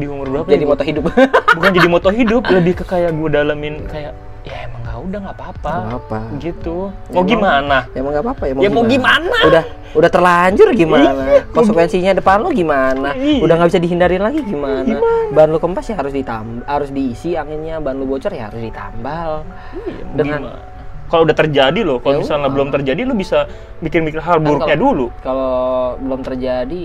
di 0.00 0.06
umur 0.06 0.26
berapa 0.26 0.48
jadi 0.48 0.64
ya, 0.64 0.68
moto 0.68 0.82
hidup. 0.82 1.04
bukan 1.56 1.70
jadi 1.70 1.88
moto 1.88 2.08
hidup 2.10 2.42
lebih 2.48 2.72
ke 2.74 2.84
kayak 2.84 3.12
gue 3.12 3.28
dalamin 3.28 3.74
kayak 3.86 4.12
ya 4.40 4.64
emang 4.64 4.80
nggak 4.80 4.98
udah 4.98 5.18
nggak 5.20 5.36
apa-apa 5.36 5.72
apa. 5.92 6.18
gitu 6.38 6.88
Ya 6.88 7.12
mau 7.12 7.18
emang- 7.18 7.28
gimana 7.28 7.76
ya 7.86 8.00
mau 8.00 8.10
nggak 8.10 8.24
apa-apa 8.24 8.42
ya 8.42 8.52
mau 8.52 8.62
Ya 8.62 8.70
mau 8.70 8.84
gimana? 8.84 9.36
Udah 9.44 9.64
udah 9.90 10.06
terlanjur 10.08 10.68
gimana? 10.72 11.10
Iya, 11.10 11.42
Konsekuensinya 11.50 12.12
depan 12.14 12.40
lo 12.40 12.48
gimana? 12.48 13.10
Iya. 13.12 13.42
Udah 13.42 13.54
nggak 13.54 13.68
bisa 13.68 13.80
dihindarin 13.80 14.22
lagi 14.22 14.40
gimana? 14.40 14.96
Ban 15.28 15.46
lu 15.46 15.58
kempes 15.58 15.82
ya 15.84 15.98
harus 15.98 16.10
ditambal, 16.10 16.62
harus 16.64 16.88
diisi 16.88 17.34
anginnya. 17.34 17.78
Ban 17.78 17.94
lu 17.94 18.06
bocor 18.06 18.30
ya 18.30 18.46
harus 18.46 18.62
ditambal. 18.62 19.42
Iya, 19.76 20.02
mau 20.02 20.16
Dengan- 20.16 20.42
gimana? 20.46 20.68
kalau 21.06 21.26
udah 21.26 21.36
terjadi 21.36 21.80
loh 21.82 21.98
kalau 21.98 22.14
Ya 22.14 22.22
misalnya 22.22 22.48
belum 22.48 22.68
terjadi 22.70 23.00
lu 23.02 23.14
bisa 23.14 23.50
mikir-mikir 23.80 24.20
hal 24.20 24.38
Kan 24.38 24.46
buruknya 24.46 24.72
kalau- 24.72 24.84
dulu 24.86 25.06
Kalau 25.20 25.54
belum 25.98 26.20
terjadi 26.22 26.84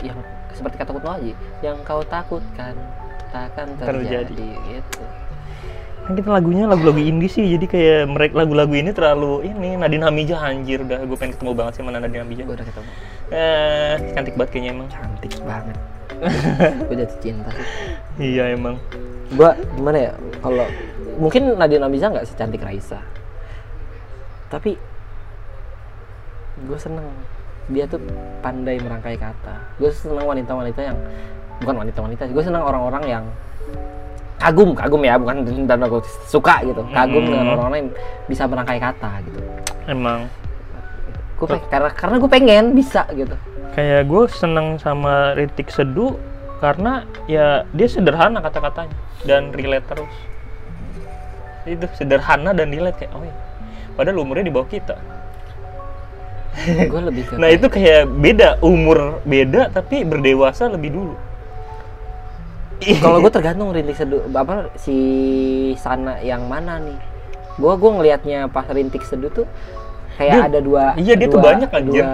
yang 0.00 0.18
seperti 0.56 0.80
kata 0.80 0.90
Kutno 0.96 1.12
Haji, 1.12 1.32
yang 1.60 1.76
kau 1.84 2.00
takutkan 2.02 2.72
takkan 3.28 3.68
terjadi, 3.76 4.32
Terjadi. 4.32 4.48
gitu. 4.72 5.02
Kan 6.06 6.14
kita 6.14 6.30
lagunya 6.30 6.70
lagu-lagu 6.70 7.02
indie 7.02 7.26
sih 7.26 7.42
jadi 7.42 7.66
kayak 7.66 8.02
mereka 8.06 8.32
lagu-lagu 8.38 8.70
ini 8.78 8.94
terlalu 8.94 9.42
ini 9.42 9.74
Nadine 9.74 10.06
Hamijah 10.06 10.38
anjir 10.38 10.86
udah 10.86 11.02
gue 11.02 11.16
pengen 11.18 11.34
ketemu 11.34 11.52
banget 11.58 11.72
sih 11.76 11.80
sama 11.82 11.90
Nadine 11.92 12.22
Hamijah 12.22 12.44
gue 12.46 12.56
udah 12.62 12.66
ketemu. 12.66 12.90
Eh 13.34 13.94
cantik 14.14 14.34
banget 14.38 14.50
kayaknya 14.54 14.70
emang. 14.70 14.88
Cantik 14.88 15.32
banget. 15.42 15.76
Gue 16.88 16.96
jatuh 16.96 17.18
cinta. 17.20 17.50
Sih 18.16 18.38
iya 18.38 18.54
emang. 18.54 18.80
Gue 19.34 19.50
gimana 19.76 19.98
ya 19.98 20.12
kalau 20.40 20.64
mungkin 21.18 21.58
Nadine 21.58 21.84
Amiza 21.84 22.08
nggak 22.08 22.24
secantik 22.24 22.62
Raisa. 22.62 23.02
Tapi 24.48 24.78
gue 26.56 26.78
seneng 26.78 27.04
dia 27.72 27.84
tuh 27.86 27.98
pandai 28.42 28.78
merangkai 28.78 29.18
kata. 29.18 29.54
Gue 29.80 29.90
seneng 29.90 30.26
wanita-wanita 30.26 30.80
yang 30.82 30.98
bukan 31.60 31.74
wanita-wanita 31.86 32.28
gue 32.28 32.44
seneng 32.44 32.60
orang-orang 32.60 33.04
yang 33.08 33.24
kagum 34.36 34.76
kagum 34.76 35.00
ya 35.00 35.16
bukan 35.16 35.48
dan 35.64 35.80
aku 35.80 36.04
suka 36.28 36.60
gitu 36.60 36.84
kagum 36.92 37.24
Hmm. 37.24 37.32
dengan 37.32 37.46
orang-orang 37.56 37.78
yang 37.80 37.90
bisa 38.28 38.44
merangkai 38.44 38.76
kata 38.76 39.10
gitu. 39.24 39.40
Emang. 39.88 40.28
Gue 41.40 41.48
karena 41.72 41.90
karena 41.92 42.16
gue 42.20 42.30
pengen 42.30 42.64
bisa 42.76 43.08
gitu. 43.16 43.32
Kayak 43.72 44.08
gue 44.08 44.22
seneng 44.32 44.76
sama 44.80 45.32
Ritik 45.36 45.72
Seduh 45.72 46.16
karena 46.60 47.04
ya 47.28 47.64
dia 47.72 47.88
sederhana 47.88 48.40
kata-katanya 48.40 48.96
dan 49.24 49.52
relate 49.52 49.84
terus. 49.88 50.14
Itu 51.64 51.86
sederhana 51.96 52.52
dan 52.52 52.68
relate 52.68 53.00
kayak 53.00 53.12
oh 53.16 53.24
ya 53.24 53.34
padahal 53.96 54.20
umurnya 54.20 54.44
di 54.44 54.52
bawah 54.52 54.68
kita 54.68 54.92
gue 56.64 57.00
lebih 57.12 57.22
ke 57.26 57.32
nah 57.36 57.48
itu 57.48 57.66
kayak 57.66 58.08
beda. 58.08 58.48
Umur 58.60 59.20
beda 59.22 59.68
tapi 59.68 60.02
berdewasa 60.02 60.66
lebih 60.66 60.90
dulu. 60.92 61.14
Kalau 63.02 63.18
gue 63.20 63.32
tergantung 63.32 63.72
rintik 63.72 63.96
seduh 63.96 64.20
apa 64.30 64.68
si 64.76 64.96
sana 65.76 66.20
yang 66.20 66.44
mana 66.44 66.76
nih. 66.76 66.98
Gue 67.56 67.72
gue 67.72 67.90
ngelihatnya 67.90 68.52
pas 68.52 68.68
rintik 68.68 69.00
seduh 69.02 69.32
tuh 69.32 69.48
kayak 70.16 70.32
Dia- 70.32 70.46
ada 70.48 70.58
dua 70.60 70.82
iya, 70.96 71.12
dia 71.12 71.28
tuh 71.28 71.40
dua- 71.40 71.46
banyak, 71.52 71.68
anjir. 71.72 72.00
dua 72.00 72.12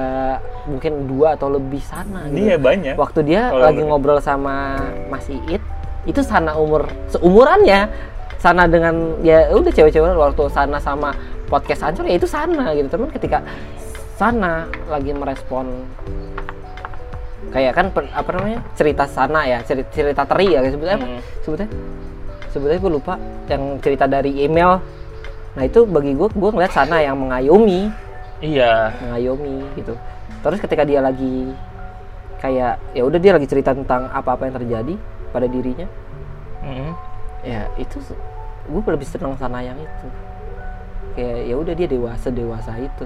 mungkin 0.62 0.93
dua 1.07 1.34
atau 1.34 1.51
lebih 1.51 1.82
sana 1.82 2.26
gitu. 2.30 2.38
dia 2.38 2.55
banyak. 2.57 2.95
Waktu 2.95 3.20
dia 3.26 3.51
Kalau 3.51 3.62
lagi 3.62 3.82
ngobrol 3.82 4.18
sama 4.18 4.78
Mas 5.07 5.26
Iit 5.26 5.62
itu 6.03 6.22
sana 6.22 6.55
umur 6.55 6.86
seumurannya. 7.11 7.90
Sana 8.38 8.66
dengan 8.66 9.22
ya 9.22 9.55
udah 9.55 9.70
cewek-cewek 9.70 10.18
waktu 10.18 10.43
sana 10.51 10.78
sama 10.78 11.14
podcast 11.47 11.86
hancur 11.86 12.07
ya 12.07 12.18
itu 12.18 12.26
sana 12.26 12.74
gitu. 12.74 12.90
Teman 12.90 13.11
ketika 13.11 13.38
sana 14.17 14.69
lagi 14.89 15.11
merespon. 15.13 15.89
Kayak 17.53 17.73
kan 17.77 17.87
per- 17.93 18.13
apa 18.13 18.31
namanya? 18.33 18.61
Cerita 18.73 19.05
sana 19.05 19.45
ya 19.45 19.61
cerita, 19.65 19.89
cerita 19.93 20.23
teri 20.25 20.57
ya 20.57 20.61
sebutnya 20.69 20.97
apa? 20.97 21.07
Hmm. 21.07 21.21
sebutnya? 21.45 21.69
Sebutnya 22.53 22.79
gue 22.81 22.93
lupa 22.93 23.15
yang 23.49 23.81
cerita 23.81 24.05
dari 24.09 24.45
email. 24.45 24.81
Nah 25.53 25.63
itu 25.65 25.85
bagi 25.85 26.17
gue 26.17 26.29
gue 26.33 26.51
ngeliat 26.53 26.73
sana 26.73 27.01
yang 27.05 27.17
mengayomi. 27.19 27.93
Iya. 28.41 28.93
Mengayomi 29.05 29.69
gitu. 29.77 29.95
Terus 30.43 30.59
ketika 30.61 30.83
dia 30.85 31.01
lagi 31.05 31.53
kayak 32.41 32.81
ya 32.97 33.03
udah 33.07 33.21
dia 33.23 33.33
lagi 33.37 33.47
cerita 33.47 33.71
tentang 33.71 34.11
apa-apa 34.11 34.49
yang 34.49 34.57
terjadi 34.59 34.95
pada 35.33 35.47
dirinya. 35.49 35.89
Mm. 36.63 36.95
ya 37.43 37.67
itu 37.75 37.99
gue 38.71 38.81
lebih 38.87 39.03
senang 39.03 39.35
sana 39.35 39.67
yang 39.67 39.75
itu. 39.75 40.09
Kayak 41.19 41.39
ya 41.43 41.55
udah 41.59 41.75
dia 41.75 41.89
dewasa 41.91 42.31
dewasa 42.31 42.73
itu 42.79 43.05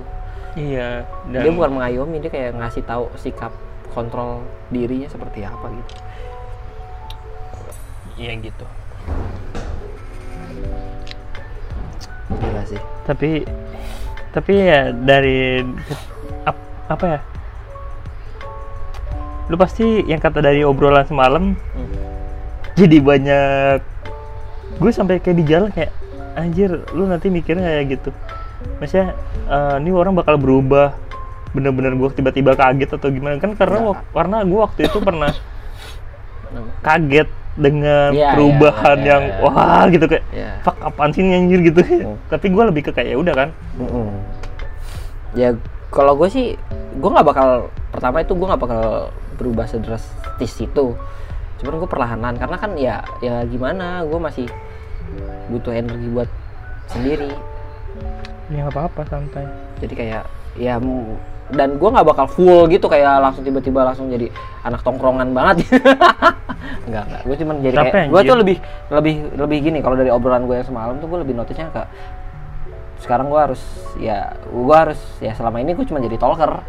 iya 0.57 1.05
dia 1.29 1.45
dan 1.45 1.53
bukan 1.53 1.73
mengayomi 1.73 2.17
dia 2.19 2.29
kayak 2.29 2.57
ngasih 2.57 2.83
tahu 2.83 3.13
sikap 3.15 3.53
kontrol 3.93 4.41
dirinya 4.69 5.07
seperti 5.07 5.41
apa 5.41 5.69
gitu. 5.69 5.93
Iya 8.17 8.33
gitu. 8.41 8.65
Gila 12.33 12.63
sih. 12.65 12.81
Tapi 13.05 13.45
tapi 14.33 14.53
ya 14.53 14.91
dari 14.91 15.61
ap- 16.43 16.69
apa 16.89 17.05
ya? 17.07 17.21
Lu 19.47 19.55
pasti 19.55 20.03
yang 20.03 20.19
kata 20.19 20.41
dari 20.41 20.61
obrolan 20.61 21.07
semalam 21.07 21.55
Hmm. 21.55 21.87
jadi 22.75 22.99
banyak 22.99 23.79
gue 24.77 24.91
sampai 24.91 25.17
kayak 25.17 25.39
di 25.39 25.45
jalan 25.47 25.71
kayak 25.71 25.95
anjir 26.35 26.69
lu 26.93 27.07
nanti 27.07 27.29
mikirnya 27.29 27.65
kayak 27.65 27.97
gitu 27.97 28.11
maksudnya 28.77 29.13
eh, 29.47 29.75
ini 29.79 29.91
orang 29.91 30.13
bakal 30.13 30.37
berubah 30.37 30.97
bener-bener 31.51 31.93
gue 31.95 32.09
tiba-tiba 32.13 32.53
kaget 32.53 32.91
atau 32.93 33.09
gimana 33.09 33.37
kan 33.37 33.53
karena 33.53 33.79
wak- 33.87 34.05
karena 34.11 34.43
gue 34.43 34.59
waktu 34.59 34.81
itu 34.85 34.99
pernah 34.99 35.33
kaget 36.83 37.29
dengan 37.57 38.13
Iya, 38.13 38.21
iya, 38.21 38.31
perubahan 38.31 38.99
iya, 38.99 39.09
yang 39.09 39.23
iya. 39.27 39.41
wah 39.41 39.85
gitu 39.89 40.05
kayak 40.05 40.25
ya 40.29 40.61
fuck 40.61 40.77
apaan 40.79 41.09
sih 41.11 41.21
ini 41.21 41.33
anjir 41.35 41.61
gitu 41.65 41.81
Hmm. 41.81 42.17
tapi 42.33 42.47
gue 42.49 42.63
lebih 42.63 42.83
ke 42.83 42.93
kayak 42.93 43.09
ya 43.09 43.17
udah 43.17 43.35
kan. 43.35 43.49
Ya 45.33 45.57
kalau 45.89 46.13
gue 46.15 46.29
sih 46.29 46.61
gue 46.93 47.11
nggak 47.11 47.25
bakal 47.27 47.49
pertama 47.89 48.21
itu 48.21 48.33
gue 48.33 48.47
nggak 48.47 48.61
bakal 48.61 48.83
berubah 49.37 49.65
sedrastis 49.65 50.53
itu. 50.59 50.93
Cuman 51.57 51.75
gue 51.77 51.89
perlahanan 51.89 52.37
karena 52.37 52.57
kan 52.57 52.77
ya 52.77 53.01
ya 53.21 53.41
gimana 53.43 54.05
gue 54.05 54.17
masih 54.19 54.47
butuh 55.49 55.73
energi 55.73 56.09
buat 56.09 56.29
sendiri. 56.87 57.33
Ya 58.47 58.63
nggak 58.67 58.75
apa-apa 58.75 59.03
santai 59.11 59.45
Jadi 59.83 59.95
kayak 59.95 60.25
ya 60.57 60.79
dan 61.47 61.79
gue 61.79 61.89
nggak 61.95 62.07
bakal 62.07 62.27
full 62.27 62.67
gitu 62.67 62.91
kayak 62.91 63.23
langsung 63.23 63.47
tiba-tiba 63.47 63.87
langsung 63.87 64.11
jadi 64.11 64.27
anak 64.67 64.83
tongkrongan 64.83 65.31
banget. 65.31 65.63
enggak 66.91 67.03
enggak. 67.07 67.23
Gue 67.23 67.37
cuman 67.39 67.55
jadi 67.63 67.77
kayak 67.87 68.11
gue 68.11 68.21
tuh 68.27 68.37
lebih 68.39 68.57
lebih 68.91 69.15
lebih 69.39 69.59
gini 69.63 69.79
kalau 69.79 69.95
dari 69.95 70.11
obrolan 70.11 70.47
gue 70.47 70.59
yang 70.59 70.67
semalam 70.67 70.99
tuh 70.99 71.07
gue 71.07 71.19
lebih 71.23 71.35
notisnya 71.39 71.71
ke 71.71 71.83
sekarang 73.07 73.31
gue 73.31 73.39
harus 73.39 73.63
ya 74.01 74.35
gue 74.49 74.77
harus 74.77 74.99
ya 75.21 75.37
selama 75.37 75.61
ini 75.61 75.77
gue 75.77 75.87
cuma 75.87 76.01
jadi 76.01 76.17
talker 76.17 76.65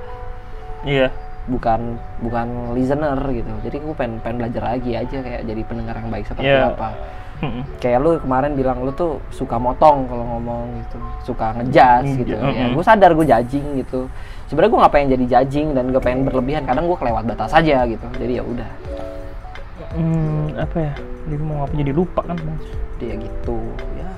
iya 0.84 1.08
bukan 1.48 1.96
bukan 2.20 2.76
listener 2.76 3.16
gitu 3.32 3.48
jadi 3.64 3.78
gue 3.80 3.96
pengen 3.96 4.20
pengen 4.20 4.38
belajar 4.44 4.76
lagi 4.76 4.92
aja 4.94 5.18
kayak 5.24 5.42
jadi 5.48 5.62
pendengar 5.64 5.96
yang 5.96 6.12
baik 6.12 6.28
seperti 6.28 6.52
Iya. 6.52 6.76
apa 6.76 6.90
Mm-mm. 7.38 7.64
kayak 7.78 8.02
lu 8.02 8.18
kemarin 8.18 8.58
bilang 8.58 8.82
lu 8.82 8.90
tuh 8.98 9.22
suka 9.30 9.62
motong 9.62 10.10
kalau 10.10 10.26
ngomong 10.26 10.82
gitu. 10.82 10.98
Suka 11.22 11.54
ngejas 11.54 12.06
gitu. 12.18 12.34
Iya, 12.34 12.50
ya 12.50 12.66
gue 12.74 12.84
sadar 12.84 13.14
gue 13.14 13.26
judging 13.30 13.68
gitu. 13.86 14.10
Sebenarnya 14.50 14.72
gue 14.74 14.80
nggak 14.82 14.94
pengen 14.94 15.08
jadi 15.14 15.26
judging 15.30 15.68
dan 15.78 15.86
gue 15.94 16.02
pengen 16.02 16.26
berlebihan. 16.26 16.66
Kadang 16.66 16.90
gue 16.90 16.98
kelewat 16.98 17.24
batas 17.30 17.54
aja 17.54 17.86
gitu. 17.86 18.08
Jadi 18.18 18.42
ya 18.42 18.44
udah. 18.44 18.70
Hmm, 19.94 20.46
apa 20.58 20.78
ya? 20.82 20.94
Dia 21.30 21.40
mau 21.42 21.66
apa 21.66 21.74
jadi 21.78 21.92
lupa 21.94 22.22
kan 22.26 22.38
dia 22.98 23.14
gitu 23.14 23.58
ya. 23.94 24.10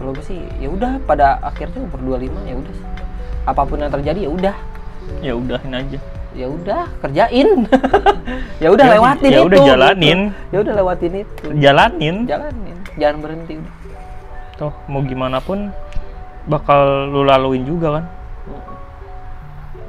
Kalau 0.00 0.10
gue 0.16 0.24
sih 0.24 0.40
ya 0.56 0.72
udah 0.72 0.96
pada 1.04 1.36
akhirnya 1.44 1.84
umur 1.84 2.16
25 2.16 2.48
ya 2.48 2.56
udah. 2.56 2.76
Apa 3.44 3.62
pun 3.68 3.76
yang 3.76 3.92
terjadi 3.92 4.24
ya 4.24 4.30
udah. 4.32 4.56
Ya 5.20 5.32
udahin 5.36 5.74
aja 5.74 6.00
ya 6.32 6.46
udah 6.48 6.82
kerjain. 7.00 7.48
Ya 8.62 8.70
udah 8.70 8.86
Ya, 8.86 8.94
lewatin 8.94 9.26
ya 9.26 9.40
itu 9.42 9.48
udah 9.50 9.60
jalanin. 9.66 10.18
gitu. 10.30 10.54
ya 10.54 10.58
udah 10.62 10.74
lewatin 10.78 11.12
itu. 11.18 11.44
Jalanin. 11.58 12.16
Jalanin. 12.30 12.76
Jangan 12.94 13.16
berhenti. 13.18 13.54
Udah 13.58 13.74
toh 14.54 14.72
mau 14.86 15.02
gimana 15.02 15.42
pun 15.42 15.74
bakal 16.46 17.10
lu 17.10 17.26
laluin 17.26 17.66
juga 17.66 17.98
kan? 17.98 18.04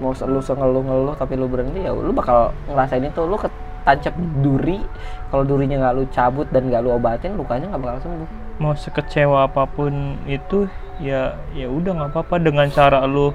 Mau 0.01 0.11
lu 0.25 0.39
ngeluh-ngeluh 0.41 1.15
tapi 1.15 1.37
lu 1.37 1.45
berhenti 1.45 1.85
ya 1.85 1.93
lu 1.93 2.09
bakal 2.09 2.49
ngerasain 2.65 3.05
itu. 3.05 3.21
Lu 3.21 3.37
ketancap 3.37 4.13
duri. 4.41 4.81
Kalau 5.29 5.43
durinya 5.45 5.77
nggak 5.77 5.93
lu 5.95 6.03
cabut 6.09 6.49
dan 6.49 6.67
nggak 6.73 6.81
lu 6.81 6.97
obatin 6.97 7.37
lukanya 7.37 7.69
nggak 7.71 7.83
bakal 7.85 7.99
sembuh. 8.09 8.29
Mau 8.57 8.73
sekecewa 8.73 9.45
apa 9.45 9.69
pun 9.69 10.17
itu 10.25 10.65
ya 10.97 11.37
ya 11.53 11.69
udah 11.69 11.93
nggak 11.93 12.09
apa-apa. 12.09 12.35
Dengan 12.41 12.67
cara 12.73 13.05
lu 13.05 13.29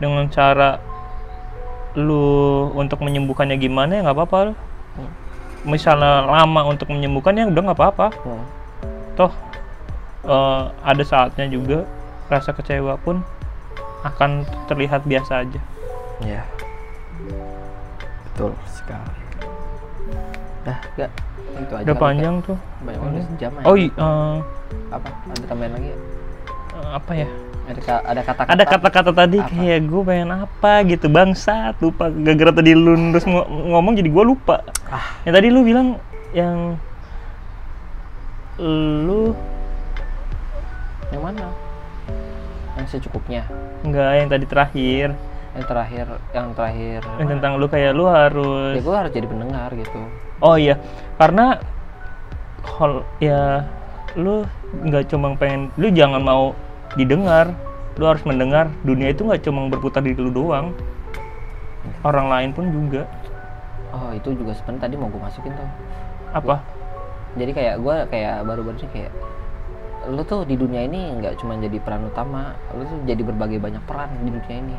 dengan 0.00 0.24
cara 0.32 0.80
lu 1.94 2.24
untuk 2.72 3.00
menyembuhkannya 3.00 3.56
gimana 3.56 3.90
ya 3.92 4.02
nggak 4.02 4.16
apa-apa 4.16 4.38
lu. 4.46 4.54
misalnya 5.62 6.26
lama 6.26 6.66
untuk 6.66 6.88
menyembuhkannya 6.88 7.46
udah 7.46 7.62
nggak 7.62 7.78
apa-apa 7.78 8.06
Hmm. 8.20 8.44
toh 9.14 9.30
eh, 10.24 10.62
ada 10.82 11.02
saatnya 11.02 11.46
juga 11.46 11.86
rasa 12.26 12.50
kecewa 12.50 12.98
pun 12.98 13.22
akan 14.02 14.42
terlihat 14.66 15.04
biasa 15.04 15.46
aja 15.46 15.60
ya 16.20 16.42
betul 18.26 18.50
sekali 18.66 19.22
dah 20.62 20.78
enggak 20.88 21.10
itu 21.52 21.72
aja 21.72 21.84
udah 21.84 21.96
panjang 21.96 22.34
tuh 22.40 22.56
Kak. 22.56 22.82
banyak 22.82 23.00
banget 23.00 23.22
sejam 23.28 23.50
aja. 23.52 23.64
oh 23.64 23.76
i- 23.76 23.94
eh, 23.94 24.36
apa 24.90 25.08
ada 25.28 25.44
tambahan 25.46 25.72
lagi 25.72 25.88
ya? 25.88 25.98
apa 26.90 27.12
ya 27.14 27.28
ada 27.62 27.80
ka- 27.80 28.04
ada 28.04 28.20
kata 28.20 28.40
ada 28.44 28.64
kata-kata 28.66 29.10
tadi 29.14 29.38
Apa? 29.38 29.48
kayak 29.48 29.80
gue 29.84 30.02
pengen 30.02 30.30
apa? 30.34 30.72
gitu. 30.84 31.06
Bangsat 31.06 31.78
lupa. 31.78 32.10
Gara-gara 32.10 32.52
tadi 32.52 32.72
lu 32.72 32.92
terus 33.14 33.24
ngo- 33.24 33.46
ngomong 33.46 33.94
jadi 33.94 34.10
gue 34.10 34.24
lupa. 34.24 34.66
Ah. 34.86 35.14
yang 35.22 35.34
tadi 35.34 35.48
lu 35.48 35.60
bilang 35.62 35.96
yang 36.32 36.74
lu 38.58 39.32
yang 41.10 41.22
mana? 41.22 41.46
Yang 42.74 42.86
secukupnya? 42.90 43.42
Enggak 43.82 44.10
yang 44.16 44.28
tadi 44.28 44.44
terakhir. 44.44 45.08
Yang 45.52 45.66
terakhir 45.68 46.06
yang 46.32 46.48
terakhir 46.56 47.00
yang 47.20 47.28
tentang 47.28 47.60
lu 47.60 47.68
kayak 47.68 47.92
lu 47.92 48.08
harus 48.08 48.72
ya 48.72 48.80
gue 48.80 48.96
harus 48.96 49.12
jadi 49.12 49.26
pendengar 49.28 49.68
gitu. 49.76 50.00
Oh 50.40 50.56
iya. 50.56 50.80
Karena 51.14 51.60
hol 52.64 53.04
ya 53.20 53.68
lu 54.16 54.48
nggak 54.82 55.08
cuma 55.08 55.36
pengen 55.36 55.68
lu 55.76 55.92
jangan 55.92 56.20
mau 56.20 56.56
didengar. 56.94 57.54
Lu 58.00 58.08
harus 58.08 58.24
mendengar. 58.24 58.72
Dunia 58.84 59.12
itu 59.12 59.24
nggak 59.24 59.44
cuma 59.44 59.68
berputar 59.68 60.00
di 60.00 60.16
lu 60.16 60.32
doang. 60.32 60.72
Orang 62.02 62.30
lain 62.32 62.50
pun 62.56 62.68
juga. 62.72 63.04
Oh 63.92 64.08
itu 64.16 64.32
juga 64.32 64.56
sebenarnya 64.56 64.88
tadi 64.88 64.94
mau 64.96 65.12
gue 65.12 65.20
masukin 65.20 65.52
tuh. 65.52 65.68
Apa? 66.32 66.64
Jadi 67.36 67.52
kayak 67.52 67.74
gue 67.80 67.96
kayak 68.08 68.44
baru-baru 68.48 68.76
sih 68.80 68.90
kayak 68.92 69.12
lu 70.10 70.18
tuh 70.26 70.42
di 70.42 70.58
dunia 70.58 70.82
ini 70.82 71.14
nggak 71.22 71.38
cuma 71.38 71.54
jadi 71.54 71.78
peran 71.78 72.02
utama 72.10 72.58
lu 72.74 72.82
tuh 72.82 72.98
jadi 73.06 73.22
berbagai 73.22 73.62
banyak 73.62 73.82
peran 73.86 74.10
di 74.24 74.30
dunia 74.34 74.56
ini. 74.56 74.76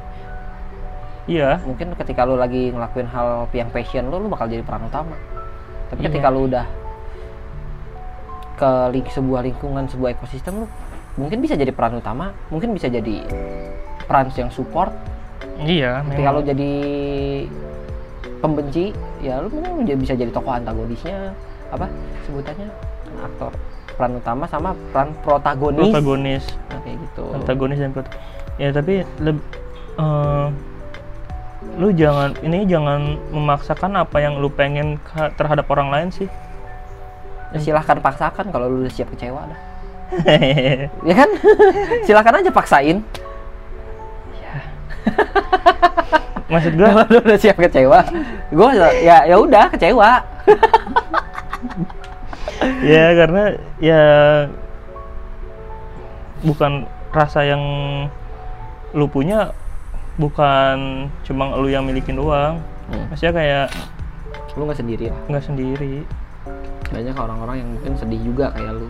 Iya. 1.30 1.50
Mungkin 1.64 1.96
ketika 1.96 2.28
lu 2.28 2.36
lagi 2.36 2.76
ngelakuin 2.76 3.08
hal 3.08 3.48
yang 3.56 3.72
passion 3.72 4.12
lu 4.12 4.20
lu 4.20 4.28
bakal 4.28 4.52
jadi 4.52 4.66
peran 4.66 4.84
utama. 4.90 5.16
Tapi 5.94 6.04
Iya. 6.04 6.08
ketika 6.12 6.28
lu 6.34 6.50
udah 6.52 6.66
ke 8.54 8.72
ling 8.94 9.08
sebuah 9.08 9.42
lingkungan 9.46 9.86
sebuah 9.90 10.10
ekosistem 10.18 10.66
lu 10.66 10.68
mungkin 11.14 11.46
bisa 11.46 11.54
jadi 11.54 11.70
peran 11.70 12.02
utama 12.02 12.34
mungkin 12.50 12.74
bisa 12.74 12.90
jadi 12.90 13.22
peran 14.06 14.30
yang 14.34 14.50
support. 14.50 14.92
Iya 15.62 16.02
ketika 16.10 16.30
lu 16.34 16.42
memang. 16.42 16.50
jadi 16.50 16.72
pembenci 18.42 18.86
ya 19.22 19.40
lu 19.40 19.54
mungkin 19.54 20.02
bisa 20.02 20.18
jadi 20.18 20.34
tokoh 20.34 20.58
antagonisnya 20.58 21.32
apa 21.70 21.86
sebutannya? 22.26 22.68
Aktor. 23.22 23.54
Peran 23.94 24.18
utama 24.18 24.50
sama 24.50 24.74
peran 24.90 25.14
protagonis. 25.22 25.94
Protagonis. 25.94 26.44
Nah, 26.74 26.80
kayak 26.82 26.98
gitu. 26.98 27.26
Antagonis 27.38 27.78
dan 27.78 27.92
prot 27.94 28.08
ya 28.58 28.70
tapi 28.74 29.02
leb- 29.22 29.50
eh, 29.98 30.48
lu 31.78 31.90
jangan 31.94 32.34
ini 32.42 32.66
jangan 32.66 33.18
memaksakan 33.34 33.98
apa 33.98 34.18
yang 34.22 34.42
lu 34.42 34.50
pengen 34.50 34.98
terhadap 35.38 35.70
orang 35.70 35.90
lain 35.94 36.10
sih. 36.10 36.28
Ya, 37.54 37.62
silahkan 37.62 38.02
paksakan 38.02 38.50
kalau 38.50 38.66
lu 38.66 38.82
udah 38.82 38.90
siap 38.90 39.14
kecewa 39.14 39.46
dah 39.46 39.73
ya 41.10 41.14
kan? 41.16 41.30
Silahkan 42.08 42.40
aja 42.40 42.52
paksain. 42.54 43.04
Maksud 46.54 46.74
kalau 46.78 47.04
lu 47.10 47.20
udah 47.24 47.40
siap 47.40 47.58
kecewa 47.58 48.06
gue 48.54 48.70
ya 49.02 49.26
ya 49.26 49.36
udah 49.36 49.74
kecewa. 49.74 50.22
Ya 52.84 53.06
karena 53.18 53.44
ya 53.82 54.04
bukan 56.44 56.86
rasa 57.10 57.42
yang 57.48 57.64
lu 58.94 59.10
punya 59.10 59.50
bukan 60.22 61.10
cuma 61.26 61.58
lu 61.58 61.68
yang 61.72 61.84
milikin 61.88 62.20
doang. 62.20 62.62
Hmm. 62.84 63.08
maksudnya 63.08 63.32
kayak 63.32 63.68
lu 64.60 64.68
nggak 64.68 64.78
sendiri 64.78 65.06
lah 65.10 65.22
nggak 65.32 65.46
sendiri. 65.48 66.06
Banyak 66.94 67.16
orang-orang 67.18 67.66
yang 67.66 67.70
mungkin 67.74 67.98
sedih 67.98 68.22
juga 68.22 68.54
kayak 68.54 68.78
lu 68.78 68.88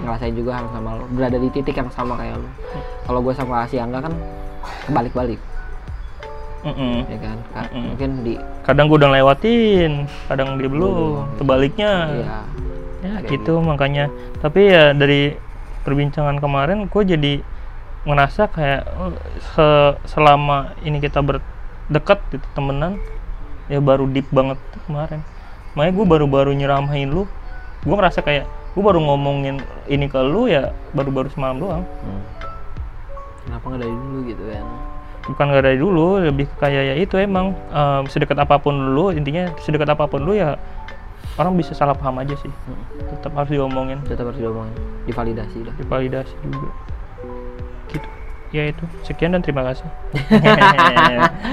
ngerasain 0.00 0.32
juga 0.32 0.56
hal 0.56 0.66
sama 0.72 0.96
lu 0.96 1.04
berada 1.12 1.36
di 1.36 1.48
titik 1.52 1.76
yang 1.76 1.90
sama 1.92 2.16
kayak 2.16 2.40
lu 2.40 2.48
kalau 3.04 3.20
gue 3.20 3.34
sama 3.36 3.66
si 3.68 3.76
Angga 3.76 4.00
kan 4.00 4.14
kebalik-balik. 4.88 5.40
Mm-mm. 6.62 7.02
ya 7.10 7.18
kan? 7.18 7.36
Ka- 7.50 7.66
Mm-mm. 7.74 7.84
mungkin 7.90 8.10
di 8.22 8.34
kadang 8.62 8.86
gua 8.86 9.02
udah 9.02 9.10
lewatin 9.18 10.06
kadang 10.30 10.54
dia 10.62 10.70
belum 10.70 11.26
terbaliknya 11.34 11.92
iya. 12.14 12.38
Ya 13.02 13.18
Kayak 13.18 13.34
gitu 13.34 13.58
makanya. 13.58 14.06
Tapi 14.38 14.70
ya 14.70 14.94
dari 14.94 15.34
perbincangan 15.82 16.38
kemarin 16.38 16.86
gue 16.86 17.02
jadi 17.02 17.42
ngerasa 18.06 18.46
kayak 18.46 18.82
oh, 18.94 19.10
se- 19.42 19.98
selama 20.06 20.70
ini 20.86 21.02
kita 21.02 21.18
berdekat 21.18 22.22
gitu 22.30 22.46
temenan 22.54 22.94
ya 23.66 23.82
baru 23.82 24.06
deep 24.06 24.30
banget 24.30 24.58
kemarin. 24.86 25.18
Makanya 25.74 25.92
gue 25.98 26.06
baru-baru 26.06 26.50
nyeramahin 26.54 27.10
lu 27.10 27.26
gue 27.82 27.94
ngerasa 27.98 28.22
kayak 28.22 28.46
gue 28.72 28.82
baru 28.82 29.00
ngomongin 29.04 29.60
ini 29.84 30.08
ke 30.08 30.16
lu 30.24 30.48
ya 30.48 30.72
baru-baru 30.96 31.28
semalam 31.32 31.60
doang. 31.60 31.84
Hmm. 31.84 32.22
kenapa 33.44 33.64
nggak 33.68 33.82
dari 33.84 33.96
dulu 33.96 34.18
gitu 34.28 34.44
kan? 34.48 34.66
Bukan 35.22 35.54
gak 35.54 35.62
dari 35.62 35.78
dulu 35.78 36.18
lebih 36.18 36.50
kayak 36.58 36.82
ya 36.82 36.94
itu 36.98 37.14
emang 37.14 37.54
em, 37.70 38.02
sedekat 38.10 38.34
apa 38.42 38.58
pun 38.58 38.74
lu 38.74 39.14
intinya 39.14 39.54
sedekat 39.62 39.94
apa 39.94 40.10
pun 40.10 40.18
lu 40.18 40.34
ya 40.34 40.58
orang 41.38 41.54
bisa 41.54 41.72
salah 41.78 41.94
paham 41.94 42.18
aja 42.18 42.34
sih. 42.42 42.50
Hmm. 42.50 42.82
tetap 43.12 43.30
harus 43.38 43.50
diomongin. 43.52 44.02
Tetap 44.02 44.26
harus 44.32 44.40
diomongin. 44.40 44.74
Divalidasi 45.06 45.56
dah. 45.62 45.74
Divalidasi 45.78 46.34
juga. 46.42 46.70
Gitu. 47.94 48.08
Ya 48.52 48.68
itu. 48.68 48.84
Sekian 49.06 49.32
dan 49.32 49.40
terima 49.44 49.62
kasih. 49.68 49.86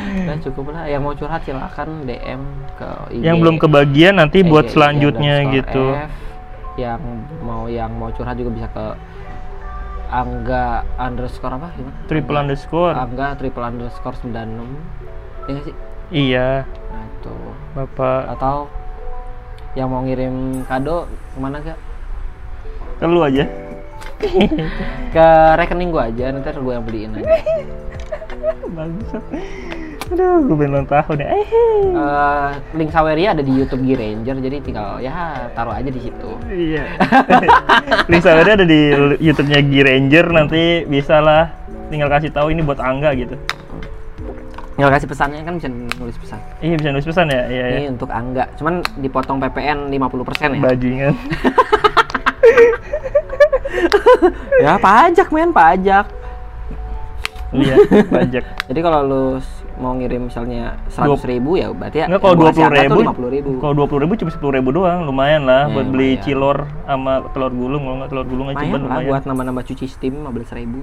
Nah, 0.10 0.36
cukup 0.46 0.74
lah. 0.74 0.86
Yang 0.86 1.02
mau 1.02 1.14
curhat 1.18 1.42
silakan 1.42 2.06
DM 2.06 2.42
ke 2.78 2.90
IG 3.18 3.22
yang 3.26 3.42
belum 3.42 3.58
kebagian 3.58 4.22
nanti 4.22 4.46
buat 4.46 4.70
IG 4.70 4.78
selanjutnya 4.78 5.36
gitu. 5.54 5.96
F. 5.96 6.12
yang 6.80 7.02
mau 7.40 7.68
yang 7.68 7.92
mau 7.92 8.10
curhat 8.10 8.34
juga 8.34 8.52
bisa 8.52 8.68
ke 8.68 8.86
Angga 10.10 10.66
underscore 10.98 11.54
apa 11.54 11.70
gimana? 11.76 11.94
triple 12.06 12.32
Angga- 12.32 12.42
underscore 12.48 12.96
Angga 12.96 13.28
triple 13.36 13.62
underscore 13.62 14.16
96 14.18 14.34
ya 15.46 15.50
nggak 15.50 15.64
sih? 15.64 15.76
iya 16.10 16.50
Nah 16.90 17.04
itu 17.06 17.36
bapak 17.76 18.22
atau 18.34 18.66
yang 19.72 19.86
mau 19.88 20.02
ngirim 20.02 20.34
kado 20.66 21.06
ke 21.06 21.38
mana 21.38 21.62
gak? 21.62 21.78
ke 22.96 23.06
lu 23.06 23.22
aja 23.22 23.46
Ke 25.10 25.28
rekening 25.56 25.90
gua 25.90 26.08
aja 26.08 26.32
nanti 26.32 26.50
gua 26.58 26.74
yang 26.76 26.86
beliin 26.86 27.14
aja. 27.14 27.30
bangsat 28.72 29.24
aduh 30.10 30.41
gue 30.41 30.57
belum 30.57 30.86
tahun 30.86 31.18
ya 31.18 31.28
eh 31.30 31.47
Eh, 31.89 32.47
link 32.74 32.89
Saweria 32.89 33.32
ada 33.32 33.41
di 33.41 33.53
YouTube 33.53 33.84
G 33.84 33.93
Ranger 33.93 34.36
jadi 34.39 34.57
tinggal 34.60 34.97
ya 34.97 35.14
taruh 35.51 35.70
aja 35.72 35.86
di 35.86 35.99
situ. 35.99 36.30
iya 36.47 36.86
link 38.10 38.22
sawernya 38.22 38.53
ada 38.55 38.66
di 38.66 38.80
YouTube-nya 39.20 39.60
G 39.62 39.74
Ranger 39.80 40.26
nanti 40.30 40.64
bisa 40.84 41.20
lah 41.20 41.53
tinggal 41.88 42.07
kasih 42.07 42.30
tahu 42.30 42.49
ini 42.49 42.62
buat 42.62 42.80
Angga 42.80 43.14
gitu 43.14 43.38
Tinggal 44.74 44.95
kasih 44.95 45.07
pesannya 45.07 45.43
kan 45.43 45.53
bisa 45.53 45.68
nulis 45.70 46.16
pesan. 46.16 46.39
iya 46.60 46.74
bisa 46.74 46.89
nulis 46.89 47.03
pesan 47.03 47.28
ya 47.28 47.41
iya 47.45 47.66
ya 47.68 47.78
Ini 47.78 47.88
untuk 47.91 48.10
Angga, 48.10 48.47
cuman 48.55 48.74
dipotong 48.95 49.38
PPN 49.39 49.91
50% 49.91 49.99
ya. 50.49 50.62
bajingan 50.64 51.14
ya 54.60 54.74
pajak 54.76 55.28
men, 55.30 55.51
pajak. 55.51 56.05
iya 57.51 57.76
pajak 58.05 58.45
Jadi 58.70 58.80
kalau 58.80 58.99
lu 59.03 59.24
mau 59.80 59.96
ngirim 59.96 60.28
misalnya 60.28 60.76
100 60.88 61.24
ribu 61.26 61.56
ya 61.56 61.72
berarti 61.72 61.98
ya 61.98 62.06
Enggak 62.06 62.22
kalau 62.22 62.36
dua 62.36 62.52
puluh 62.52 62.70
ribu, 62.70 62.92
tuh 62.92 63.04
50 63.16 63.32
ribu. 63.32 63.50
kalau 63.58 63.74
dua 63.74 63.88
puluh 63.88 64.02
ribu 64.04 64.14
cuma 64.16 64.30
sepuluh 64.30 64.54
ribu 64.54 64.70
doang, 64.72 65.00
lumayan 65.04 65.42
lah 65.44 65.66
Ya, 65.66 65.74
buat 65.74 65.88
beli 65.88 66.10
lumayan. 66.14 66.24
cilor 66.24 66.58
sama 66.84 67.14
telur 67.32 67.52
gulung, 67.52 67.82
kalau 67.82 67.96
nggak 67.98 68.10
telur 68.10 68.26
gulung 68.26 68.48
aja 68.48 68.60
Lumayan 68.60 68.82
lumayan. 68.84 69.08
buat 69.08 69.24
nambah-nambah 69.26 69.64
cuci 69.66 69.86
steam 69.88 70.14
15 70.22 70.52
ribu. 70.54 70.80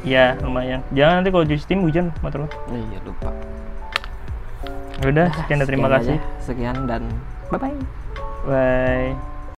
Iya 0.00 0.38
lumayan. 0.40 0.80
Jangan 0.90 1.14
nanti 1.18 1.28
kalau 1.28 1.44
cuci 1.44 1.60
steam 1.60 1.80
hujan 1.82 2.08
motor 2.20 2.44
lo. 2.44 2.48
Iya 2.70 2.98
lupa. 3.02 3.30
Udah, 5.00 5.28
sekian 5.34 5.58
dan 5.58 5.66
terima 5.66 5.86
Sekian 5.86 5.98
kasih. 5.98 6.16
aja. 6.16 6.40
Sekian 6.40 6.76
dan 6.86 7.02
bye 7.48 7.58
bye. 7.58 7.76
Bye. 8.46 9.29